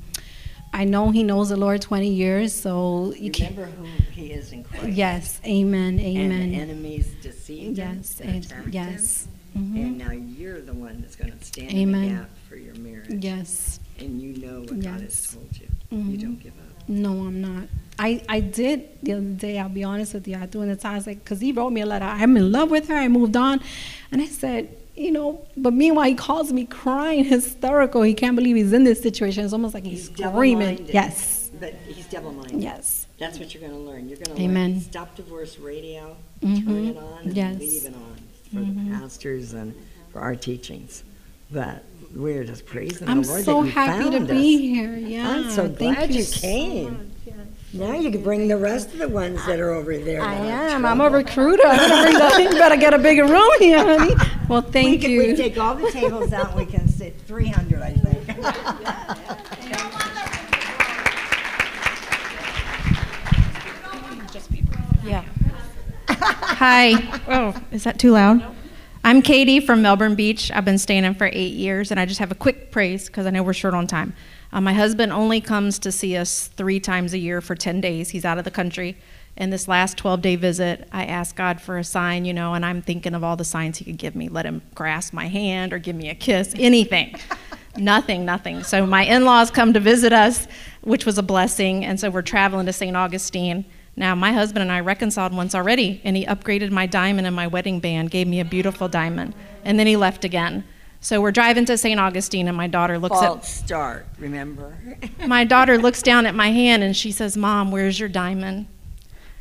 [0.73, 3.31] I know he knows the Lord 20 years, so you.
[3.37, 4.87] Remember who he is in Christ.
[4.87, 6.31] Yes, amen, amen.
[6.31, 7.97] And the enemies deceived him.
[7.97, 9.25] Yes, and yes.
[9.25, 9.31] him.
[9.55, 9.75] Mhm.
[9.85, 12.01] And now you're the one that's going to stand in Amen.
[12.01, 13.23] the gap for your marriage.
[13.23, 13.79] Yes.
[13.99, 15.67] And you know what God has told you.
[15.91, 16.21] You Mhm.
[16.21, 16.62] don't give up.
[16.87, 17.67] No, I'm not.
[17.99, 20.35] I, I did the other day, I'll be honest with you.
[20.35, 22.05] I doing the time, I was like, because he wrote me a letter.
[22.05, 22.95] I'm in love with her.
[22.95, 23.61] I moved on.
[24.11, 28.01] And I said, you know, but meanwhile, he calls me crying, hysterical.
[28.01, 29.43] He can't believe he's in this situation.
[29.45, 30.87] It's almost like he's, screaming.
[30.91, 31.51] Yes.
[31.59, 32.61] But he's double-minded.
[32.61, 33.05] Yes.
[33.19, 34.09] That's what you're going to learn.
[34.09, 34.71] You're going to Amen.
[34.73, 34.81] learn.
[34.81, 36.17] Stop divorce radio.
[36.41, 36.89] Turn Mhm.
[36.89, 37.59] it on and Yes.
[37.59, 38.15] leave it on
[38.51, 38.89] for Mhm.
[38.91, 39.73] the pastors and
[40.11, 41.03] for our teachings.
[41.51, 41.83] But
[42.15, 44.61] we're just praising I'm the Lord so that you happy to found be us.
[44.61, 44.95] here.
[44.97, 45.29] Yeah.
[45.29, 47.09] I'm so Thank glad you you, so came.
[47.75, 50.21] Now you can bring the rest of the ones that are over there.
[50.21, 50.85] I that have am.
[50.85, 51.63] I'm a recruiter.
[51.65, 51.77] I'm
[52.13, 54.13] gonna bring the- you better get a bigger room here, honey.
[54.47, 55.19] Well, we thank can, you.
[55.23, 56.55] We take all the tables out.
[56.55, 58.29] We can sit 300, I think.
[65.03, 65.23] Yeah.
[66.09, 66.93] Hi.
[67.27, 68.52] Oh, is that too loud?
[69.05, 70.49] I'm Katie from Melbourne Beach.
[70.53, 73.25] I've been staying in for eight years, and I just have a quick praise because
[73.25, 74.13] I know we're short on time.
[74.53, 78.11] Uh, my husband only comes to see us three times a year for 10 days.
[78.11, 78.95] He's out of the country.
[79.35, 82.65] And this last 12 day visit, I asked God for a sign, you know, and
[82.65, 84.29] I'm thinking of all the signs He could give me.
[84.29, 87.17] Let Him grasp my hand or give me a kiss, anything.
[87.75, 88.63] nothing, nothing.
[88.63, 90.47] So my in laws come to visit us,
[90.79, 91.83] which was a blessing.
[91.83, 92.95] And so we're traveling to St.
[92.95, 93.65] Augustine.
[93.95, 97.45] Now, my husband and I reconciled once already, and he upgraded my diamond in my
[97.45, 100.63] wedding band, gave me a beautiful diamond, and then he left again.
[100.99, 101.99] So we're driving to St.
[101.99, 104.75] Augustine, and my daughter looks False start, remember?
[105.27, 108.67] my daughter looks down at my hand and she says, "Mom, where's your diamond?"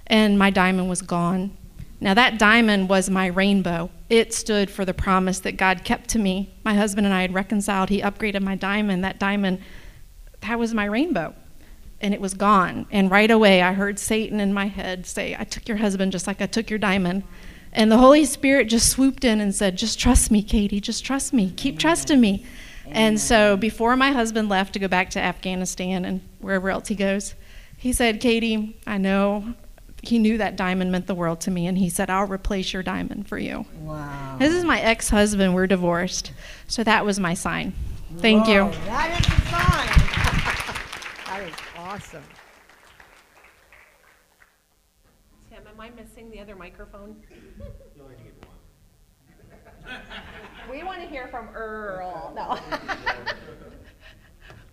[0.08, 1.56] And my diamond was gone.
[2.00, 3.90] Now that diamond was my rainbow.
[4.10, 6.52] It stood for the promise that God kept to me.
[6.64, 7.90] My husband and I had reconciled.
[7.90, 9.04] He upgraded my diamond.
[9.04, 9.60] That diamond,
[10.40, 11.32] that was my rainbow
[12.02, 12.86] and it was gone.
[12.90, 16.26] And right away, I heard Satan in my head say, I took your husband just
[16.26, 17.22] like I took your diamond.
[17.72, 21.32] And the Holy Spirit just swooped in and said, Just trust me, Katie, just trust
[21.32, 22.44] me, keep trusting me.
[22.86, 26.94] And so before my husband left to go back to Afghanistan and wherever else he
[26.94, 27.34] goes,
[27.76, 29.54] he said, Katie, I know.
[30.02, 32.82] He knew that diamond meant the world to me, and he said, I'll replace your
[32.82, 33.64] diamond for you.
[33.82, 34.36] Wow.
[34.36, 35.54] This is my ex husband.
[35.54, 36.32] We're divorced.
[36.66, 37.72] So that was my sign.
[38.18, 38.70] Thank Whoa, you.
[38.86, 39.86] That is a sign.
[41.26, 41.61] that is
[41.92, 42.22] awesome.
[45.50, 47.16] Tim, am I missing the other microphone?
[50.70, 52.32] We want to hear from Earl.
[52.34, 52.56] No.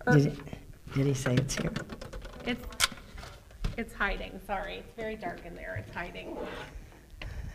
[0.12, 0.38] Did,
[0.94, 1.72] did he say it's here?
[2.46, 2.64] It's
[3.76, 4.40] it's hiding.
[4.46, 5.84] Sorry, it's very dark in there.
[5.84, 6.38] It's hiding.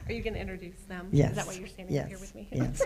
[0.07, 1.07] Are you going to introduce them?
[1.11, 1.32] Yes.
[1.32, 2.22] Is that why you're standing up here Yes.
[2.22, 2.47] with me?
[2.51, 2.82] Yes.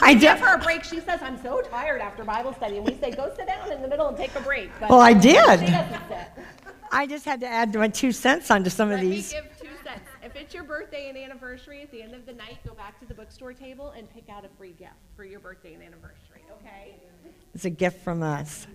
[0.00, 0.84] I I give her a break.
[0.84, 3.82] She says I'm so tired after Bible study, and we say go sit down in
[3.82, 4.70] the middle and take a break.
[4.80, 5.60] But Well, I did.
[5.60, 6.28] She doesn't sit.
[6.92, 9.32] I just had to add my two cents onto some of Let me these.
[9.32, 10.00] give two cents.
[10.22, 13.06] If it's your birthday and anniversary, at the end of the night, go back to
[13.06, 16.42] the bookstore table and pick out a free gift for your birthday and anniversary.
[16.60, 16.94] Okay?
[17.54, 18.66] It's a gift from us.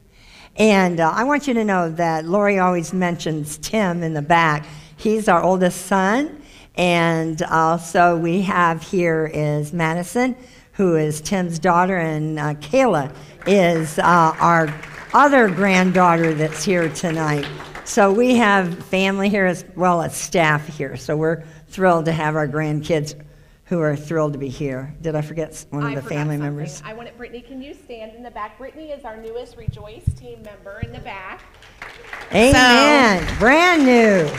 [0.58, 4.66] And uh, I want you to know that Lori always mentions Tim in the back.
[4.98, 6.42] He's our oldest son.
[6.76, 10.36] And also, we have here is Madison,
[10.80, 13.14] who is Tim's daughter, and uh, Kayla
[13.46, 14.74] is uh, our
[15.14, 17.46] other granddaughter that's here tonight.
[17.84, 20.96] So we have family here as well as staff here.
[20.96, 23.22] So we're thrilled to have our grandkids
[23.66, 24.96] who are thrilled to be here.
[25.02, 26.40] Did I forget one of I the family something.
[26.40, 26.82] members?
[26.86, 27.42] I want it, Brittany.
[27.42, 28.58] Can you stand in the back?
[28.58, 31.42] Brittany is our newest Rejoice team member in the back.
[32.32, 33.38] Amen.
[33.38, 34.32] Brand new.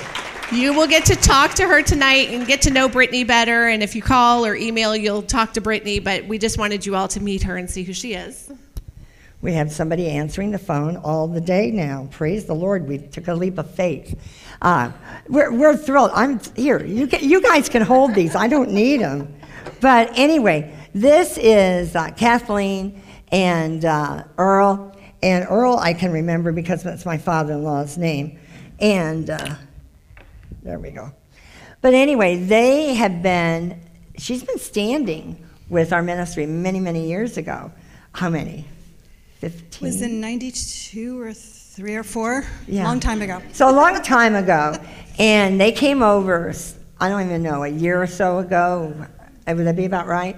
[0.53, 3.68] You will get to talk to her tonight and get to know Brittany better.
[3.68, 6.01] And if you call or email, you'll talk to Brittany.
[6.01, 8.51] But we just wanted you all to meet her and see who she is.
[9.42, 12.09] We have somebody answering the phone all the day now.
[12.11, 12.88] Praise the Lord.
[12.88, 14.20] We took a leap of faith.
[14.61, 14.90] Uh,
[15.28, 16.11] we're, we're thrilled.
[16.14, 16.84] I'm here.
[16.84, 18.34] You, can, you guys can hold these.
[18.34, 19.32] I don't need them.
[19.80, 24.96] but anyway, this is uh, Kathleen and uh, Earl.
[25.22, 28.36] And Earl, I can remember because that's my father in law's name.
[28.80, 29.55] And uh,
[30.62, 31.12] there we go.
[31.80, 33.80] But anyway, they have been,
[34.18, 37.72] she's been standing with our ministry many, many years ago.
[38.12, 38.66] How many?
[39.38, 39.86] 15?
[39.86, 42.44] Was in 92 or 3 or 4?
[42.66, 42.84] Yeah.
[42.84, 43.40] Long time ago.
[43.52, 44.74] So a long time ago,
[45.18, 46.52] and they came over.
[47.00, 48.94] I don't even know a year or so ago.
[49.46, 50.36] Would that be about right?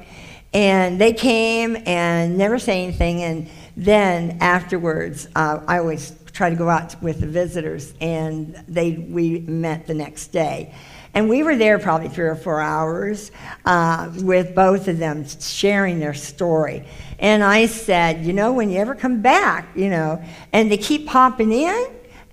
[0.54, 3.22] And they came and never say anything.
[3.22, 8.92] And then afterwards, uh, I always try to go out with the visitors, and they
[8.92, 10.74] we met the next day.
[11.14, 13.30] And we were there probably three or four hours
[13.66, 16.86] uh, with both of them sharing their story.
[17.18, 21.06] And I said, you know, when you ever come back, you know, and they keep
[21.06, 21.86] popping in,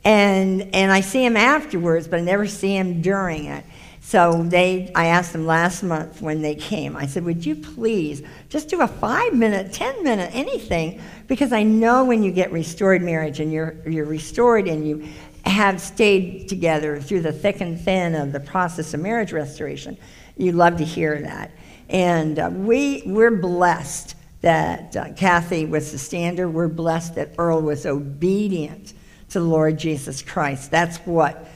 [0.06, 3.66] and and I see them afterwards, but I never see them during it.
[4.10, 6.98] So they, I asked them last month when they came.
[6.98, 12.24] I said, "Would you please just do a five-minute, ten-minute, anything?" Because I know when
[12.24, 15.08] you get restored marriage and you're you're restored and you
[15.46, 19.96] have stayed together through the thick and thin of the process of marriage restoration,
[20.38, 21.52] you love to hear that.
[21.88, 26.50] And uh, we we're blessed that uh, Kathy was the standard.
[26.50, 28.94] We're blessed that Earl was obedient
[29.30, 30.72] to the Lord Jesus Christ.
[30.72, 31.48] That's what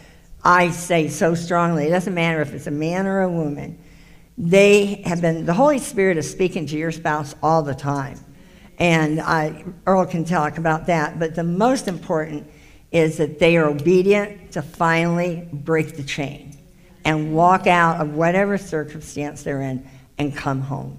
[0.43, 1.87] I say so strongly.
[1.87, 3.79] It doesn't matter if it's a man or a woman.
[4.37, 8.19] They have been, the Holy Spirit is speaking to your spouse all the time.
[8.79, 11.19] And I, Earl can talk about that.
[11.19, 12.49] But the most important
[12.91, 16.57] is that they are obedient to finally break the chain
[17.05, 19.87] and walk out of whatever circumstance they're in
[20.17, 20.97] and come home.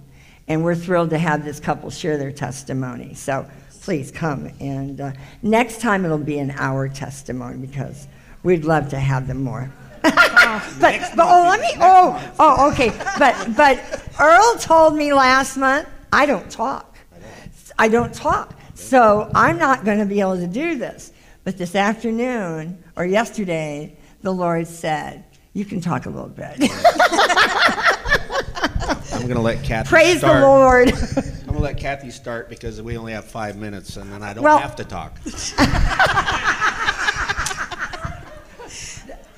[0.48, 3.14] And we're thrilled to have this couple share their testimony.
[3.14, 3.48] So
[3.82, 4.50] please come.
[4.60, 5.12] And uh,
[5.42, 8.06] next time it'll be an hour testimony because
[8.44, 9.72] we'd love to have them more.
[10.02, 10.12] but,
[10.78, 11.70] but oh, let me.
[11.80, 12.90] Oh, oh, okay.
[13.18, 13.82] But but
[14.20, 16.96] Earl told me last month I don't talk.
[17.78, 18.54] I don't talk.
[18.74, 21.10] So I'm not going to be able to do this.
[21.42, 26.56] But this afternoon or yesterday, the Lord said, "You can talk a little bit."
[29.12, 30.40] I'm going to let Kathy Praise the.
[30.40, 30.92] Lord.
[31.16, 34.34] I'm going to let Kathy start because we only have five minutes and then I
[34.34, 35.18] don't Well- have to talk.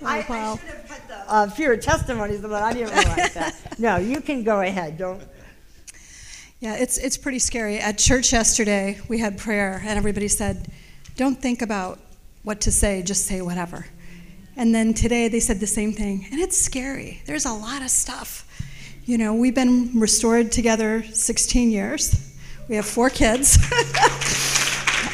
[0.07, 3.55] I, I should have put the uh, fewer testimonies, but I didn't realize that.
[3.79, 4.97] No, you can go ahead.
[4.97, 5.23] Don't.
[6.61, 7.79] Yeah, it's, it's pretty scary.
[7.79, 10.69] At church yesterday, we had prayer, and everybody said,
[11.17, 11.99] Don't think about
[12.43, 13.87] what to say, just say whatever.
[14.57, 17.21] And then today they said the same thing, and it's scary.
[17.27, 18.45] There's a lot of stuff.
[19.05, 22.35] You know, we've been restored together 16 years,
[22.69, 23.57] we have four kids.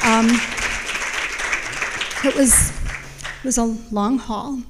[0.04, 0.28] um,
[2.24, 4.60] it was, it was a long haul.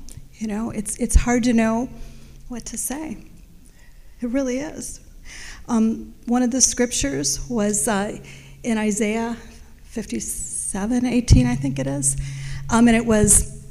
[0.43, 1.89] You know, it's, it's hard to know
[2.49, 3.17] what to say.
[4.21, 4.99] It really is.
[5.69, 8.19] Um, one of the scriptures was uh,
[8.65, 9.37] in Isaiah
[9.85, 12.17] 57, 18, I think it is.
[12.71, 13.65] Um, and it was,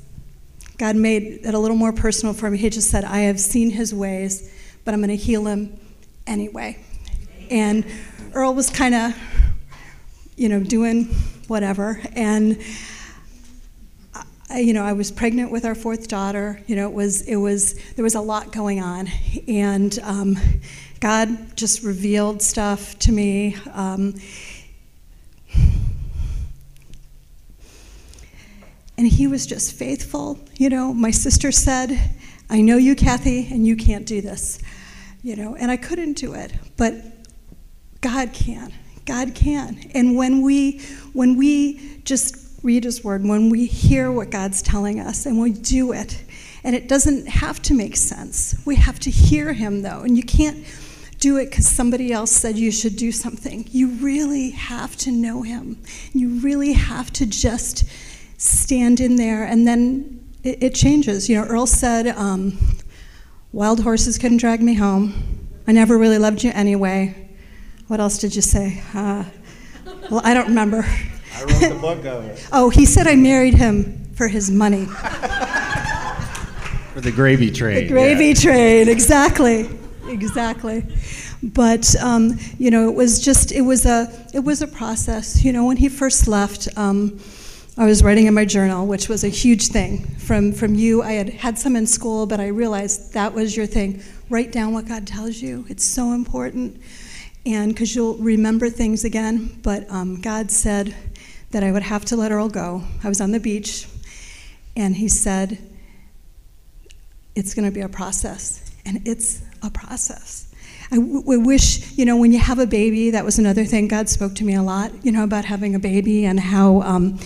[0.78, 2.58] God made it a little more personal for me.
[2.58, 4.50] He just said, I have seen his ways,
[4.86, 5.78] but I'm going to heal him
[6.26, 6.82] anyway.
[7.50, 7.86] And
[8.32, 9.14] Earl was kind of,
[10.38, 11.08] you know, doing
[11.50, 12.02] whatever.
[12.14, 12.64] And
[14.56, 16.62] you know, I was pregnant with our fourth daughter.
[16.68, 19.08] You know, it was it was there was a lot going on,
[19.48, 20.38] and um,
[21.00, 23.56] God just revealed stuff to me.
[23.74, 24.16] Um,
[28.98, 30.40] and he was just faithful.
[30.56, 32.00] You know, my sister said,
[32.50, 34.60] "I know you, Kathy, and you can't do this."
[35.24, 36.96] You know, and I couldn't do it, but
[38.02, 38.74] God can.
[39.06, 39.92] God can.
[39.94, 40.80] And when we
[41.14, 45.52] when we just read his word, when we hear what God's telling us and we
[45.52, 46.24] do it,
[46.64, 48.56] and it doesn't have to make sense.
[48.66, 50.64] We have to hear him though, and you can't
[51.20, 53.68] do it because somebody else said you should do something.
[53.72, 55.82] You really have to know him.
[56.14, 57.86] You really have to just
[58.38, 61.30] stand in there, and then it, it changes.
[61.30, 62.58] You know, Earl said, um,
[63.52, 65.48] "Wild horses couldn't drag me home.
[65.68, 67.30] I never really loved you anyway."
[67.88, 68.82] What else did you say?
[68.94, 69.26] Uh,
[70.10, 70.86] well, I don't remember.
[71.36, 72.48] I wrote the book of it.
[72.52, 74.86] Oh, he said I married him for his money.
[76.94, 77.86] For the gravy trade.
[77.86, 79.70] The gravy trade, exactly,
[80.08, 80.84] exactly.
[81.42, 85.44] But um, you know, it was just it was a it was a process.
[85.44, 87.20] You know, when he first left, um,
[87.78, 91.02] I was writing in my journal, which was a huge thing from from you.
[91.02, 94.04] I had had some in school, but I realized that was your thing.
[94.30, 95.66] Write down what God tells you.
[95.70, 96.80] It's so important,
[97.46, 99.60] and because you'll remember things again.
[99.64, 100.94] But um, God said
[101.52, 102.84] that I would have to let Earl go.
[103.04, 103.88] I was on the beach,
[104.76, 105.58] and He said
[107.36, 110.54] it's going to be a process, and it's a process.
[110.94, 113.88] I, wish, you know, when you have a baby, that was another thing.
[113.88, 117.18] God spoke to me a lot, you know, about having a baby and how um,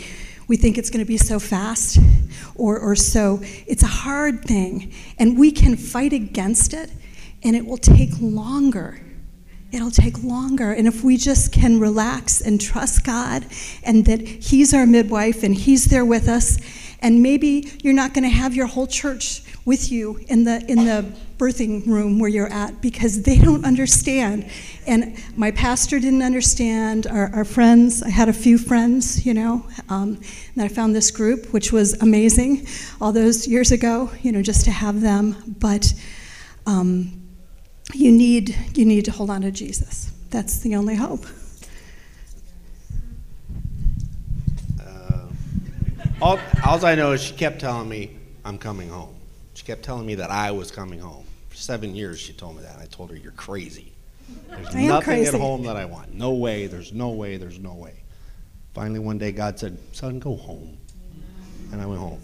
[0.47, 1.97] we think it's going to be so fast
[2.53, 3.39] or, or so.
[3.65, 6.91] It's a hard thing, and we can fight against it,
[7.41, 8.99] and it will take longer.
[9.75, 10.71] It'll take longer.
[10.71, 13.45] And if we just can relax and trust God
[13.83, 16.57] and that He's our midwife and He's there with us,
[17.01, 20.85] and maybe you're not going to have your whole church with you in the in
[20.85, 21.05] the
[21.37, 24.49] birthing room where you're at because they don't understand.
[24.87, 27.07] And my pastor didn't understand.
[27.07, 30.21] Our, our friends, I had a few friends, you know, um,
[30.53, 32.65] and I found this group, which was amazing,
[33.01, 35.55] all those years ago, you know, just to have them.
[35.59, 35.93] But
[36.65, 37.24] um,
[37.93, 40.11] you need you need to hold on to Jesus.
[40.29, 41.25] That's the only hope.
[44.81, 45.27] Uh,
[46.21, 49.15] all, all I know is she kept telling me I'm coming home.
[49.53, 51.25] She kept telling me that I was coming home.
[51.49, 52.77] For seven years, she told me that.
[52.79, 53.91] I told her, You're crazy.
[54.49, 55.35] There's I nothing crazy.
[55.35, 56.13] at home that I want.
[56.13, 57.93] No way, there's no way, there's no way.
[58.73, 60.77] Finally, one day, God said, Son, go home.
[61.71, 62.19] And I went home.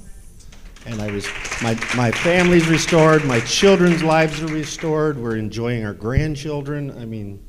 [0.85, 1.27] And I was,
[1.61, 6.97] my, my family's restored, my children's lives are restored, we're enjoying our grandchildren.
[6.99, 7.43] I mean,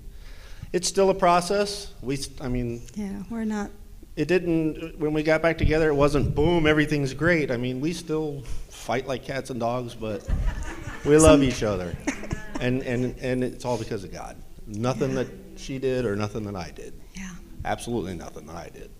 [0.73, 1.93] it's still a process.
[2.03, 3.71] We, I mean, Yeah, we're not.
[4.17, 7.95] it didn't when we got back together it wasn't boom everything's great i mean we
[7.95, 10.29] still fight like cats and dogs but
[11.07, 11.97] we love each other
[12.61, 14.37] and and and it's all because of god
[14.67, 17.31] nothing that she did or nothing that i did Yeah.
[17.65, 18.91] absolutely nothing that i did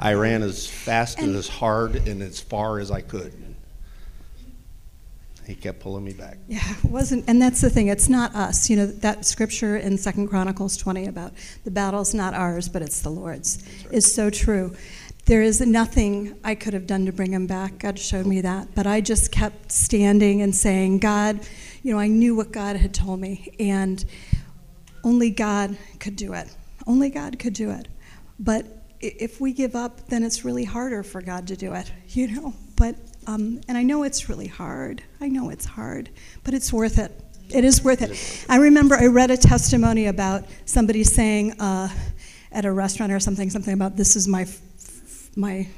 [0.00, 3.32] i ran as fast and as hard and as far as i could
[5.48, 7.88] he kept pulling me back Yeah, it wasn't, and that's the thing.
[7.88, 8.68] It's not us.
[8.68, 11.32] You know that scripture in Second Chronicles 20 about
[11.64, 14.76] the battle's not ours, but it's the Lord's is so true.
[15.24, 17.78] There is nothing I could have done to bring him back.
[17.78, 21.40] God showed me that, but I just kept standing and saying, God,
[21.82, 24.04] you know, I knew what God had told me, and
[25.02, 26.54] only God could do it.
[26.88, 27.86] Only God could do it.
[28.40, 28.66] But
[29.00, 32.54] if we give up, then it's really harder for God to do it, you know.
[32.76, 32.96] But
[33.26, 35.02] um, and I know it's really hard.
[35.20, 36.08] I know it's hard,
[36.44, 37.12] but it's worth it.
[37.50, 38.46] It is worth it.
[38.48, 41.88] I remember I read a testimony about somebody saying uh,
[42.52, 44.46] at a restaurant or something, something about this is my
[45.36, 45.68] my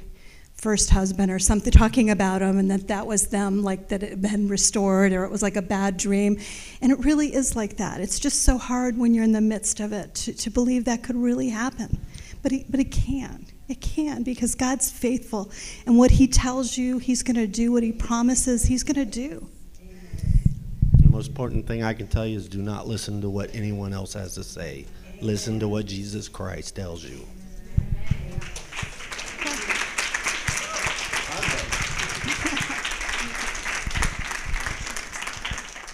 [0.61, 4.11] first husband or something, talking about him, and that that was them, like that it
[4.11, 6.39] had been restored, or it was like a bad dream.
[6.81, 8.01] And it really is like that.
[8.01, 11.03] It's just so hard when you're in the midst of it to, to believe that
[11.03, 11.99] could really happen.
[12.43, 13.47] But but it can.
[13.69, 15.51] It can because God's faithful.
[15.87, 19.05] And what He tells you He's going to do, what He promises He's going to
[19.05, 19.49] do.
[20.99, 23.93] The most important thing I can tell you is do not listen to what anyone
[23.93, 24.87] else has to say.
[25.21, 27.21] Listen to what Jesus Christ tells you.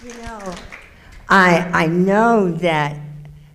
[0.06, 0.54] You know,
[1.28, 2.96] I, I know that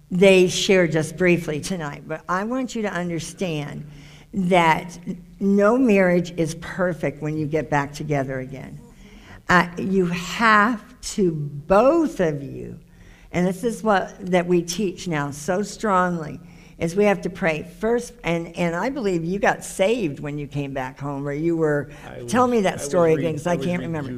[0.10, 3.90] they shared just briefly tonight, but I want you to understand
[4.34, 5.00] that
[5.40, 8.82] no marriage is perfect when you get back together again.
[9.48, 10.84] Uh, you have
[11.14, 12.78] to, both of you,
[13.32, 16.38] and this is what that we teach now so strongly,
[16.82, 18.14] is we have to pray first.
[18.24, 21.92] And, and I believe you got saved when you came back home, or you were.
[22.06, 24.12] I tell was- me that was story re- again, because I I was can't remember.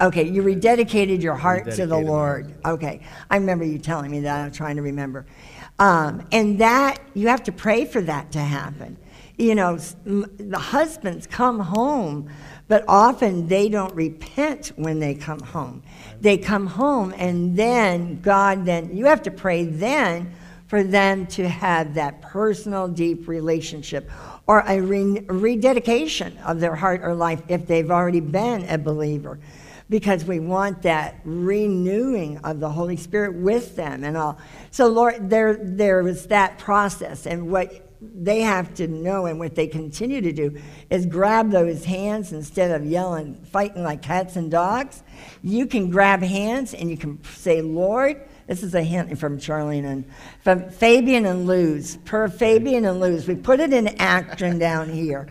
[0.00, 2.54] Okay, you rededicated your heart to the Rededicated Lord.
[2.64, 4.46] Okay, I remember you telling me that.
[4.46, 5.26] I'm trying to remember.
[5.78, 8.96] Um, and that, you have to pray for that to happen.
[9.36, 12.30] You know, the husbands come home,
[12.66, 15.82] but often they don't repent when they come home.
[16.22, 20.32] They come home, and then God, then, you have to pray then
[20.66, 24.10] for them to have that personal, deep relationship
[24.46, 29.38] or a re- rededication of their heart or life if they've already been a believer
[29.88, 34.38] because we want that renewing of the Holy Spirit with them and all.
[34.70, 39.54] So, Lord, there there was that process, and what they have to know and what
[39.54, 40.60] they continue to do
[40.90, 45.02] is grab those hands instead of yelling, fighting like cats and dogs.
[45.42, 48.28] You can grab hands and you can say, Lord.
[48.46, 50.04] This is a hint from Charlene and
[50.42, 51.98] from Fabian and Luz.
[52.04, 55.28] Per Fabian and Luz, we put it in action down here,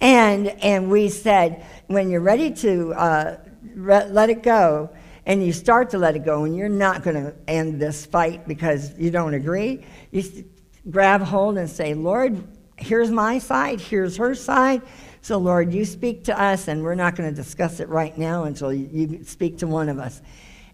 [0.00, 3.36] and and we said when you're ready to uh,
[3.74, 4.90] re- let it go,
[5.24, 8.46] and you start to let it go, and you're not going to end this fight
[8.46, 10.42] because you don't agree, you s-
[10.90, 12.42] grab hold and say, Lord,
[12.76, 14.82] here's my side, here's her side.
[15.22, 18.44] So, Lord, you speak to us, and we're not going to discuss it right now
[18.44, 20.22] until you, you speak to one of us.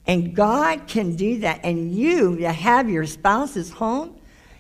[0.07, 1.61] And God can do that.
[1.65, 4.19] And you that have your spouses home,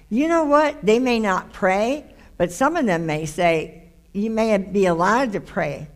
[0.09, 0.85] you know what?
[0.85, 5.41] They may not pray, but some of them may say, you may be allowed to
[5.41, 5.89] pray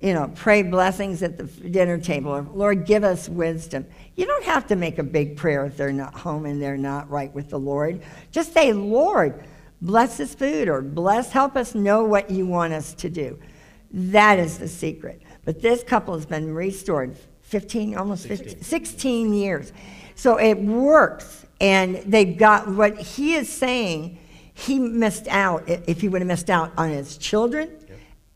[0.00, 2.30] you know, pray blessings at the dinner table.
[2.30, 3.86] Or, Lord, give us wisdom.
[4.14, 7.08] You don't have to make a big prayer if they're not home and they're not
[7.10, 8.02] right with the Lord.
[8.30, 9.44] Just say, Lord,
[9.80, 13.38] bless this food or bless, help us know what you want us to do.
[13.90, 15.22] That is the secret.
[15.44, 17.16] But this couple has been restored
[17.46, 19.72] 15, almost 15, 16 years.
[20.14, 21.46] So it works.
[21.60, 24.18] And they've got what he is saying,
[24.52, 27.70] he missed out if he would have missed out on his children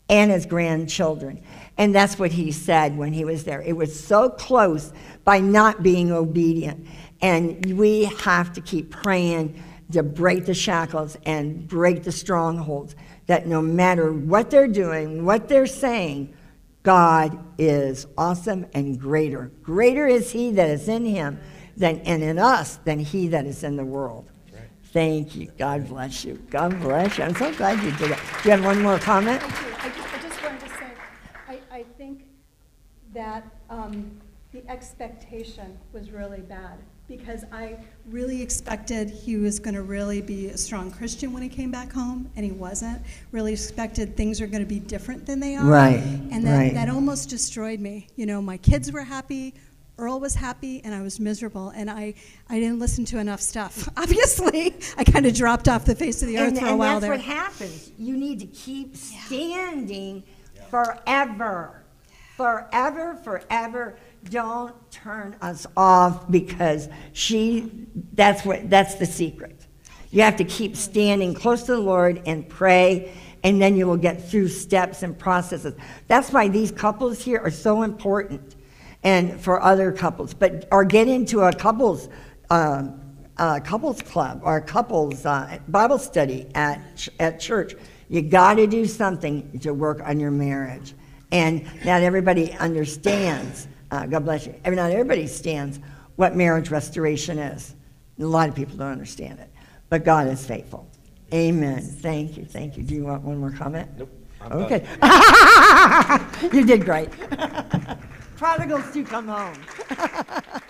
[0.09, 1.41] and his grandchildren.
[1.77, 3.61] And that's what he said when he was there.
[3.61, 4.91] It was so close
[5.23, 6.87] by not being obedient.
[7.21, 9.61] And we have to keep praying
[9.91, 12.95] to break the shackles and break the strongholds.
[13.27, 16.33] That no matter what they're doing, what they're saying,
[16.83, 19.51] God is awesome and greater.
[19.61, 21.39] Greater is he that is in him
[21.77, 24.29] than, and in us than he that is in the world.
[24.85, 25.51] Thank you.
[25.57, 26.35] God bless you.
[26.49, 27.23] God bless you.
[27.23, 28.39] I'm so glad you did that.
[28.43, 29.41] Do you have one more comment?
[29.41, 30.91] I just, I just wanted to say,
[31.47, 32.25] I, I think
[33.13, 34.19] that um,
[34.51, 36.79] the expectation was really bad
[37.11, 37.77] because I
[38.09, 41.91] really expected he was going to really be a strong Christian when he came back
[41.91, 43.01] home, and he wasn't.
[43.31, 45.65] Really expected things are going to be different than they are.
[45.65, 46.01] Right,
[46.31, 46.73] And that, right.
[46.73, 48.07] that almost destroyed me.
[48.15, 49.53] You know, my kids were happy.
[49.97, 52.13] Earl was happy and I was miserable, and I,
[52.49, 53.89] I didn't listen to enough stuff.
[53.97, 57.01] Obviously, I kind of dropped off the face of the earth and, for a while
[57.01, 57.11] there.
[57.11, 57.91] and while that's what happens.
[57.99, 60.23] You need to keep standing
[60.69, 61.83] forever.
[62.37, 63.97] Forever, forever.
[64.29, 67.71] Don't turn us off because she
[68.13, 69.65] that's what that's the secret.
[70.11, 73.97] You have to keep standing close to the Lord and pray and then you will
[73.97, 75.73] get through steps and processes.
[76.07, 78.55] That's why these couples here are so important
[79.03, 80.33] and for other couples.
[80.33, 82.09] But or get into a couples
[82.49, 83.01] um,
[83.37, 87.73] couples club or a couples uh, Bible study at ch- at church.
[88.09, 90.93] You got to do something to work on your marriage,
[91.31, 93.67] and not everybody understands.
[93.91, 94.55] Uh, God bless you.
[94.63, 95.79] Every- Not everybody stands
[96.15, 97.75] what marriage restoration is.
[98.19, 99.49] A lot of people don't understand it,
[99.89, 100.87] but God is faithful.
[101.33, 101.81] Amen.
[101.81, 102.45] Thank you.
[102.45, 102.83] Thank you.
[102.83, 103.89] Do you want one more comment?
[103.97, 104.09] Nope.
[104.51, 104.85] Okay.
[106.53, 107.09] you did great.
[108.37, 109.55] Prodigals do come home.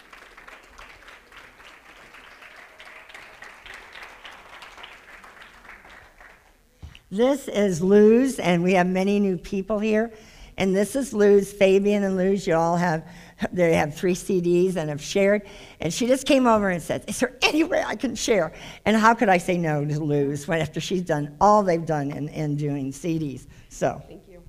[7.13, 10.13] This is Luz, and we have many new people here.
[10.61, 12.45] And this is Luz, Fabian and Luz.
[12.45, 13.03] You all have,
[13.51, 15.41] they have three CDs and have shared.
[15.79, 18.53] And she just came over and said, Is there any way I can share?
[18.85, 22.11] And how could I say no to Luz when after she's done all they've done
[22.11, 23.47] in, in doing CDs?
[23.69, 24.43] So, Thank you.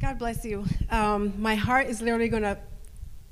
[0.00, 0.64] God bless you.
[0.88, 2.56] Um, my heart is literally going to,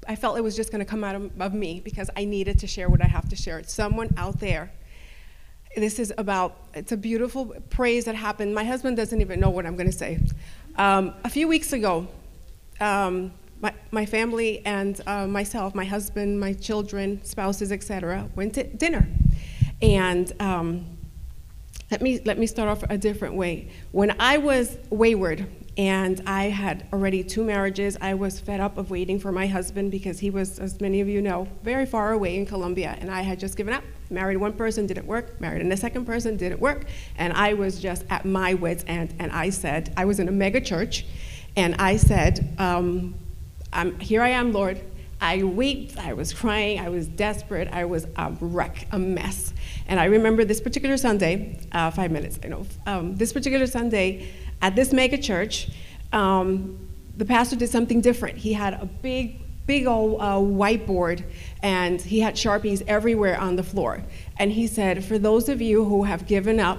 [0.07, 2.59] I felt it was just going to come out of, of me because I needed
[2.59, 3.63] to share what I have to share.
[3.63, 4.71] Someone out there.
[5.75, 8.55] This is about, it's a beautiful praise that happened.
[8.55, 10.19] My husband doesn't even know what I'm going to say.
[10.77, 12.07] Um, a few weeks ago,
[12.81, 18.65] um, my, my family and uh, myself, my husband, my children, spouses, etc., went to
[18.65, 19.07] dinner.
[19.83, 20.87] And um,
[21.91, 23.71] let me let me start off a different way.
[23.93, 28.91] When I was wayward and I had already two marriages, I was fed up of
[28.91, 32.37] waiting for my husband because he was, as many of you know, very far away
[32.37, 33.85] in Colombia, and I had just given up.
[34.11, 35.41] Married one person, didn't work.
[35.41, 36.87] Married a second person, didn't work,
[37.17, 39.15] and I was just at my wits' end.
[39.21, 41.07] And I said, I was in a mega church,
[41.57, 43.15] and I said, um,
[44.01, 44.81] "Here I am, Lord."
[45.23, 49.53] I wept, I was crying, I was desperate, I was a wreck, a mess.
[49.87, 54.31] And I remember this particular Sunday, uh, five minutes, I know, um, this particular Sunday
[54.63, 55.69] at this mega church,
[56.13, 58.39] um, the pastor did something different.
[58.39, 61.25] He had a big, big old uh, whiteboard
[61.63, 64.03] and he had Sharpies everywhere on the floor.
[64.39, 66.79] And he said, For those of you who have given up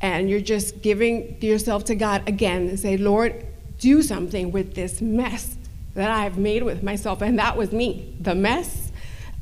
[0.00, 3.46] and you're just giving yourself to God again and say, Lord,
[3.78, 5.56] do something with this mess
[5.94, 7.22] that I have made with myself.
[7.22, 8.92] And that was me, the mess.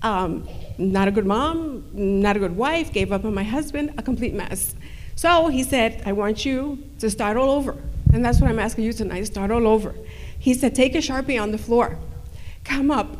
[0.02, 4.02] Um, not a good mom, not a good wife, gave up on my husband, a
[4.02, 4.74] complete mess.
[5.14, 7.76] So he said, I want you to start all over.
[8.12, 9.94] And that's what I'm asking you tonight start all over.
[10.38, 11.98] He said, Take a Sharpie on the floor,
[12.64, 13.16] come up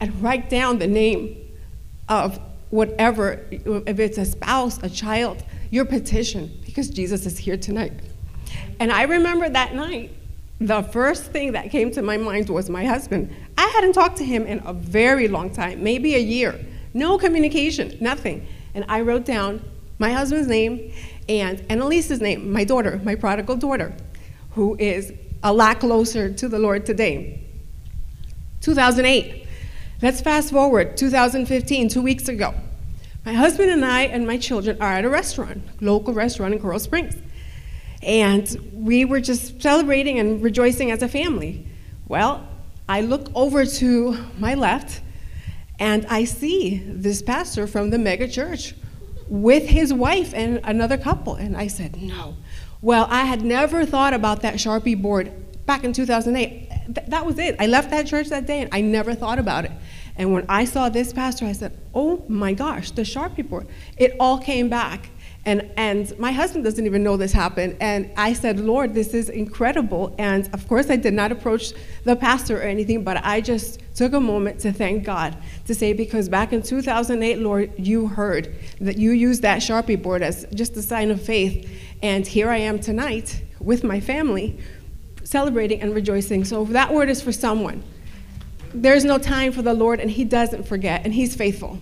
[0.00, 1.36] and write down the name
[2.08, 2.38] of
[2.70, 7.92] whatever, if it's a spouse, a child, your petition, because Jesus is here tonight.
[8.80, 10.12] And I remember that night,
[10.60, 13.34] the first thing that came to my mind was my husband.
[13.56, 16.58] I hadn't talked to him in a very long time, maybe a year.
[16.94, 18.46] No communication, nothing.
[18.74, 19.62] And I wrote down
[19.98, 20.92] my husband's name
[21.28, 23.94] and Annalise's name, my daughter, my prodigal daughter,
[24.52, 27.44] who is a lot closer to the Lord today.
[28.60, 29.46] 2008.
[30.00, 32.54] Let's fast forward, 2015, two weeks ago.
[33.24, 36.78] My husband and I and my children are at a restaurant, local restaurant in Coral
[36.78, 37.16] Springs.
[38.02, 41.66] And we were just celebrating and rejoicing as a family.
[42.06, 42.46] Well,
[42.88, 45.02] I look over to my left
[45.78, 48.74] and I see this pastor from the mega church
[49.28, 51.34] with his wife and another couple.
[51.34, 52.36] And I said, No.
[52.80, 55.32] Well, I had never thought about that Sharpie board
[55.66, 56.68] back in 2008.
[56.94, 57.56] Th- that was it.
[57.58, 59.72] I left that church that day and I never thought about it.
[60.16, 63.66] And when I saw this pastor, I said, Oh my gosh, the Sharpie board.
[63.96, 65.10] It all came back.
[65.44, 67.76] And, and my husband doesn't even know this happened.
[67.80, 70.14] And I said, Lord, this is incredible.
[70.18, 71.72] And of course, I did not approach
[72.04, 75.36] the pastor or anything, but I just took a moment to thank God
[75.66, 80.22] to say, because back in 2008, Lord, you heard that you used that Sharpie board
[80.22, 81.70] as just a sign of faith.
[82.02, 84.58] And here I am tonight with my family
[85.28, 86.44] celebrating and rejoicing.
[86.44, 87.82] So that word is for someone.
[88.72, 91.78] There's no time for the Lord, and He doesn't forget, and He's faithful.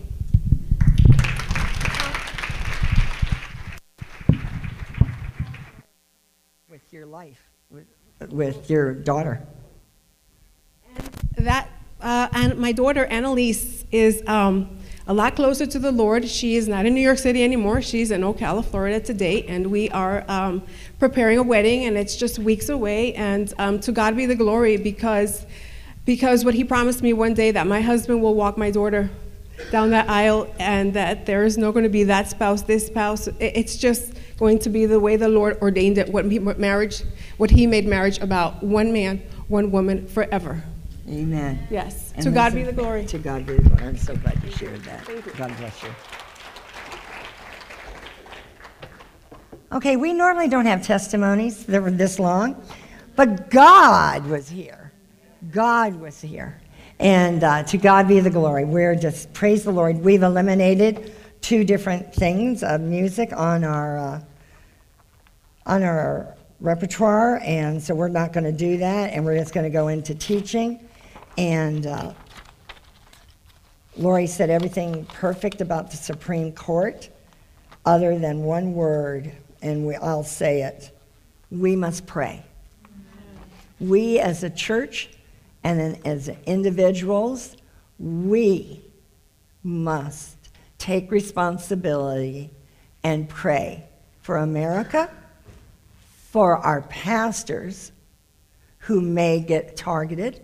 [6.69, 7.87] With your life, with,
[8.31, 9.41] with your daughter.
[11.39, 11.67] that
[12.03, 14.77] uh, and my daughter Annalise is um,
[15.07, 16.29] a lot closer to the Lord.
[16.29, 17.81] She is not in New York City anymore.
[17.81, 20.63] She's in Ocala, Florida today, and we are um,
[20.99, 23.15] preparing a wedding, and it's just weeks away.
[23.15, 25.47] And um, to God be the glory, because
[26.05, 29.09] because what He promised me one day that my husband will walk my daughter
[29.73, 33.27] down that aisle, and that there is not going to be that spouse, this spouse.
[33.27, 36.09] It- It's just going to be the way the Lord ordained it.
[36.09, 37.03] What, he, what marriage,
[37.37, 40.63] what He made marriage about: one man, one woman, forever.
[41.09, 41.67] Amen.
[41.71, 42.13] Yes.
[42.17, 43.05] And to God be the glory.
[43.07, 43.85] To God be the glory.
[43.85, 45.07] I'm so glad you shared that.
[45.37, 45.91] God bless you.
[49.73, 52.61] Okay, we normally don't have testimonies that were this long,
[53.15, 54.93] but God was here.
[55.51, 56.61] God was here.
[56.99, 58.65] And uh, to God be the glory.
[58.65, 59.99] We're just, praise the Lord.
[59.99, 61.13] We've eliminated
[61.47, 64.21] two different things of music on our, uh,
[65.65, 69.63] on our repertoire, and so we're not going to do that, and we're just going
[69.63, 70.89] to go into teaching.
[71.39, 72.15] And uh,
[73.97, 77.09] Lori said everything perfect about the Supreme Court,
[77.85, 79.31] other than one word,
[79.63, 80.91] and we, I'll say it.
[81.53, 82.45] We must pray.
[83.79, 85.11] We as a church
[85.63, 87.57] and then as individuals,
[88.01, 88.83] we
[89.63, 90.36] must
[90.87, 92.49] take responsibility
[93.03, 93.85] and pray
[94.23, 95.11] for America,
[96.31, 97.91] for our pastors
[98.79, 100.41] who may get targeted,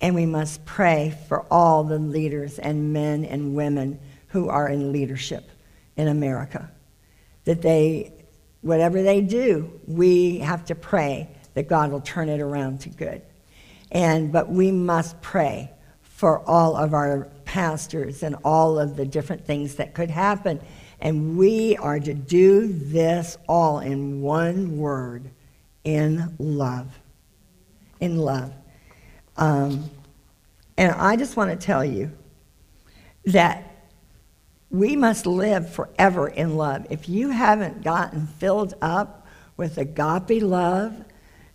[0.00, 4.92] and we must pray for all the leaders and men and women who are in
[4.92, 5.50] leadership
[5.94, 6.70] in America.
[7.44, 8.14] That they,
[8.62, 13.20] whatever they do, we have to pray that God will turn it around to good.
[13.92, 15.70] And, but we must pray
[16.00, 20.60] for all of our pastors and all of the different things that could happen.
[21.00, 25.28] And we are to do this all in one word
[25.82, 26.96] in love.
[27.98, 28.52] In love.
[29.36, 29.90] Um,
[30.76, 32.12] and I just want to tell you
[33.26, 33.88] that
[34.70, 36.86] we must live forever in love.
[36.88, 41.04] If you haven't gotten filled up with agape love,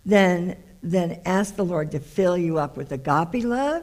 [0.04, 3.82] then, then ask the Lord to fill you up with agape love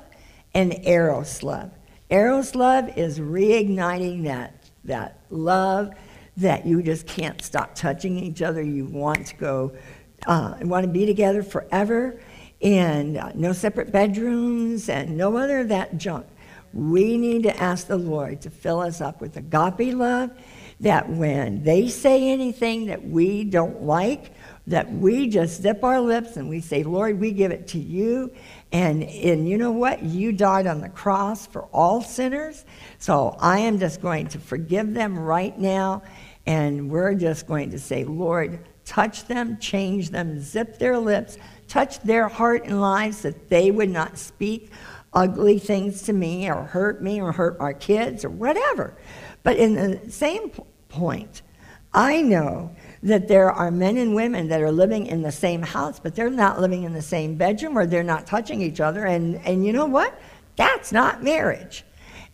[0.54, 1.72] and eros love.
[2.10, 5.94] Eros love is reigniting that, that love
[6.38, 8.62] that you just can't stop touching each other.
[8.62, 9.74] You want to go,
[10.26, 12.20] uh, want to be together forever,
[12.62, 16.26] and uh, no separate bedrooms and no other of that junk.
[16.74, 20.32] We need to ask the Lord to fill us up with agape love
[20.80, 24.34] that when they say anything that we don't like,
[24.68, 28.32] that we just zip our lips and we say, Lord, we give it to you.
[28.74, 30.02] And, and you know what?
[30.02, 32.66] You died on the cross for all sinners.
[32.98, 36.02] So I am just going to forgive them right now.
[36.48, 41.38] And we're just going to say, Lord, touch them, change them, zip their lips,
[41.68, 44.72] touch their heart and lives that they would not speak
[45.14, 48.98] ugly things to me or hurt me or hurt our kids or whatever.
[49.44, 50.50] But in the same
[50.90, 51.44] point,
[51.94, 56.00] I know that there are men and women that are living in the same house,
[56.00, 59.06] but they're not living in the same bedroom or they're not touching each other.
[59.06, 60.18] And, and you know what?
[60.56, 61.84] That's not marriage.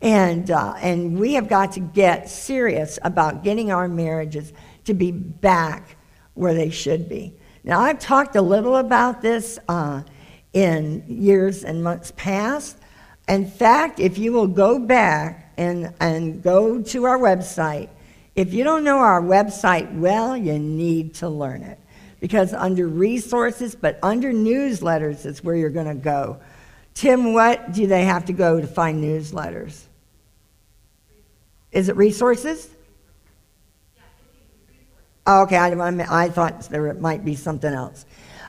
[0.02, 4.54] And, uh, and we have got to get serious about getting our marriages
[4.86, 5.98] to be back
[6.36, 7.34] where they should be.
[7.64, 10.04] Now, I've talked a little about this uh,
[10.54, 12.78] in years and months past.
[13.28, 17.90] In fact, if you will go back and, and go to our website,
[18.40, 21.78] if you don't know our website well, you need to learn it.
[22.22, 26.40] Because under resources, but under newsletters is where you're going to go.
[26.94, 29.82] Tim, what do they have to go to find newsletters?
[31.74, 32.70] Is it resources?
[35.28, 35.72] Oh, okay, I,
[36.24, 38.06] I thought there might be something else.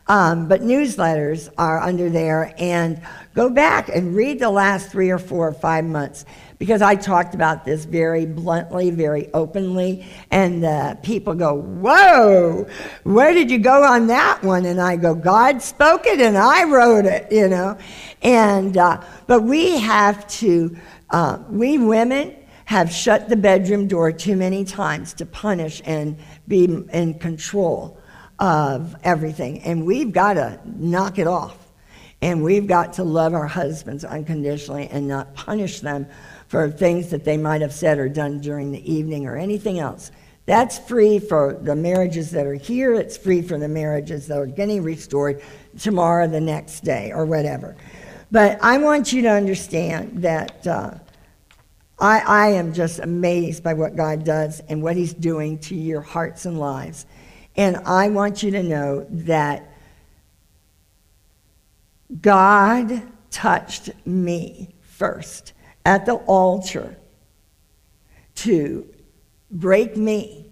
[0.06, 3.02] Um, but newsletters are under there, and
[3.34, 6.24] go back and read the last three or four or five months
[6.60, 12.66] because I talked about this very bluntly, very openly, and uh, people go, Whoa,
[13.02, 14.66] where did you go on that one?
[14.66, 17.78] And I go, God spoke it and I wrote it, you know.
[18.20, 20.76] And, uh, but we have to,
[21.08, 26.16] uh, we women, have shut the bedroom door too many times to punish and
[26.46, 27.98] be in control
[28.38, 29.60] of everything.
[29.62, 31.56] And we've got to knock it off.
[32.22, 36.06] And we've got to love our husbands unconditionally and not punish them
[36.50, 40.10] for things that they might have said or done during the evening or anything else.
[40.46, 42.92] That's free for the marriages that are here.
[42.94, 45.42] It's free for the marriages that are getting restored
[45.78, 47.76] tomorrow, the next day, or whatever.
[48.32, 50.94] But I want you to understand that uh,
[52.00, 56.00] I, I am just amazed by what God does and what He's doing to your
[56.00, 57.06] hearts and lives.
[57.54, 59.72] And I want you to know that
[62.20, 65.52] God touched me first
[65.84, 66.96] at the altar
[68.36, 68.86] to
[69.50, 70.46] break me,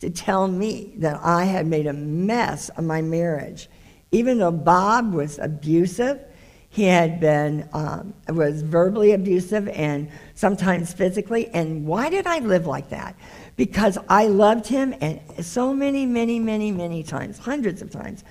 [0.00, 3.68] to tell me that I had made a mess of my marriage.
[4.12, 6.20] Even though Bob was abusive,
[6.68, 11.48] he had been um, was verbally abusive and sometimes physically.
[11.48, 13.16] And why did I live like that?
[13.56, 18.24] Because I loved him, and so many, many, many, many times, hundreds of times,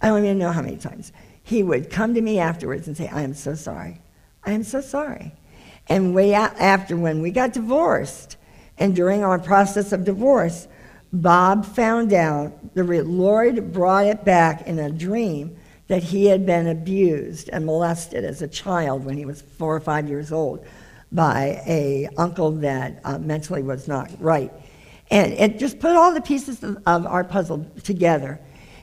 [0.00, 1.12] I don't even know how many times,
[1.44, 4.00] he would come to me afterwards and say, "I am so sorry.
[4.44, 5.32] I am so sorry."
[5.88, 8.36] And way after when we got divorced,
[8.78, 10.68] and during our process of divorce,
[11.12, 15.56] Bob found out the Lord brought it back in a dream
[15.88, 19.80] that he had been abused and molested as a child when he was four or
[19.80, 20.64] five years old
[21.10, 24.50] by a uncle that uh, mentally was not right.
[25.10, 28.40] And it just put all the pieces of, of our puzzle together.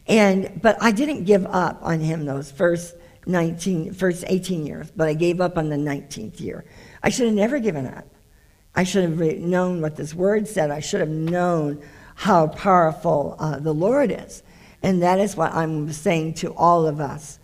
[0.07, 2.95] And but i didn't give up on him those first
[3.27, 6.65] 19 first 18 years but i gave up on the 19th year
[7.03, 8.05] i should have never given up.
[8.75, 10.71] I should have known what this word said.
[10.71, 11.81] I should have known
[12.15, 14.43] how powerful uh, the lord is.
[14.81, 17.39] And that is what I'm saying to all of us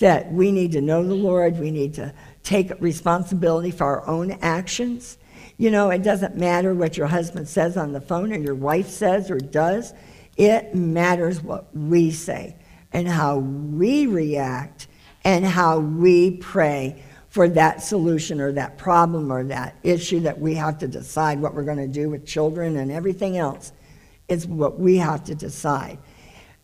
[0.00, 2.12] that we need to know the Lord, we need to
[2.42, 5.18] take responsibility for our own actions.
[5.58, 8.88] You know, it doesn't matter what your husband says on the phone or your wife
[8.88, 9.92] says or does,
[10.36, 12.56] it matters what we say
[12.92, 14.88] and how we react
[15.22, 20.54] and how we pray for that solution or that problem or that issue that we
[20.54, 23.72] have to decide what we're going to do with children and everything else.
[24.28, 25.98] It's what we have to decide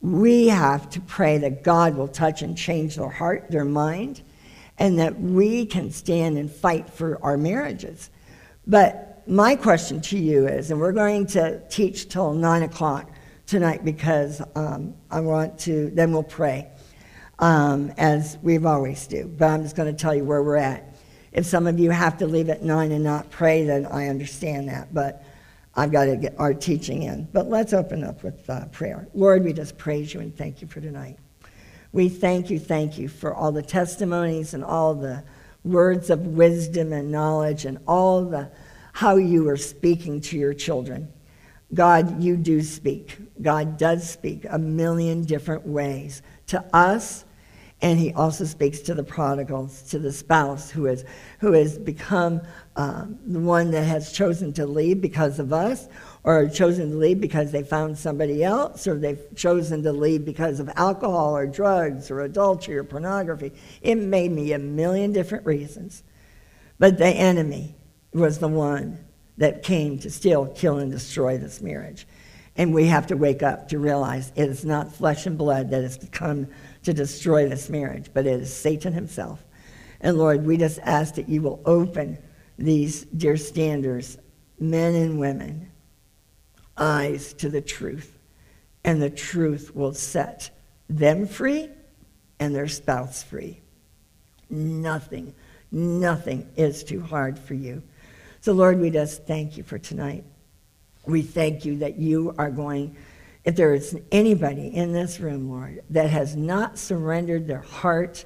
[0.01, 4.22] we have to pray that God will touch and change their heart, their mind,
[4.78, 8.10] and that we can stand and fight for our marriages.
[8.66, 13.10] But my question to you is, and we're going to teach till 9 o'clock
[13.47, 16.68] tonight because um, I want to, then we'll pray,
[17.38, 19.26] um, as we've always do.
[19.26, 20.96] But I'm just going to tell you where we're at.
[21.32, 24.68] If some of you have to leave at 9 and not pray, then I understand
[24.68, 24.94] that.
[24.94, 25.22] But
[25.74, 27.28] I've got to get our teaching in.
[27.32, 29.06] But let's open up with uh, prayer.
[29.12, 31.18] Lord, we just praise you and thank you for tonight.
[31.92, 35.22] We thank you, thank you for all the testimonies and all the
[35.64, 38.50] words of wisdom and knowledge and all the
[38.92, 41.12] how you are speaking to your children.
[41.74, 43.18] God, you do speak.
[43.42, 47.25] God does speak a million different ways to us
[47.82, 51.04] and he also speaks to the prodigals, to the spouse who has,
[51.40, 52.40] who has become
[52.76, 55.88] um, the one that has chosen to leave because of us,
[56.24, 60.58] or chosen to leave because they found somebody else, or they've chosen to leave because
[60.58, 63.52] of alcohol or drugs or adultery or pornography.
[63.82, 66.02] It made me a million different reasons.
[66.78, 67.74] But the enemy
[68.12, 69.04] was the one
[69.36, 72.06] that came to steal, kill, and destroy this marriage.
[72.56, 75.82] And we have to wake up to realize it is not flesh and blood that
[75.82, 76.48] has come
[76.86, 79.44] to destroy this marriage, but it is Satan himself.
[80.00, 82.16] And Lord, we just ask that you will open
[82.56, 84.18] these dear standers,
[84.60, 85.72] men and women,
[86.76, 88.16] eyes to the truth,
[88.84, 90.50] and the truth will set
[90.88, 91.68] them free
[92.38, 93.60] and their spouse free.
[94.48, 95.34] Nothing,
[95.72, 97.82] nothing is too hard for you.
[98.42, 100.24] So, Lord, we just thank you for tonight.
[101.04, 102.96] We thank you that you are going
[103.47, 108.24] if there is anybody in this room, Lord, that has not surrendered their heart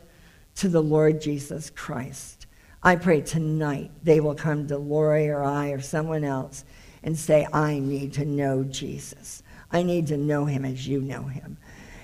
[0.57, 2.47] to the Lord Jesus Christ,
[2.83, 6.65] I pray tonight they will come to Lori or I or someone else
[7.03, 9.43] and say, I need to know Jesus.
[9.71, 11.59] I need to know him as you know him.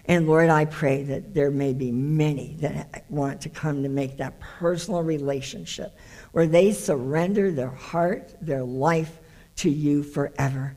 [0.04, 4.18] And Lord, I pray that there may be many that want to come to make
[4.18, 5.98] that personal relationship
[6.32, 9.20] where they surrender their heart, their life
[9.56, 10.76] to you forever,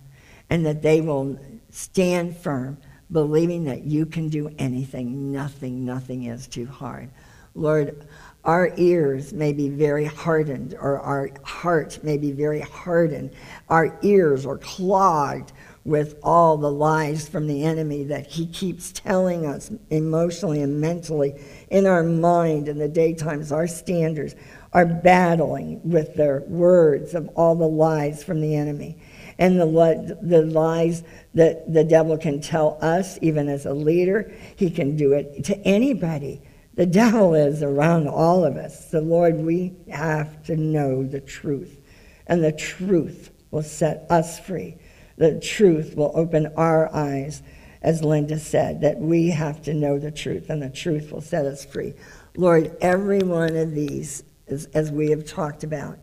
[0.49, 1.38] and that they will
[1.80, 2.77] stand firm
[3.11, 5.31] believing that you can do anything.
[5.31, 7.10] Nothing, nothing is too hard.
[7.56, 8.06] Lord,
[8.43, 13.31] our ears may be very hardened, or our heart may be very hardened.
[13.69, 15.53] Our ears are clogged
[15.85, 21.41] with all the lies from the enemy that he keeps telling us emotionally and mentally
[21.69, 23.51] in our mind in the daytimes.
[23.51, 24.35] Our standers
[24.73, 28.97] are battling with their words of all the lies from the enemy
[29.40, 31.03] and the, the lies
[31.34, 34.32] that the devil can tell us, even as a leader.
[34.57, 36.41] He can do it to anybody.
[36.76, 38.91] The devil is around all of us.
[38.91, 41.80] So, Lord, we have to know the truth,
[42.28, 44.78] and the truth will set us free.
[45.18, 47.41] The truth will open our eyes,
[47.82, 51.45] as Linda said, that we have to know the truth, and the truth will set
[51.45, 51.94] us free.
[52.36, 55.98] Lord, every one of these, as we have talked about,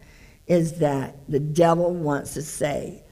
[0.47, 3.03] is that the devil wants to say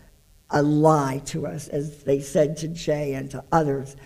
[0.54, 3.96] a lie to us, as they said to Jay and to others,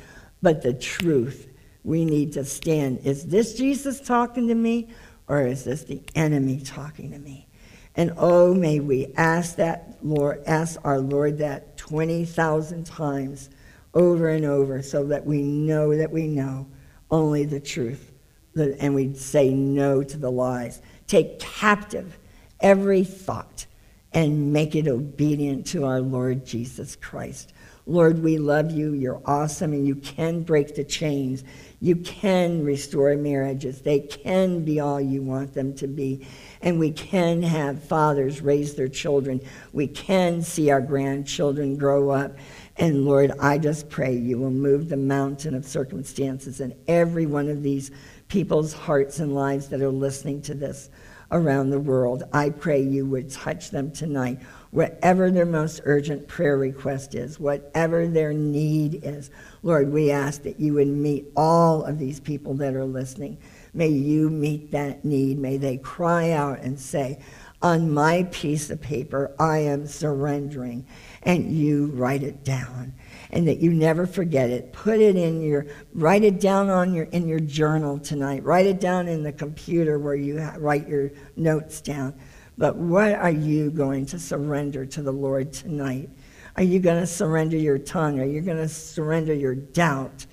[0.42, 1.46] but the truth.
[1.84, 3.00] We need to stand.
[3.04, 4.88] Is this Jesus talking to me,
[5.28, 7.46] or is this the enemy talking to me?
[7.94, 13.50] And oh, may we ask that, Lord, ask our Lord that 20,000 times
[13.92, 16.66] over and over so that we know that we know
[17.10, 18.12] only the truth.
[18.56, 20.80] And we say no to the lies.
[21.06, 22.18] Take captive
[22.60, 23.66] every thought
[24.12, 27.52] and make it obedient to our Lord Jesus Christ.
[27.88, 28.92] Lord, we love you.
[28.92, 31.42] You're awesome, and you can break the chains.
[31.80, 33.80] You can restore marriages.
[33.80, 36.26] They can be all you want them to be.
[36.60, 39.40] And we can have fathers raise their children.
[39.72, 42.36] We can see our grandchildren grow up.
[42.76, 47.48] And Lord, I just pray you will move the mountain of circumstances in every one
[47.48, 47.90] of these
[48.28, 50.90] people's hearts and lives that are listening to this
[51.30, 52.22] around the world.
[52.32, 54.40] I pray you would touch them tonight,
[54.70, 59.30] whatever their most urgent prayer request is, whatever their need is.
[59.62, 63.38] Lord, we ask that you would meet all of these people that are listening.
[63.74, 65.38] May you meet that need.
[65.38, 67.20] May they cry out and say,
[67.60, 70.86] On my piece of paper, I am surrendering.
[71.22, 72.94] And you write it down
[73.30, 74.72] and that you never forget it.
[74.72, 78.42] Put it in your, write it down on your, in your journal tonight.
[78.44, 82.14] Write it down in the computer where you write your notes down.
[82.56, 86.10] But what are you going to surrender to the Lord tonight?
[86.56, 88.18] Are you going to surrender your tongue?
[88.18, 90.26] Are you going to surrender your doubt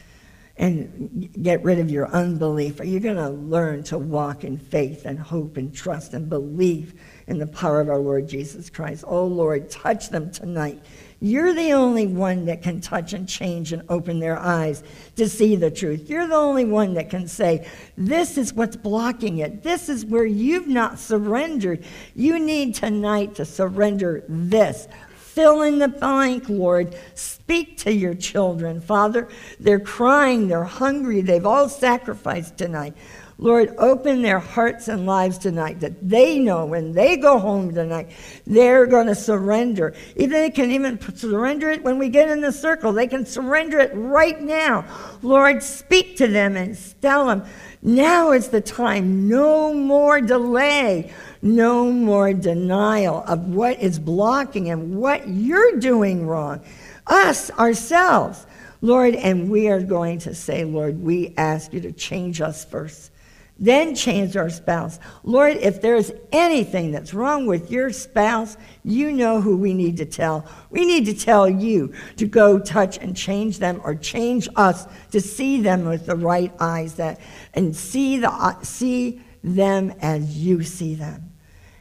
[0.58, 2.80] and get rid of your unbelief?
[2.80, 7.00] Are you going to learn to walk in faith and hope and trust and believe
[7.28, 9.04] in the power of our Lord Jesus Christ?
[9.06, 10.84] Oh Lord, touch them tonight.
[11.20, 14.84] You're the only one that can touch and change and open their eyes
[15.16, 16.10] to see the truth.
[16.10, 17.68] You're the only one that can say,
[17.98, 19.64] This is what's blocking it.
[19.64, 21.86] This is where you've not surrendered.
[22.16, 24.88] You need tonight to surrender this.
[25.36, 26.98] Fill in the blank, Lord.
[27.14, 29.28] Speak to your children, Father.
[29.60, 32.96] They're crying, they're hungry, they've all sacrificed tonight.
[33.38, 38.12] Lord, open their hearts and lives tonight that they know when they go home tonight,
[38.48, 39.94] they're going to surrender.
[40.16, 42.94] Even they can even surrender it when we get in the circle.
[42.94, 44.86] They can surrender it right now.
[45.22, 47.44] Lord, speak to them and tell them,
[47.82, 49.28] now is the time.
[49.28, 51.12] No more delay.
[51.42, 56.62] No more denial of what is blocking and what you're doing wrong.
[57.06, 58.48] Us, ourselves.
[58.82, 63.12] Lord, and we are going to say, Lord, we ask you to change us first
[63.58, 65.00] then change our spouse.
[65.24, 70.06] Lord, if there's anything that's wrong with your spouse, you know who we need to
[70.06, 70.46] tell.
[70.70, 75.22] We need to tell you to go touch and change them or change us to
[75.22, 77.22] see them with the right eyes that
[77.54, 81.32] and see the uh, see them as you see them.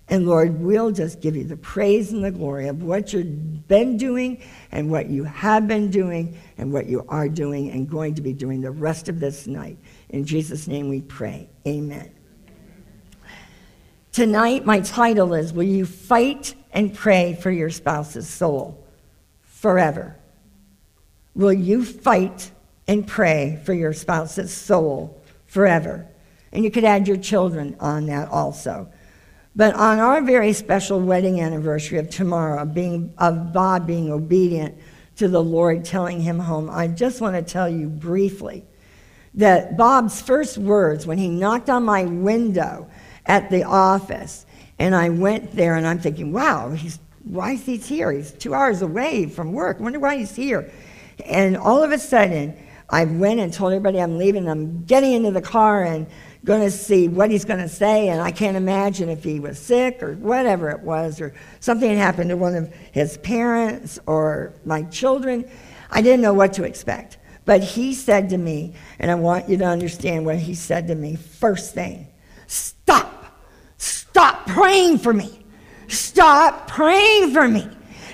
[0.09, 3.97] And Lord, we'll just give you the praise and the glory of what you've been
[3.97, 8.23] doing and what you have been doing and what you are doing and going to
[8.23, 9.79] be doing the rest of this night.
[10.09, 11.49] In Jesus' name we pray.
[11.67, 12.11] Amen.
[14.13, 18.87] Tonight, my title is Will You Fight and Pray for Your Spouse's Soul
[19.43, 20.17] Forever?
[21.35, 22.51] Will you fight
[22.87, 26.07] and pray for your spouse's soul forever?
[26.53, 28.89] And you could add your children on that also.
[29.57, 34.77] But on our very special wedding anniversary of tomorrow, of, being, of Bob being obedient
[35.17, 38.65] to the Lord, telling him home, I just want to tell you briefly
[39.35, 42.89] that Bob's first words when he knocked on my window
[43.27, 44.47] at the office,
[44.79, 48.13] and I went there and I'm thinking, wow, he's, why is he here?
[48.13, 49.79] He's two hours away from work.
[49.79, 50.71] I wonder why he's here.
[51.25, 52.57] And all of a sudden,
[52.91, 54.49] I went and told everybody I'm leaving.
[54.49, 56.07] I'm getting into the car and
[56.45, 58.09] going to see what he's going to say.
[58.09, 61.99] And I can't imagine if he was sick or whatever it was, or something had
[61.99, 65.49] happened to one of his parents or my children.
[65.91, 67.17] I didn't know what to expect.
[67.45, 70.95] But he said to me, and I want you to understand what he said to
[70.95, 72.09] me first thing
[72.47, 73.11] stop.
[73.79, 75.45] Stop praying for me.
[75.89, 77.63] Stop praying for me.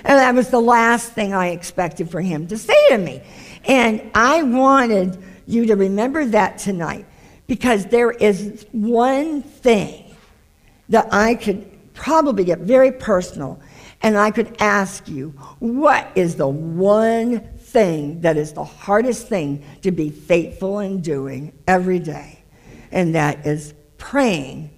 [0.03, 3.21] And that was the last thing I expected for him to say to me.
[3.65, 7.05] And I wanted you to remember that tonight
[7.47, 10.15] because there is one thing
[10.89, 13.61] that I could probably get very personal
[14.01, 15.29] and I could ask you,
[15.59, 21.53] what is the one thing that is the hardest thing to be faithful in doing
[21.67, 22.43] every day?
[22.91, 24.71] And that is praying,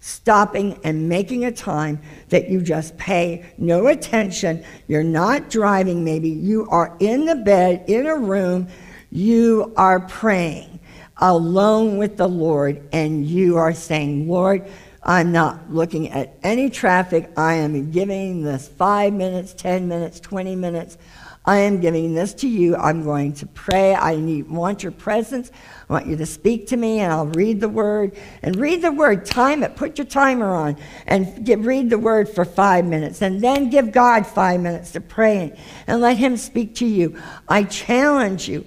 [0.00, 4.64] stopping and making a time that you just pay no attention.
[4.86, 6.28] You're not driving, maybe.
[6.28, 8.68] You are in the bed, in a room.
[9.10, 10.80] You are praying
[11.18, 14.70] alone with the Lord, and you are saying, Lord,
[15.02, 17.30] I'm not looking at any traffic.
[17.36, 20.98] I am giving this five minutes, 10 minutes, 20 minutes.
[21.46, 22.74] I am giving this to you.
[22.74, 23.94] I'm going to pray.
[23.94, 25.52] I need, want your presence.
[25.88, 28.16] I want you to speak to me, and I'll read the word.
[28.42, 29.24] And read the word.
[29.24, 29.76] Time it.
[29.76, 33.22] Put your timer on and get, read the word for five minutes.
[33.22, 35.56] And then give God five minutes to pray
[35.86, 37.16] and, let Him speak to you.
[37.48, 38.66] I challenge you.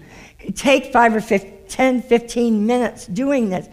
[0.55, 3.67] Take five or 15, 10, 15 minutes doing this.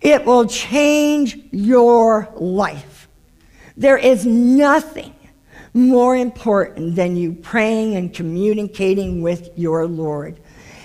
[0.00, 3.08] It will change your life.
[3.76, 5.14] There is nothing
[5.78, 10.40] more important than you praying and communicating with your Lord.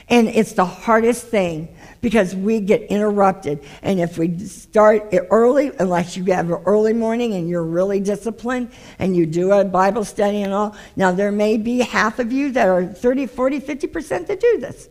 [0.10, 3.64] And it's the hardest thing because we get interrupted.
[3.82, 8.72] And if we start early, unless you have an early morning and you're really disciplined
[9.00, 12.52] and you do a Bible study and all, now there may be half of you
[12.52, 14.90] that are 30, 40, 50% that do this.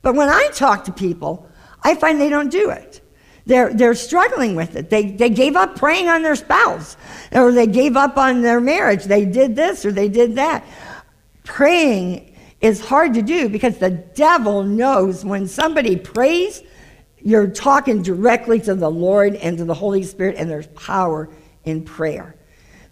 [0.00, 1.48] But when I talk to people,
[1.82, 3.02] I find they don't do it.
[3.46, 4.88] They're, they're struggling with it.
[4.88, 6.96] They, they gave up praying on their spouse,
[7.32, 9.04] or they gave up on their marriage.
[9.04, 10.64] They did this or they did that.
[11.44, 16.62] Praying is hard to do because the devil knows when somebody prays,
[17.18, 21.28] you're talking directly to the Lord and to the Holy Spirit, and there's power
[21.64, 22.34] in prayer.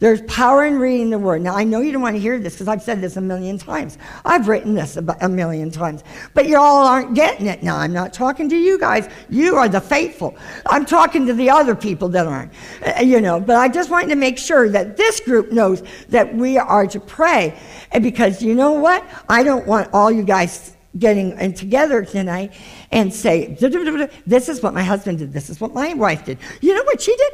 [0.03, 1.43] There's power in reading the word.
[1.43, 3.57] Now, I know you don't want to hear this because I've said this a million
[3.57, 3.99] times.
[4.25, 6.03] I've written this a million times.
[6.35, 7.77] But you all aren't getting it now.
[7.77, 9.09] I'm not talking to you guys.
[9.31, 10.37] You are the faithful.
[10.67, 12.53] I'm talking to the other people that aren't.
[12.85, 16.35] Uh, you know, but I just wanted to make sure that this group knows that
[16.35, 17.57] we are to pray.
[18.01, 19.09] Because you know what?
[19.29, 22.53] I don't want all you guys getting in together tonight
[22.91, 26.39] and say, this is what my husband did, this is what my wife did.
[26.61, 27.33] You know what she did?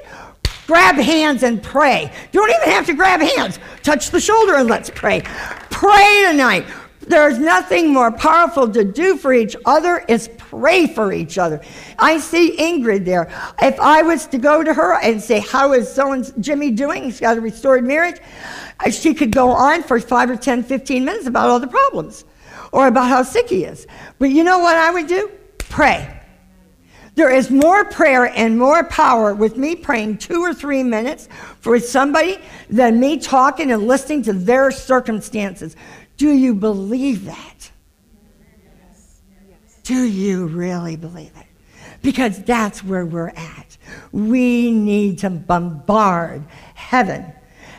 [0.68, 2.12] Grab hands and pray.
[2.30, 3.58] You don't even have to grab hands.
[3.82, 5.22] Touch the shoulder and let's pray.
[5.70, 6.66] Pray tonight.
[7.00, 11.62] There's nothing more powerful to do for each other is pray for each other.
[11.98, 13.30] I see Ingrid there.
[13.62, 17.04] If I was to go to her and say, How is so and Jimmy doing?
[17.04, 18.20] He's got a restored marriage.
[18.84, 22.26] uh, She could go on for five or 10, 15 minutes about all the problems
[22.72, 23.86] or about how sick he is.
[24.18, 25.30] But you know what I would do?
[25.56, 26.17] Pray.
[27.18, 31.28] There is more prayer and more power with me praying two or three minutes
[31.58, 32.38] for somebody
[32.70, 35.74] than me talking and listening to their circumstances.
[36.16, 37.72] Do you believe that?
[39.82, 41.46] Do you really believe it?
[42.02, 43.76] Because that's where we're at.
[44.12, 47.32] We need to bombard heaven.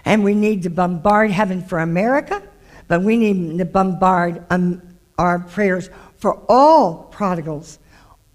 [0.03, 2.43] And we need to bombard heaven for America,
[2.89, 4.81] but we need to bombard um,
[5.17, 7.79] our prayers for all prodigals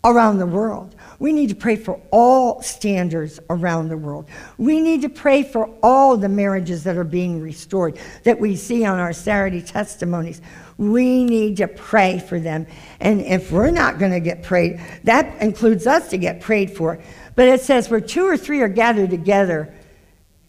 [0.05, 0.94] around the world.
[1.25, 4.29] We need to pray for all standers around the world.
[4.59, 8.85] We need to pray for all the marriages that are being restored that we see
[8.85, 10.43] on our Saturday testimonies.
[10.77, 12.67] We need to pray for them.
[13.01, 17.01] And if we're not going to get prayed, that includes us to get prayed for.
[17.37, 19.75] But it says where two or three are gathered together,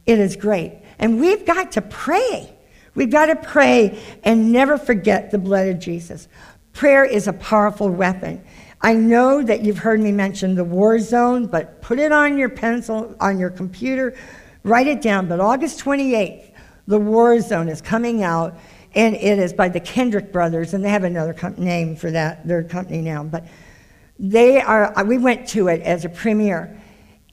[0.06, 0.74] it is great.
[1.00, 2.54] And we've got to pray.
[2.96, 6.28] We've got to pray and never forget the blood of Jesus.
[6.74, 8.44] Prayer is a powerful weapon.
[8.86, 12.50] I know that you've heard me mention the war zone, but put it on your
[12.50, 14.16] pencil, on your computer,
[14.62, 15.28] write it down.
[15.28, 16.52] But August 28th,
[16.86, 18.56] the war zone is coming out,
[18.94, 22.62] and it is by the Kendrick brothers, and they have another name for that, their
[22.62, 23.24] company now.
[23.24, 23.48] But
[24.20, 26.80] they are, uh, we went to it as a premiere.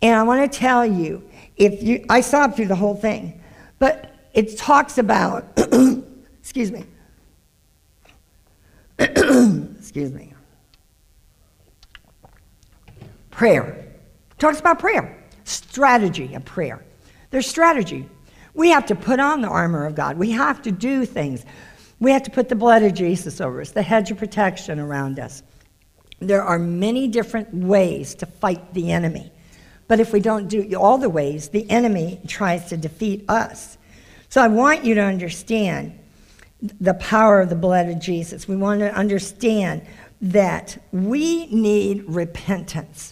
[0.00, 1.22] And I want to tell you,
[1.58, 3.42] if you, I saw through the whole thing,
[3.78, 5.44] but it talks about,
[6.40, 6.86] excuse me,
[8.98, 10.31] excuse me,
[13.42, 13.84] prayer.
[14.38, 16.80] Talks about prayer, strategy of prayer.
[17.30, 18.08] There's strategy.
[18.54, 20.16] We have to put on the armor of God.
[20.16, 21.44] We have to do things.
[21.98, 25.18] We have to put the blood of Jesus over us, the hedge of protection around
[25.18, 25.42] us.
[26.20, 29.32] There are many different ways to fight the enemy.
[29.88, 33.76] But if we don't do all the ways, the enemy tries to defeat us.
[34.28, 35.98] So I want you to understand
[36.80, 38.46] the power of the blood of Jesus.
[38.46, 39.84] We want to understand
[40.20, 43.11] that we need repentance.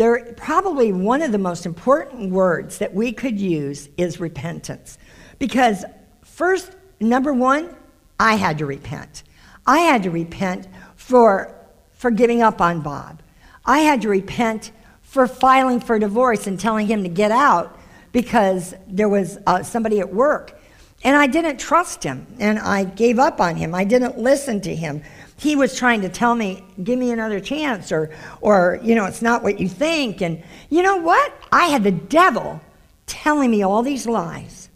[0.00, 4.96] There, probably one of the most important words that we could use is repentance.
[5.38, 5.84] Because,
[6.22, 7.76] first, number one,
[8.18, 9.24] I had to repent.
[9.66, 11.54] I had to repent for,
[11.92, 13.20] for giving up on Bob.
[13.66, 14.72] I had to repent
[15.02, 17.78] for filing for divorce and telling him to get out
[18.10, 20.58] because there was uh, somebody at work.
[21.04, 23.74] And I didn't trust him and I gave up on him.
[23.74, 25.02] I didn't listen to him.
[25.40, 28.10] He was trying to tell me, give me another chance, or,
[28.42, 30.20] or, you know, it's not what you think.
[30.20, 31.32] And you know what?
[31.50, 32.60] I had the devil
[33.06, 34.68] telling me all these lies.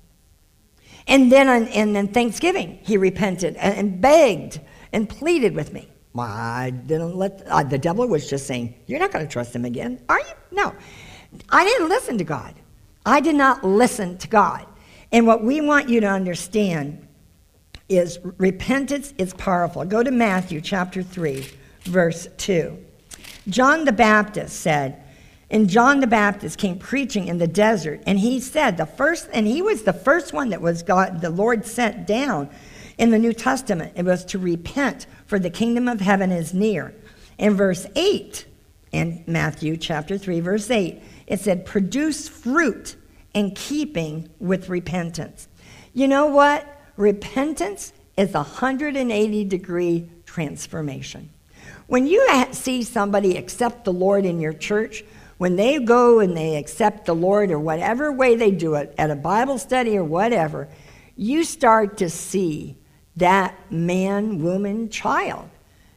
[1.07, 4.59] And then on and then Thanksgiving, he repented and, and begged
[4.91, 5.86] and pleaded with me.
[6.19, 9.66] I didn't let, uh, the devil was just saying, You're not going to trust him
[9.66, 10.32] again, are you?
[10.51, 10.74] No.
[11.51, 12.55] I didn't listen to God.
[13.05, 14.65] I did not listen to God.
[15.12, 17.03] And what we want you to understand
[17.89, 19.85] is repentance is powerful.
[19.85, 21.47] Go to Matthew chapter 3,
[21.82, 22.78] verse 2.
[23.48, 25.02] John the Baptist said,
[25.51, 29.47] and John the Baptist came preaching in the desert, and he said, the first, and
[29.47, 32.48] he was the first one that was God, the Lord sent down
[32.97, 33.93] in the New Testament.
[33.97, 36.94] It was to repent, for the kingdom of heaven is near.
[37.39, 38.47] In verse 8,
[38.93, 42.97] in Matthew chapter 3, verse 8, it said, produce fruit
[43.35, 45.48] in keeping with repentance.
[45.93, 46.74] You know what?
[46.97, 51.31] Repentance is a 180 degree transformation.
[51.87, 55.05] When you see somebody accept the Lord in your church,
[55.39, 59.11] when they go and they accept the Lord or whatever way they do it, at
[59.11, 60.69] a Bible study or whatever,
[61.16, 62.77] you start to see
[63.16, 65.49] that man, woman, child,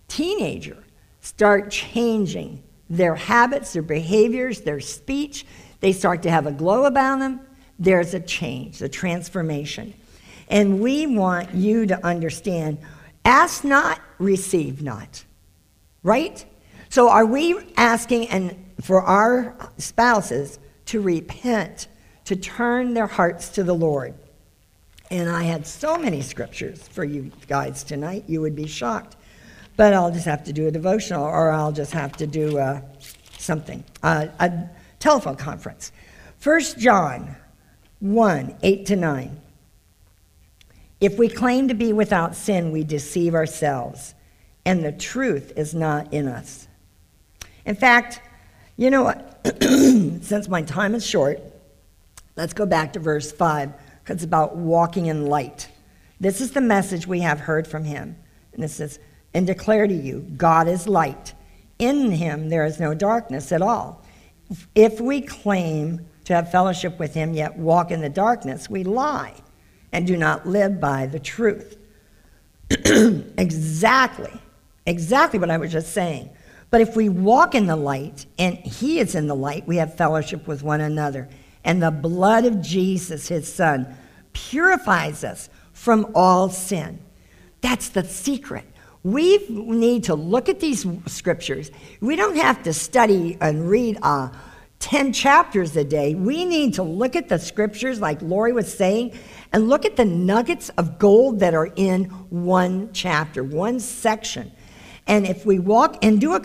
[0.08, 0.78] teenager
[1.22, 5.46] start changing their habits, their behaviors, their speech.
[5.80, 7.42] They start to have a glow about them.
[7.80, 9.94] There's a change, a transformation.
[10.50, 12.78] And we want you to understand
[13.26, 15.24] ask not, receive not.
[16.04, 16.46] Right?
[16.90, 21.88] So are we asking and for our spouses to repent,
[22.26, 24.14] to turn their hearts to the Lord?
[25.10, 29.16] And I had so many scriptures for you guys tonight, you would be shocked.
[29.76, 32.82] But I'll just have to do a devotional or I'll just have to do uh,
[33.38, 34.70] something, uh, a
[35.00, 35.92] telephone conference.
[36.44, 37.36] 1 John
[38.00, 39.42] 1 8 to 9.
[41.00, 44.16] If we claim to be without sin, we deceive ourselves,
[44.66, 46.68] and the truth is not in us.
[47.66, 48.22] In fact,
[48.78, 49.40] you know what?
[49.62, 51.40] Since my time is short,
[52.36, 53.72] let's go back to verse 5,
[54.04, 55.70] because it's about walking in light.
[56.20, 58.16] This is the message we have heard from him.
[58.54, 59.00] And it says,
[59.36, 61.36] And declare to you, God is light.
[61.78, 64.04] In him there is no darkness at all.
[64.74, 69.36] If we claim to have fellowship with him, yet walk in the darkness, we lie
[69.92, 71.78] and do not live by the truth.
[72.70, 74.32] exactly,
[74.86, 76.30] exactly what I was just saying.
[76.70, 79.96] But if we walk in the light and he is in the light, we have
[79.96, 81.30] fellowship with one another.
[81.64, 83.96] And the blood of Jesus, his son,
[84.34, 87.00] purifies us from all sin.
[87.62, 88.66] That's the secret.
[89.04, 91.72] We need to look at these scriptures.
[92.02, 94.30] We don't have to study and read uh,
[94.80, 96.14] 10 chapters a day.
[96.14, 99.18] We need to look at the scriptures, like Lori was saying,
[99.58, 104.52] and look at the nuggets of gold that are in one chapter, one section.
[105.08, 106.42] And if we walk and do a,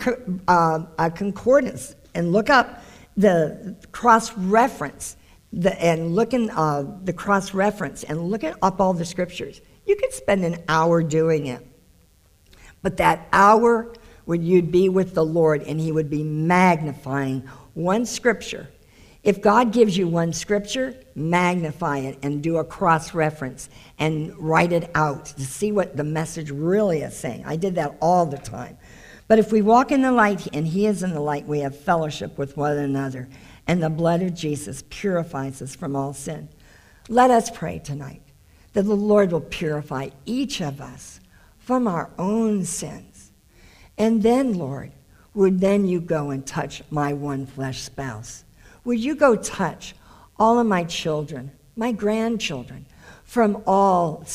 [0.47, 2.81] uh, a concordance and look up
[3.15, 5.15] the cross reference,
[5.51, 9.61] the, and look in uh, the cross reference and look at up all the scriptures,
[9.85, 11.63] you could spend an hour doing it.
[12.81, 13.93] But that hour
[14.25, 17.41] when you'd be with the Lord and He would be magnifying
[17.75, 18.69] one scripture.
[19.23, 24.73] If God gives you one scripture, magnify it and do a cross reference and write
[24.73, 27.43] it out to see what the message really is saying.
[27.45, 28.77] I did that all the time.
[29.29, 31.79] But if we walk in the light and He is in the light, we have
[31.79, 33.29] fellowship with one another,
[33.65, 36.49] and the blood of Jesus purifies us from all sin.
[37.07, 38.21] Let us pray tonight
[38.73, 41.21] that the Lord will purify each of us
[41.59, 43.31] from our own sins.
[43.97, 44.91] And then, Lord,
[45.33, 48.42] would then you go and touch my one flesh spouse?
[48.85, 49.95] Would you go touch
[50.37, 52.85] all of my children, my grandchildren,
[53.23, 54.25] from all,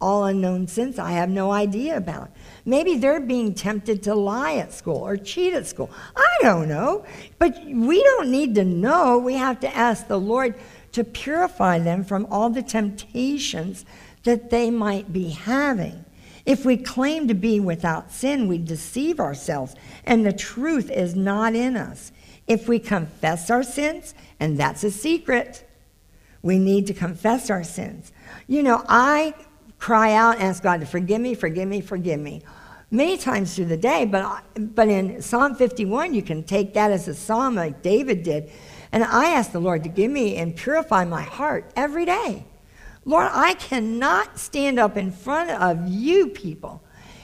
[0.00, 2.30] all unknown sins I have no idea about?
[2.64, 5.90] Maybe they're being tempted to lie at school or cheat at school.
[6.16, 7.04] I don't know.
[7.38, 9.18] But we don't need to know.
[9.18, 10.54] We have to ask the Lord
[10.92, 13.84] to purify them from all the temptations
[14.24, 16.04] that they might be having.
[16.44, 19.74] If we claim to be without sin, we deceive ourselves,
[20.04, 22.12] and the truth is not in us.
[22.50, 25.64] If we confess our sins, and that's a secret,
[26.42, 28.10] we need to confess our sins.
[28.48, 29.36] You know, I
[29.78, 32.42] cry out and ask God to forgive me, forgive me, forgive me.
[32.90, 34.42] many times through the day, but,
[34.74, 38.50] but in Psalm 51, you can take that as a psalm like David did.
[38.90, 42.44] And I ask the Lord to give me and purify my heart every day.
[43.04, 46.82] Lord, I cannot stand up in front of you people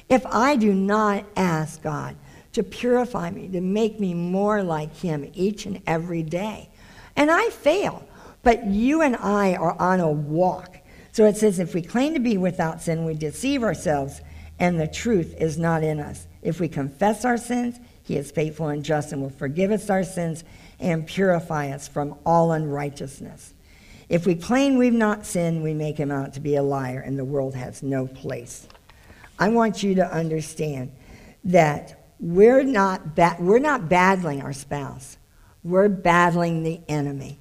[0.08, 2.14] if I do not ask God
[2.56, 6.70] to purify me, to make me more like Him each and every day.
[7.14, 8.06] And I fail,
[8.42, 10.78] but you and I are on a walk.
[11.12, 14.22] So it says, if we claim to be without sin, we deceive ourselves,
[14.58, 16.26] and the truth is not in us.
[16.40, 20.02] If we confess our sins, He is faithful and just and will forgive us our
[20.02, 20.42] sins
[20.80, 23.52] and purify us from all unrighteousness.
[24.08, 27.18] If we claim we've not sinned, we make him out to be a liar, and
[27.18, 28.66] the world has no place.
[29.38, 30.92] I want you to understand
[31.44, 35.18] that we're not, ba- we're not battling our spouse,
[35.62, 37.38] we're battling the enemy.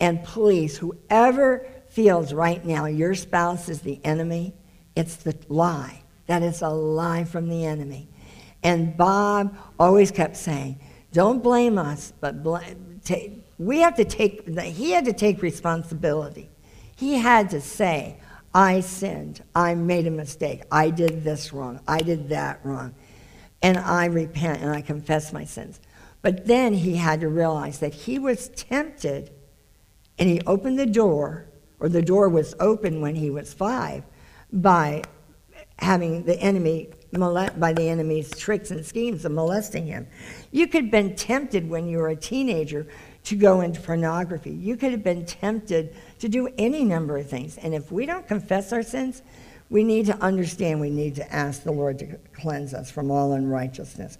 [0.00, 4.54] And please, whoever feels right now your spouse is the enemy,
[4.96, 6.02] it's the lie.
[6.26, 8.08] That is a lie from the enemy.
[8.62, 10.78] And Bob always kept saying,
[11.12, 12.42] don't blame us, but
[13.04, 13.16] ta-
[13.58, 16.48] we have to take, he had to take responsibility.
[16.96, 18.16] He had to say,
[18.54, 19.42] I sinned.
[19.54, 20.62] I made a mistake.
[20.70, 21.80] I did this wrong.
[21.88, 22.94] I did that wrong.
[23.62, 25.80] And I repent and I confess my sins.
[26.20, 29.30] But then he had to realize that he was tempted
[30.18, 31.46] and he opened the door,
[31.80, 34.04] or the door was open when he was five,
[34.52, 35.02] by
[35.78, 40.06] having the enemy by the enemy's tricks and schemes of molesting him.
[40.50, 42.86] You could have been tempted when you were a teenager
[43.24, 44.50] to go into pornography.
[44.50, 47.58] You could have been tempted to do any number of things.
[47.58, 49.22] And if we don't confess our sins,
[49.72, 53.32] we need to understand we need to ask the Lord to cleanse us from all
[53.32, 54.18] unrighteousness.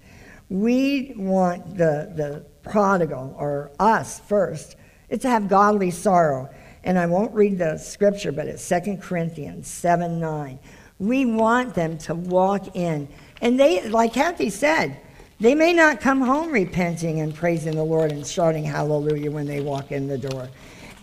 [0.49, 4.75] We want the, the prodigal, or us first,
[5.09, 6.49] it's to have godly sorrow.
[6.83, 10.57] And I won't read the scripture, but it's 2 Corinthians 7 9.
[10.97, 13.07] We want them to walk in.
[13.39, 14.99] And they, like Kathy said,
[15.39, 19.61] they may not come home repenting and praising the Lord and shouting hallelujah when they
[19.61, 20.49] walk in the door.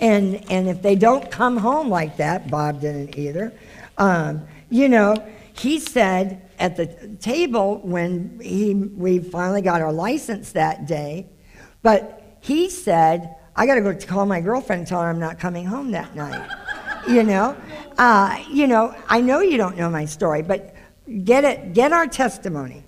[0.01, 3.53] And, and if they don't come home like that, Bob didn't either,
[3.99, 5.17] um, you know,
[5.53, 6.87] he said at the
[7.21, 11.27] table when he, we finally got our license that day,
[11.83, 15.39] but he said, I got to go call my girlfriend and tell her I'm not
[15.39, 16.49] coming home that night.
[17.09, 17.57] you know,
[17.99, 20.75] uh, you know, I know you don't know my story, but
[21.25, 22.85] get it, get our testimony.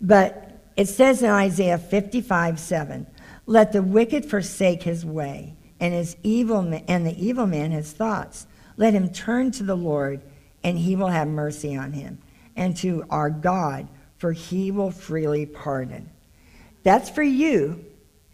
[0.00, 3.06] But it says in Isaiah 55, 7,
[3.46, 8.46] let the wicked forsake his way, and his evil and the evil man his thoughts.
[8.76, 10.22] Let him turn to the Lord,
[10.62, 12.18] and he will have mercy on him,
[12.56, 13.88] and to our God,
[14.18, 16.10] for he will freely pardon.
[16.82, 17.84] That's for you,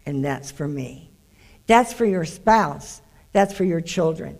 [0.05, 1.11] and that's for me.
[1.67, 3.01] That's for your spouse.
[3.33, 4.39] That's for your children.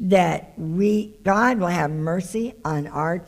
[0.00, 3.24] That we, God will have mercy on our,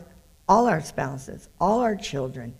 [0.47, 2.55] all our spouses, all our children.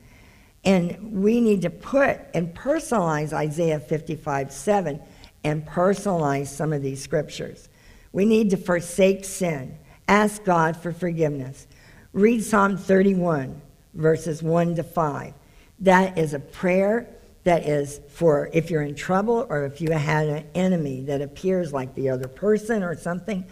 [0.63, 5.01] And we need to put and personalize Isaiah 55 7
[5.43, 7.69] and personalize some of these scriptures.
[8.11, 9.77] We need to forsake sin,
[10.09, 11.67] ask God for forgiveness.
[12.11, 13.61] Read Psalm 31,
[13.93, 15.33] verses 1 to 5.
[15.81, 17.07] That is a prayer
[17.43, 21.71] that is for if you're in trouble or if you had an enemy that appears
[21.71, 23.45] like the other person or something,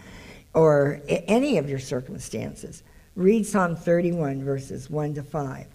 [0.54, 2.84] or any of your circumstances.
[3.16, 5.68] Read Psalm 31, verses 1 to 5.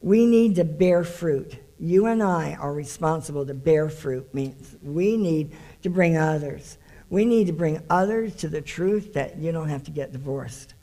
[0.00, 1.56] We need to bear fruit.
[1.78, 5.52] You and I are responsible to bear fruit, means we need
[5.82, 6.78] to bring others.
[7.10, 10.74] We need to bring others to the truth that you don't have to get divorced,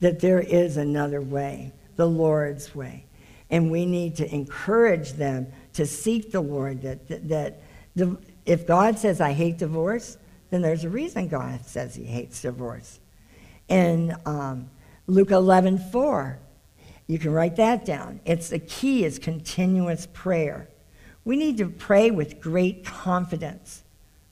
[0.00, 3.06] that there is another way, the Lord's way.
[3.50, 6.82] And we need to encourage them to seek the Lord.
[6.82, 7.62] That, that, that
[7.96, 8.16] the,
[8.46, 10.16] if God says, I hate divorce,
[10.50, 13.00] then there's a reason God says he hates divorce.
[13.68, 14.70] In um,
[15.06, 16.38] Luke 11 4,
[17.06, 18.20] you can write that down.
[18.24, 20.68] It's the key is continuous prayer.
[21.24, 23.82] We need to pray with great confidence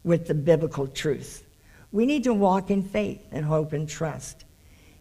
[0.08, 1.44] with the biblical truth.
[1.92, 4.44] We need to walk in faith and hope and trust.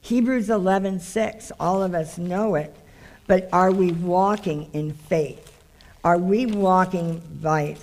[0.02, 2.76] Hebrews 11:6, all of us know it,
[3.26, 5.60] but are we walking in faith?
[6.04, 7.78] Are we walking by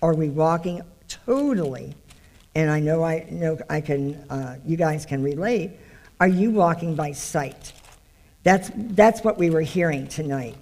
[0.00, 1.94] are we walking totally?
[2.54, 5.72] And I know I know I can uh, you guys can relate.
[6.20, 7.72] Are you walking by sight?
[8.42, 10.56] That's, that's what we were hearing tonight.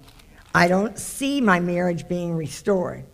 [0.53, 3.05] I don't see my marriage being restored.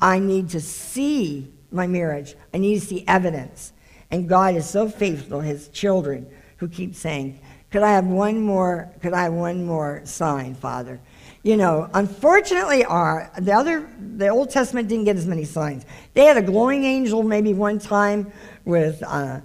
[0.00, 2.34] I need to see my marriage.
[2.52, 3.72] I need to see evidence.
[4.10, 6.26] And God is so faithful, his children,
[6.58, 7.40] who keep saying,
[7.70, 11.00] Could I have one more, could I have one more sign, Father?
[11.42, 15.84] You know, unfortunately, our the other the Old Testament didn't get as many signs.
[16.14, 18.32] They had a glowing angel maybe one time
[18.64, 19.40] with uh,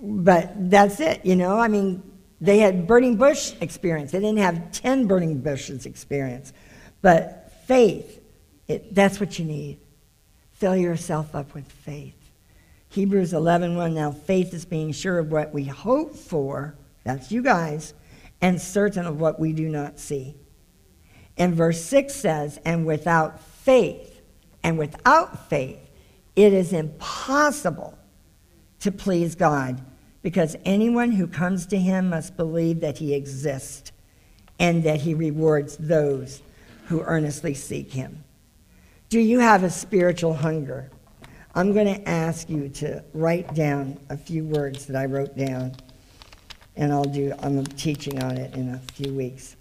[0.00, 1.58] but that's it, you know.
[1.58, 2.02] I mean,
[2.40, 4.12] They had burning bush experience.
[4.12, 6.52] They didn't have 10 burning bushes experience.
[7.02, 8.20] But faith,
[8.68, 9.80] it, that's what you need.
[10.58, 12.16] Fill yourself up with faith.
[12.88, 16.74] Hebrews 11:1 Now faith is being sure of what we hope for,
[17.04, 17.94] that's you guys,
[18.40, 20.34] and certain of what we do not see.
[21.36, 24.20] And verse 6 says, And without faith,
[24.64, 25.78] and without faith,
[26.34, 27.96] it is impossible
[28.80, 29.80] to please God,
[30.22, 33.92] because anyone who comes to him must believe that he exists
[34.58, 36.42] and that he rewards those
[36.86, 38.24] who earnestly seek him.
[39.08, 40.90] Do you have a spiritual hunger?
[41.54, 45.76] I'm going to ask you to write down a few words that I wrote down,
[46.76, 49.56] and I'll do, I'm teaching on it in a few weeks.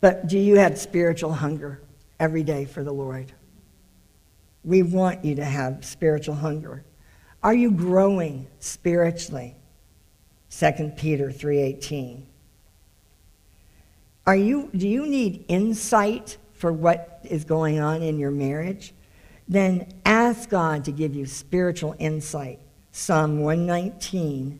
[0.00, 1.80] But do you have spiritual hunger
[2.18, 3.32] every day for the Lord?
[4.64, 6.84] We want you to have spiritual hunger.
[7.44, 9.54] Are you growing spiritually?
[10.50, 12.26] 2 Peter 3:18.
[14.26, 16.36] Are you do you need insight
[16.66, 18.92] for what is going on in your marriage?
[19.46, 22.58] Then ask God to give you spiritual insight.
[22.90, 24.58] Psalm 119,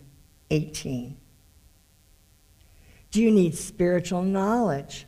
[0.53, 1.17] 18.
[3.11, 5.05] Do you need spiritual knowledge?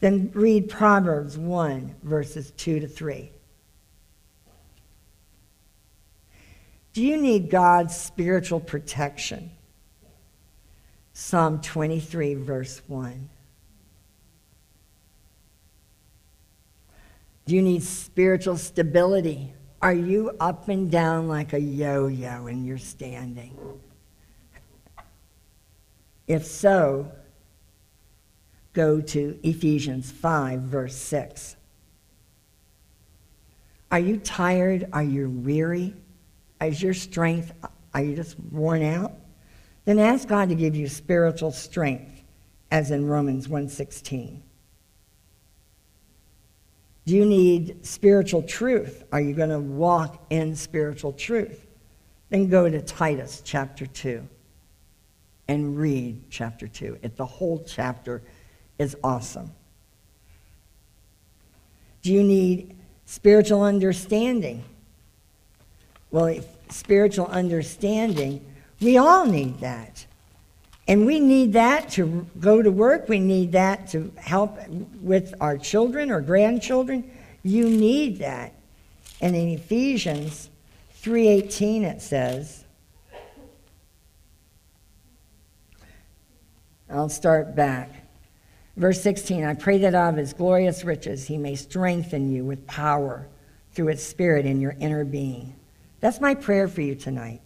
[0.00, 3.30] Then read Proverbs 1, verses 2 to 3.
[6.94, 9.50] Do you need God's spiritual protection?
[11.12, 13.28] Psalm 23, verse 1.
[17.46, 19.52] Do you need spiritual stability?
[19.80, 23.56] Are you up and down like a yo yo in your standing?
[26.28, 27.10] If so,
[28.72, 31.56] go to Ephesians 5, verse 6.
[33.90, 34.88] Are you tired?
[34.92, 35.94] Are you weary?
[36.60, 37.52] Is your strength,
[37.92, 39.12] are you just worn out?
[39.84, 42.22] Then ask God to give you spiritual strength,
[42.70, 44.41] as in Romans 1:16.
[47.04, 49.04] Do you need spiritual truth?
[49.10, 51.66] Are you going to walk in spiritual truth?
[52.30, 54.26] Then go to Titus chapter 2
[55.48, 56.98] and read chapter 2.
[57.02, 58.22] It, the whole chapter
[58.78, 59.50] is awesome.
[62.02, 64.64] Do you need spiritual understanding?
[66.10, 68.44] Well, spiritual understanding,
[68.80, 70.06] we all need that.
[70.88, 73.08] And we need that to go to work.
[73.08, 74.58] We need that to help
[75.00, 77.10] with our children or grandchildren.
[77.42, 78.54] You need that.
[79.20, 80.50] And in Ephesians
[81.02, 82.64] 3:18 it says,
[86.90, 87.90] I'll start back.
[88.76, 92.66] Verse 16, I pray that out of his glorious riches he may strengthen you with
[92.66, 93.28] power
[93.72, 95.54] through his spirit in your inner being.
[96.00, 97.40] That's my prayer for you tonight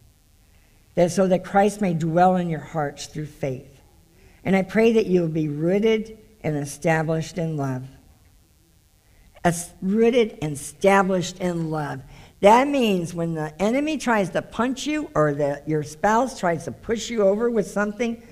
[0.97, 3.81] that so that Christ may dwell in your hearts through faith.
[4.43, 7.85] And I pray that you will be rooted and established in love.
[9.45, 12.01] As rooted and established in love.
[12.41, 16.73] That means when the enemy tries to punch you or the, your spouse tries to
[16.73, 18.23] push you over with something,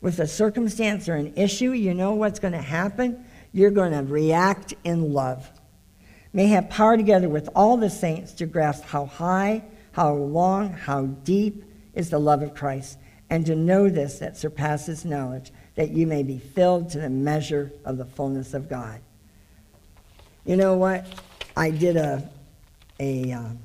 [0.00, 3.24] with a circumstance or an issue, you know what's going to happen?
[3.52, 5.50] You're going to react in love.
[6.32, 11.06] May have power together with all the saints to grasp how high, how long, how
[11.06, 11.64] deep,
[11.94, 12.98] is the love of Christ,
[13.30, 17.72] and to know this that surpasses knowledge, that you may be filled to the measure
[17.84, 19.00] of the fullness of God.
[20.44, 21.06] You know what?
[21.56, 22.28] I did a,
[22.98, 23.58] a um,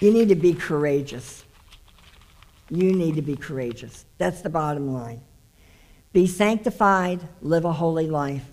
[0.00, 1.44] you need to be courageous.
[2.68, 4.04] You need to be courageous.
[4.18, 5.20] That's the bottom line.
[6.12, 8.44] Be sanctified, live a holy life,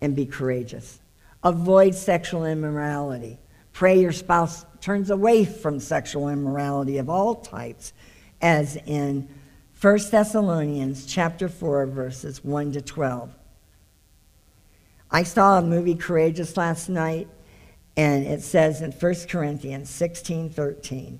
[0.00, 1.00] and be courageous.
[1.42, 3.38] Avoid sexual immorality.
[3.74, 7.92] Pray your spouse turns away from sexual immorality of all types,
[8.40, 9.28] as in
[9.80, 13.34] 1 Thessalonians chapter 4, verses 1 to 12.
[15.10, 17.26] I saw a movie Courageous last night,
[17.96, 21.18] and it says in 1 Corinthians 16 13,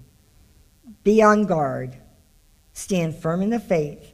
[1.02, 1.96] Be on guard,
[2.72, 4.12] stand firm in the faith,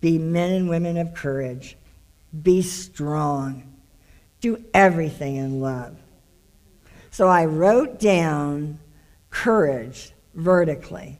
[0.00, 1.76] be men and women of courage,
[2.42, 3.74] be strong,
[4.40, 5.96] do everything in love.
[7.16, 8.78] So I wrote down
[9.30, 11.18] courage vertically,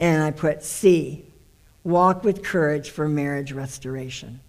[0.00, 1.26] and I put C,
[1.84, 4.40] walk with courage for marriage restoration.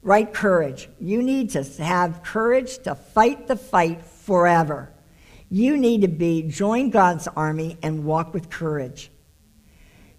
[0.00, 0.88] Right courage.
[1.00, 4.92] You need to have courage to fight the fight forever.
[5.50, 9.10] You need to be join God's army and walk with courage.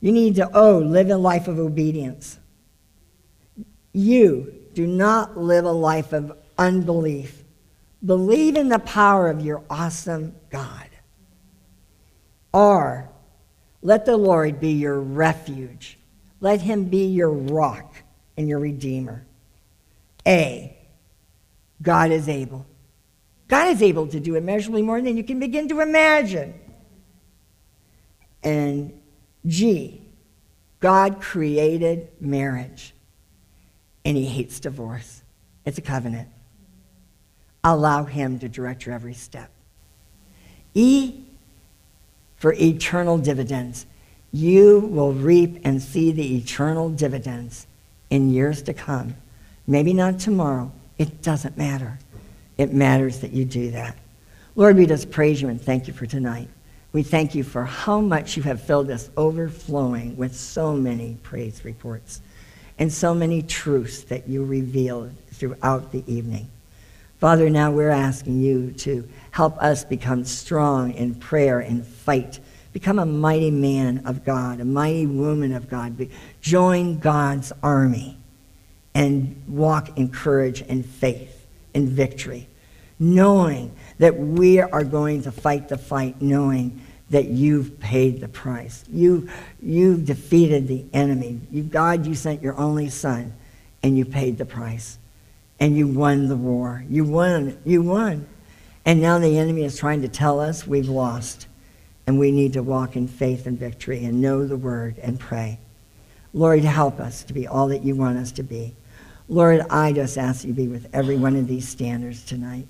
[0.01, 2.37] You need to, oh, live a life of obedience.
[3.93, 7.40] You do not live a life of unbelief.
[8.03, 10.89] Believe in the power of your awesome God.
[12.53, 13.11] Or
[13.81, 15.97] Let the Lord be your refuge.
[16.39, 17.95] Let him be your rock
[18.37, 19.25] and your redeemer.
[20.25, 20.77] A,
[21.81, 22.65] God is able.
[23.47, 26.53] God is able to do immeasurably more than you can begin to imagine.
[28.43, 28.99] And
[29.45, 30.01] G,
[30.79, 32.93] God created marriage
[34.05, 35.23] and he hates divorce.
[35.65, 36.29] It's a covenant.
[37.63, 39.49] Allow him to direct your every step.
[40.73, 41.21] E,
[42.41, 43.85] for eternal dividends.
[44.33, 47.67] You will reap and see the eternal dividends
[48.09, 49.15] in years to come.
[49.67, 50.71] Maybe not tomorrow.
[50.97, 51.99] It doesn't matter.
[52.57, 53.95] It matters that you do that.
[54.55, 56.47] Lord, we just praise you and thank you for tonight.
[56.93, 61.63] We thank you for how much you have filled us overflowing with so many praise
[61.63, 62.21] reports
[62.79, 66.49] and so many truths that you revealed throughout the evening.
[67.21, 72.39] Father, now we're asking you to help us become strong in prayer and fight.
[72.73, 76.09] Become a mighty man of God, a mighty woman of God.
[76.41, 78.17] Join God's army
[78.95, 81.45] and walk in courage and faith
[81.75, 82.47] and victory,
[82.97, 86.81] knowing that we are going to fight the fight, knowing
[87.11, 88.83] that you've paid the price.
[88.91, 89.29] You,
[89.61, 91.39] you defeated the enemy.
[91.51, 93.35] You, God, you sent your only son,
[93.83, 94.97] and you paid the price.
[95.61, 96.83] And you won the war.
[96.89, 97.57] You won.
[97.63, 98.27] You won.
[98.83, 101.47] And now the enemy is trying to tell us we've lost.
[102.07, 105.59] And we need to walk in faith and victory and know the word and pray.
[106.33, 108.75] Lord, help us to be all that you want us to be.
[109.29, 112.67] Lord, I just ask you be with every one of these standers tonight.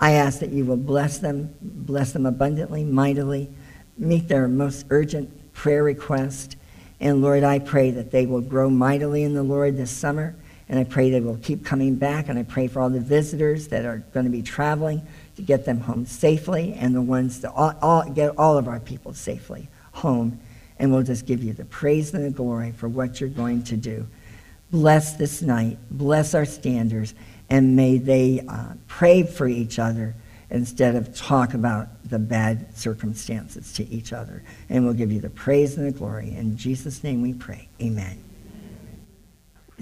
[0.00, 3.50] I ask that you will bless them, bless them abundantly, mightily,
[3.96, 6.56] meet their most urgent prayer request.
[7.00, 10.34] And Lord, I pray that they will grow mightily in the Lord this summer.
[10.68, 12.28] And I pray they will keep coming back.
[12.28, 15.06] And I pray for all the visitors that are going to be traveling
[15.36, 18.80] to get them home safely and the ones that all, all, get all of our
[18.80, 20.40] people safely home.
[20.78, 23.76] And we'll just give you the praise and the glory for what you're going to
[23.76, 24.06] do.
[24.70, 25.78] Bless this night.
[25.90, 27.14] Bless our standers.
[27.50, 30.14] And may they uh, pray for each other
[30.50, 34.42] instead of talk about the bad circumstances to each other.
[34.68, 36.34] And we'll give you the praise and the glory.
[36.34, 37.68] In Jesus' name we pray.
[37.80, 38.22] Amen.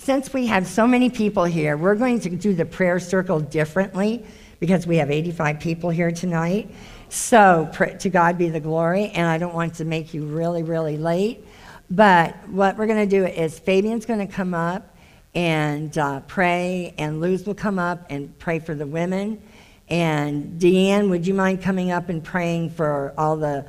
[0.01, 4.25] Since we have so many people here, we're going to do the prayer circle differently
[4.59, 6.71] because we have 85 people here tonight.
[7.11, 10.97] So, to God be the glory, and I don't want to make you really, really
[10.97, 11.45] late.
[11.91, 14.97] But what we're going to do is Fabian's going to come up
[15.35, 19.43] and uh, pray, and Luz will come up and pray for the women.
[19.91, 23.67] And Deanne, would you mind coming up and praying for all the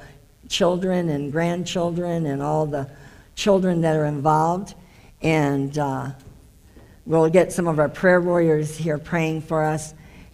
[0.47, 2.89] children and grandchildren and all the
[3.35, 4.75] children that are involved?
[5.21, 6.11] And uh,
[7.05, 9.93] we'll get some of our prayer warriors here praying for us.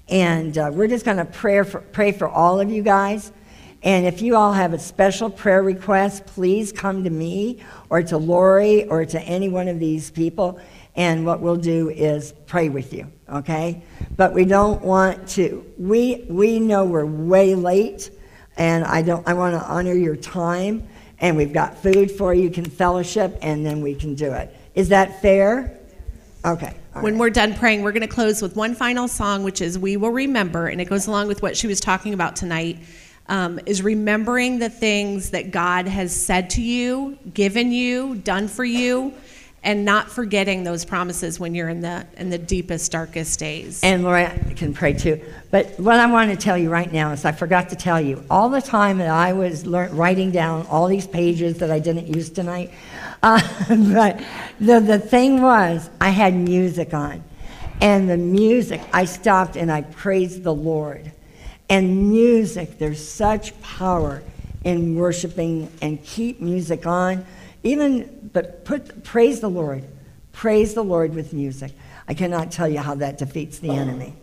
[0.10, 3.32] And uh, we're just going to pray for, pray for all of you guys.
[3.84, 8.18] And if you all have a special prayer request, please come to me or to
[8.18, 10.60] Lori or to any one of these people.
[10.96, 13.84] And what we'll do is pray with you, okay?
[14.16, 18.10] But we don't want to, we, we know we're way late,
[18.58, 20.88] and I, don't, I want to honor your time.
[21.20, 24.57] And we've got food for you, you can fellowship, and then we can do it.
[24.78, 25.76] Is that fair?
[26.46, 26.72] Okay.
[27.02, 29.98] When we're done praying, we're going to close with one final song, which is We
[29.98, 32.78] Will Remember, and it goes along with what she was talking about tonight.
[33.26, 38.64] Um, is remembering the things that God has said to you, given you, done for
[38.64, 39.14] you,
[39.68, 43.84] and not forgetting those promises when you're in the in the deepest, darkest days.
[43.84, 45.22] And Laura can pray too.
[45.52, 48.24] But what I want to tell you right now is I forgot to tell you
[48.30, 52.08] all the time that I was lear- writing down all these pages that I didn't
[52.08, 52.72] use tonight.
[53.24, 54.22] Uh, but
[54.60, 57.24] the, the thing was, I had music on.
[57.82, 61.12] And the music, I stopped and I praised the Lord.
[61.68, 64.22] And music, there's such power
[64.64, 67.26] in worshiping and keep music on.
[67.68, 69.84] Even, but put, praise the Lord.
[70.32, 71.74] Praise the Lord with music.
[72.08, 74.16] I cannot tell you how that defeats the enemy.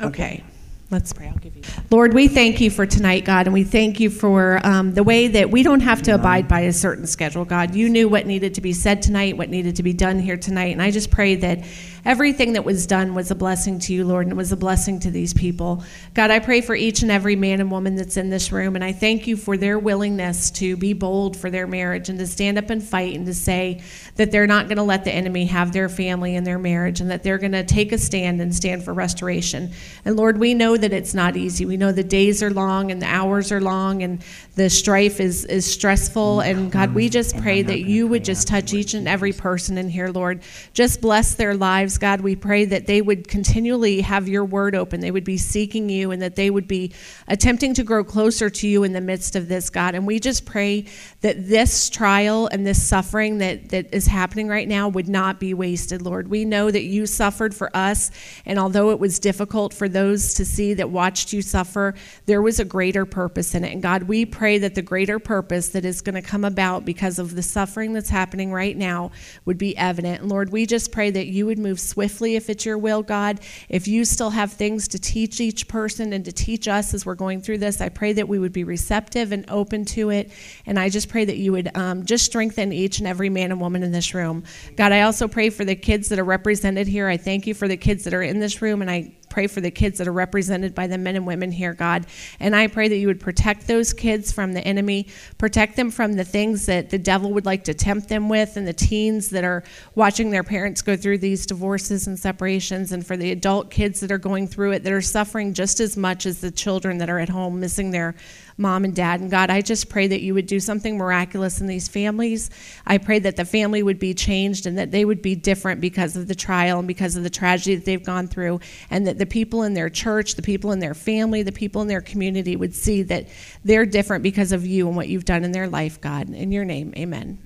[0.00, 0.44] Okay.
[0.88, 1.26] Let's pray.
[1.26, 1.62] I'll give you.
[1.90, 5.26] Lord, we thank you for tonight, God, and we thank you for um, the way
[5.26, 7.74] that we don't have to abide by a certain schedule, God.
[7.74, 10.70] You knew what needed to be said tonight, what needed to be done here tonight,
[10.72, 11.64] and I just pray that
[12.06, 15.00] everything that was done was a blessing to you, Lord, and it was a blessing
[15.00, 15.82] to these people.
[16.14, 18.84] God, I pray for each and every man and woman that's in this room, and
[18.84, 22.58] I thank you for their willingness to be bold for their marriage and to stand
[22.58, 23.82] up and fight and to say
[24.14, 27.10] that they're not going to let the enemy have their family and their marriage and
[27.10, 29.72] that they're going to take a stand and stand for restoration.
[30.04, 31.66] And Lord, we know that it's not easy.
[31.66, 34.22] We know the days are long and the hours are long and
[34.54, 36.40] the strife is, is stressful.
[36.40, 39.88] And God, we just pray that you would just touch each and every person in
[39.88, 40.42] here, Lord.
[40.72, 42.20] Just bless their lives, God.
[42.20, 45.00] We pray that they would continually have your word open.
[45.00, 46.92] They would be seeking you and that they would be
[47.28, 49.94] attempting to grow closer to you in the midst of this, God.
[49.94, 50.86] And we just pray
[51.20, 55.54] that this trial and this suffering that, that is happening right now would not be
[55.54, 56.28] wasted, Lord.
[56.28, 58.10] We know that you suffered for us.
[58.44, 61.94] And although it was difficult for those to see that watched you suffer,
[62.26, 63.72] there was a greater purpose in it.
[63.72, 67.18] And God, we pray that the greater purpose that is going to come about because
[67.18, 69.10] of the suffering that's happening right now
[69.44, 70.22] would be evident.
[70.22, 73.40] And Lord, we just pray that you would move swiftly if it's your will, God.
[73.68, 77.14] If you still have things to teach each person and to teach us as we're
[77.14, 80.30] going through this, I pray that we would be receptive and open to it.
[80.66, 83.60] And I just pray that you would um, just strengthen each and every man and
[83.60, 84.44] woman in this room.
[84.76, 87.08] God, I also pray for the kids that are represented here.
[87.08, 89.60] I thank you for the kids that are in this room, and I pray for
[89.60, 92.06] the kids that are represented by the men and women here, God.
[92.40, 96.14] And I pray that you would protect those kids from the enemy, protect them from
[96.14, 99.44] the things that the devil would like to tempt them with, and the teens that
[99.44, 99.62] are
[99.94, 104.10] watching their parents go through these divorces and separations, and for the adult kids that
[104.10, 107.18] are going through it that are suffering just as much as the children that are
[107.18, 108.14] at home missing their
[108.58, 109.20] mom and dad.
[109.20, 112.48] And God, I just pray that you would do something miraculous in these families.
[112.86, 116.16] I pray that the family would be changed and that they would be different because
[116.16, 119.26] of the trial and because of the tragedy that they've gone through, and that the
[119.26, 122.74] people in their church, the people in their family, the people in their community would
[122.74, 123.28] see that
[123.64, 126.30] they're different because of you and what you've done in their life, God.
[126.30, 127.38] In your name, amen.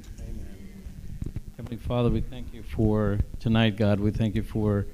[1.57, 4.01] Heavenly Father, we thank you for tonight, God.
[4.01, 4.87] We thank you for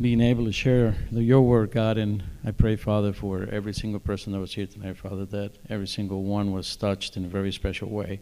[0.00, 1.98] being able to share the, your word, God.
[1.98, 5.86] And I pray, Father, for every single person that was here tonight, Father, that every
[5.86, 8.20] single one was touched in a very special way.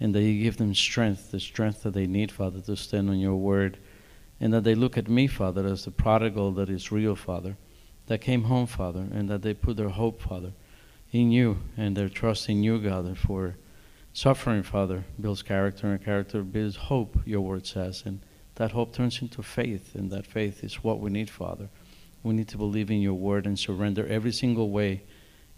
[0.00, 3.18] And that you give them strength, the strength that they need, Father, to stand on
[3.18, 3.76] your word.
[4.40, 7.58] And that they look at me, Father, as the prodigal that is real, Father,
[8.06, 10.54] that came home, Father, and that they put their hope, Father,
[11.12, 13.56] in you and their trust in you, God, for
[14.14, 18.02] suffering, Father, builds character, and character builds hope, your word says.
[18.06, 18.20] And
[18.60, 21.70] that hope turns into faith, and that faith is what we need, Father.
[22.22, 25.02] We need to believe in your word and surrender every single way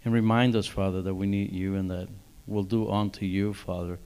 [0.05, 2.07] and remind us, Father, that we need you and that
[2.47, 3.99] we'll do unto you, Father,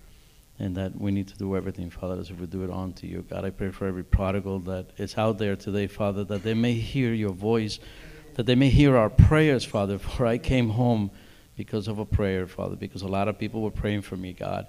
[0.57, 3.23] and that we need to do everything, Father, as if we do it unto you.
[3.29, 6.73] God, I pray for every prodigal that is out there today, Father, that they may
[6.73, 7.77] hear your voice,
[8.33, 11.11] that they may hear our prayers, Father, for I came home
[11.55, 14.65] because of a prayer, Father, because a lot of people were praying for me, God,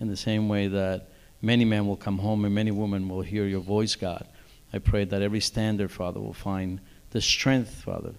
[0.00, 1.08] in the same way that
[1.42, 4.26] many men will come home and many women will hear your voice, God.
[4.72, 6.80] I pray that every stander, Father, will find
[7.10, 8.14] the strength, Father,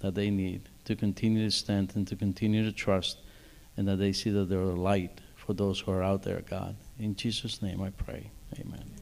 [0.00, 3.18] that they need to continue to stand and to continue to trust,
[3.76, 6.76] and that they see that they're a light for those who are out there, God.
[6.98, 8.30] In Jesus' name I pray.
[8.58, 8.95] Amen.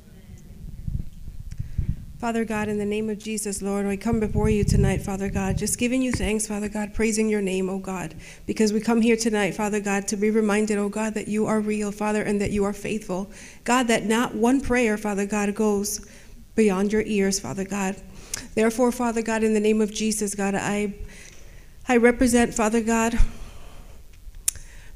[2.24, 5.58] Father God, in the name of Jesus, Lord, we come before you tonight, Father God,
[5.58, 8.14] just giving you thanks, Father God, praising your name, O God,
[8.46, 11.60] because we come here tonight, Father God, to be reminded, O God, that you are
[11.60, 13.30] real, Father, and that you are faithful.
[13.64, 16.08] God, that not one prayer, Father God, goes
[16.54, 17.96] beyond your ears, Father God.
[18.54, 20.94] Therefore, Father God, in the name of Jesus, God, I,
[21.86, 23.18] I represent, Father God,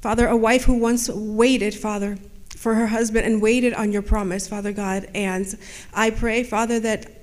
[0.00, 2.16] Father, a wife who once waited, Father,
[2.56, 5.10] for her husband and waited on your promise, Father God.
[5.14, 5.58] And
[5.92, 7.17] I pray, Father, that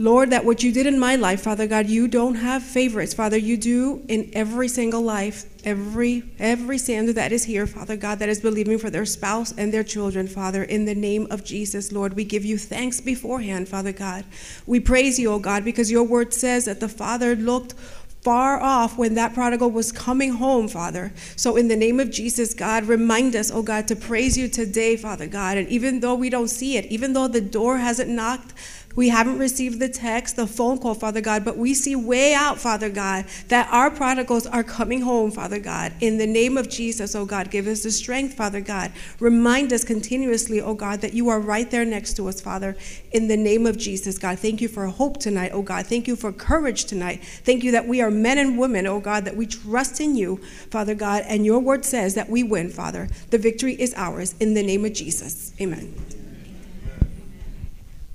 [0.00, 3.36] Lord, that what you did in my life, Father God, you don't have favorites, Father.
[3.36, 8.30] You do in every single life, every every stander that is here, Father God, that
[8.30, 10.62] is believing for their spouse and their children, Father.
[10.62, 14.24] In the name of Jesus, Lord, we give you thanks beforehand, Father God.
[14.64, 17.74] We praise you, O God, because your word says that the Father looked
[18.22, 21.12] far off when that prodigal was coming home, Father.
[21.36, 24.96] So, in the name of Jesus, God, remind us, oh God, to praise you today,
[24.96, 25.56] Father God.
[25.56, 28.52] And even though we don't see it, even though the door hasn't knocked,
[28.96, 32.58] we haven't received the text, the phone call, Father God, but we see way out,
[32.58, 35.92] Father God, that our prodigals are coming home, Father God.
[36.00, 38.90] In the name of Jesus, oh God, give us the strength, Father God.
[39.20, 42.76] Remind us continuously, oh God, that you are right there next to us, Father.
[43.12, 45.86] In the name of Jesus, God, thank you for hope tonight, oh God.
[45.86, 47.22] Thank you for courage tonight.
[47.44, 50.38] Thank you that we are men and women, oh God, that we trust in you,
[50.70, 53.08] Father God, and your word says that we win, Father.
[53.30, 54.34] The victory is ours.
[54.40, 55.94] In the name of Jesus, amen.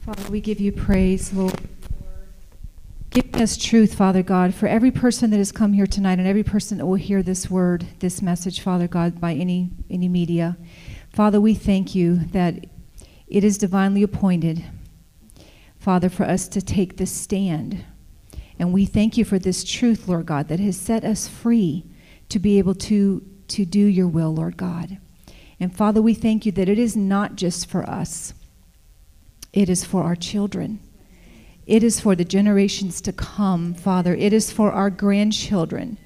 [0.05, 1.59] Father, we give you praise, Lord.
[3.09, 6.43] Giving us truth, Father God, for every person that has come here tonight and every
[6.43, 10.57] person that will hear this word, this message, Father God, by any, any media.
[11.11, 12.67] Father, we thank you that
[13.25, 14.63] it is divinely appointed,
[15.79, 17.83] Father, for us to take this stand.
[18.59, 21.83] And we thank you for this truth, Lord God, that has set us free
[22.29, 24.99] to be able to, to do your will, Lord God.
[25.59, 28.35] And Father, we thank you that it is not just for us
[29.55, 30.79] it is for our children.
[31.65, 34.13] It is for the generations to come, Father.
[34.13, 35.97] It is for our grandchildren.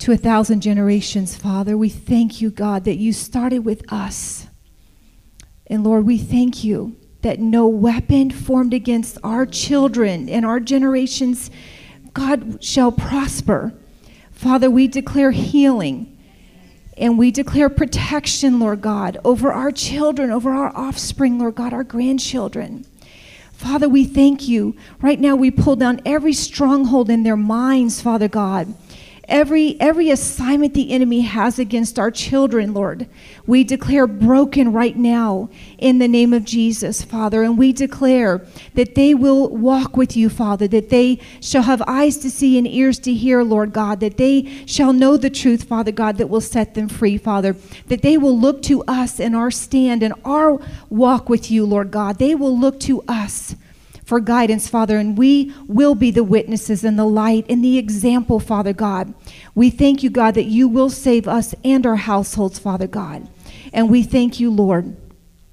[0.00, 4.48] To a thousand generations, Father, we thank you, God, that you started with us.
[5.68, 11.50] And Lord, we thank you that no weapon formed against our children and our generations,
[12.14, 13.72] God, shall prosper.
[14.32, 16.17] Father, we declare healing
[16.98, 21.84] and we declare protection, Lord God, over our children, over our offspring, Lord God, our
[21.84, 22.84] grandchildren.
[23.52, 24.76] Father, we thank you.
[25.00, 28.72] Right now, we pull down every stronghold in their minds, Father God.
[29.28, 33.06] Every, every assignment the enemy has against our children, Lord,
[33.46, 37.42] we declare broken right now in the name of Jesus, Father.
[37.42, 42.16] And we declare that they will walk with you, Father, that they shall have eyes
[42.18, 45.92] to see and ears to hear, Lord God, that they shall know the truth, Father
[45.92, 47.54] God, that will set them free, Father,
[47.88, 51.90] that they will look to us and our stand and our walk with you, Lord
[51.90, 52.18] God.
[52.18, 53.54] They will look to us
[54.08, 58.40] for guidance, Father, and we will be the witnesses and the light and the example,
[58.40, 59.12] Father God.
[59.54, 63.28] We thank you, God, that you will save us and our households, Father God.
[63.70, 64.96] And we thank you, Lord,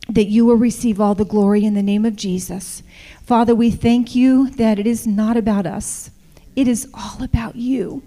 [0.07, 2.81] that you will receive all the glory in the name of Jesus.
[3.25, 6.09] Father, we thank you that it is not about us,
[6.55, 8.03] it is all about you.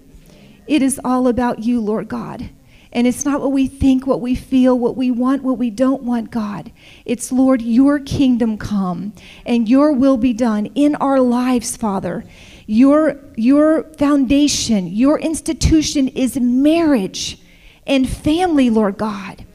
[0.65, 2.49] It is all about you, Lord God.
[2.91, 6.01] And it's not what we think, what we feel, what we want, what we don't
[6.01, 6.71] want, God.
[7.05, 9.13] It's, Lord, your kingdom come
[9.45, 12.23] and your will be done in our lives, Father.
[12.65, 17.39] Your, your foundation, your institution is marriage
[17.85, 19.45] and family, Lord God.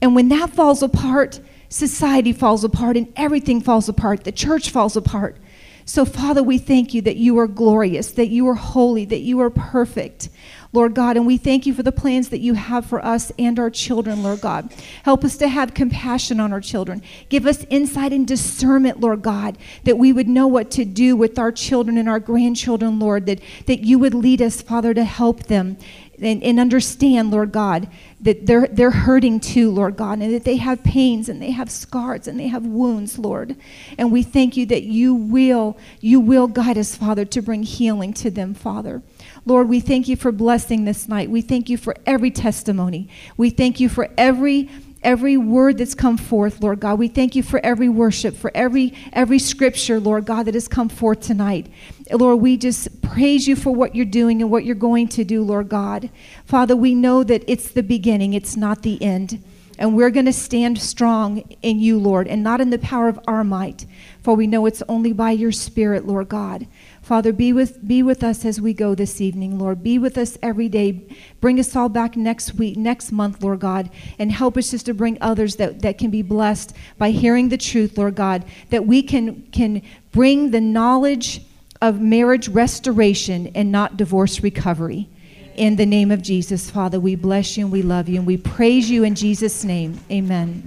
[0.00, 4.22] And when that falls apart, society falls apart and everything falls apart.
[4.22, 5.36] The church falls apart.
[5.84, 9.40] So, Father, we thank you that you are glorious, that you are holy, that you
[9.40, 10.28] are perfect.
[10.72, 13.58] Lord God, and we thank you for the plans that you have for us and
[13.58, 14.72] our children, Lord God.
[15.02, 17.02] Help us to have compassion on our children.
[17.30, 21.38] Give us insight and discernment, Lord God, that we would know what to do with
[21.38, 25.44] our children and our grandchildren, Lord, that, that you would lead us, Father, to help
[25.44, 25.78] them
[26.20, 27.88] and, and understand, Lord God,
[28.20, 31.70] that they're, they're hurting too, Lord God, and that they have pains and they have
[31.70, 33.56] scars and they have wounds, Lord.
[33.96, 38.12] And we thank you that you will, you will guide us, Father, to bring healing
[38.14, 39.02] to them, Father.
[39.48, 41.30] Lord, we thank you for blessing this night.
[41.30, 43.08] We thank you for every testimony.
[43.38, 44.68] We thank you for every
[45.02, 46.98] every word that's come forth, Lord God.
[46.98, 50.90] We thank you for every worship, for every every scripture, Lord God, that has come
[50.90, 51.72] forth tonight.
[52.12, 55.42] Lord, we just praise you for what you're doing and what you're going to do,
[55.42, 56.10] Lord God.
[56.44, 59.42] Father, we know that it's the beginning, it's not the end.
[59.78, 63.20] And we're going to stand strong in you, Lord, and not in the power of
[63.28, 63.86] our might,
[64.22, 66.66] for we know it's only by your Spirit, Lord God.
[67.08, 69.82] Father, be with, be with us as we go this evening, Lord.
[69.82, 71.08] Be with us every day.
[71.40, 74.92] Bring us all back next week, next month, Lord God, and help us just to
[74.92, 79.02] bring others that, that can be blessed by hearing the truth, Lord God, that we
[79.02, 79.80] can, can
[80.12, 81.40] bring the knowledge
[81.80, 85.08] of marriage restoration and not divorce recovery.
[85.54, 88.36] In the name of Jesus, Father, we bless you and we love you and we
[88.36, 89.98] praise you in Jesus' name.
[90.10, 90.62] Amen.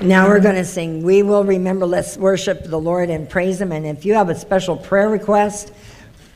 [0.00, 1.84] Now we're going to sing We Will Remember.
[1.84, 3.72] Let's worship the Lord and praise Him.
[3.72, 5.72] And if you have a special prayer request,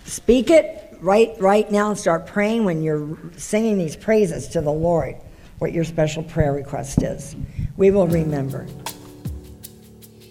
[0.05, 4.73] speak it right, right now and start praying when you're singing these praises to the
[4.73, 5.15] Lord,
[5.59, 7.37] what your special prayer request is.
[7.77, 8.67] We will remember.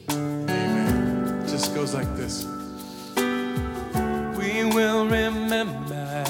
[0.10, 2.44] It just goes like this.
[4.38, 6.26] We will remember.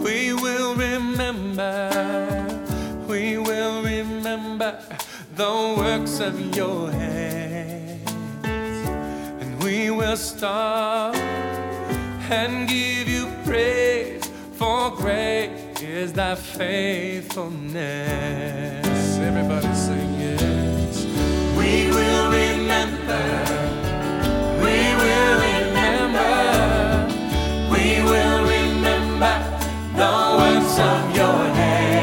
[0.00, 2.46] We will remember.
[3.08, 4.78] We will remember
[5.40, 8.12] the works of your hands.
[8.44, 11.14] And we will stop
[12.30, 15.50] and give you praise, for great
[15.82, 19.16] is thy faithfulness.
[19.16, 21.06] Everybody sing yes.
[21.56, 23.24] We will remember.
[24.64, 26.34] We will remember.
[27.74, 29.34] We will remember
[30.00, 31.99] the works of your hand.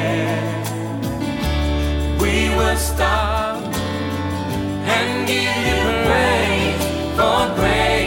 [2.77, 3.57] Stop
[4.85, 6.83] and give you praise,
[7.17, 8.06] for great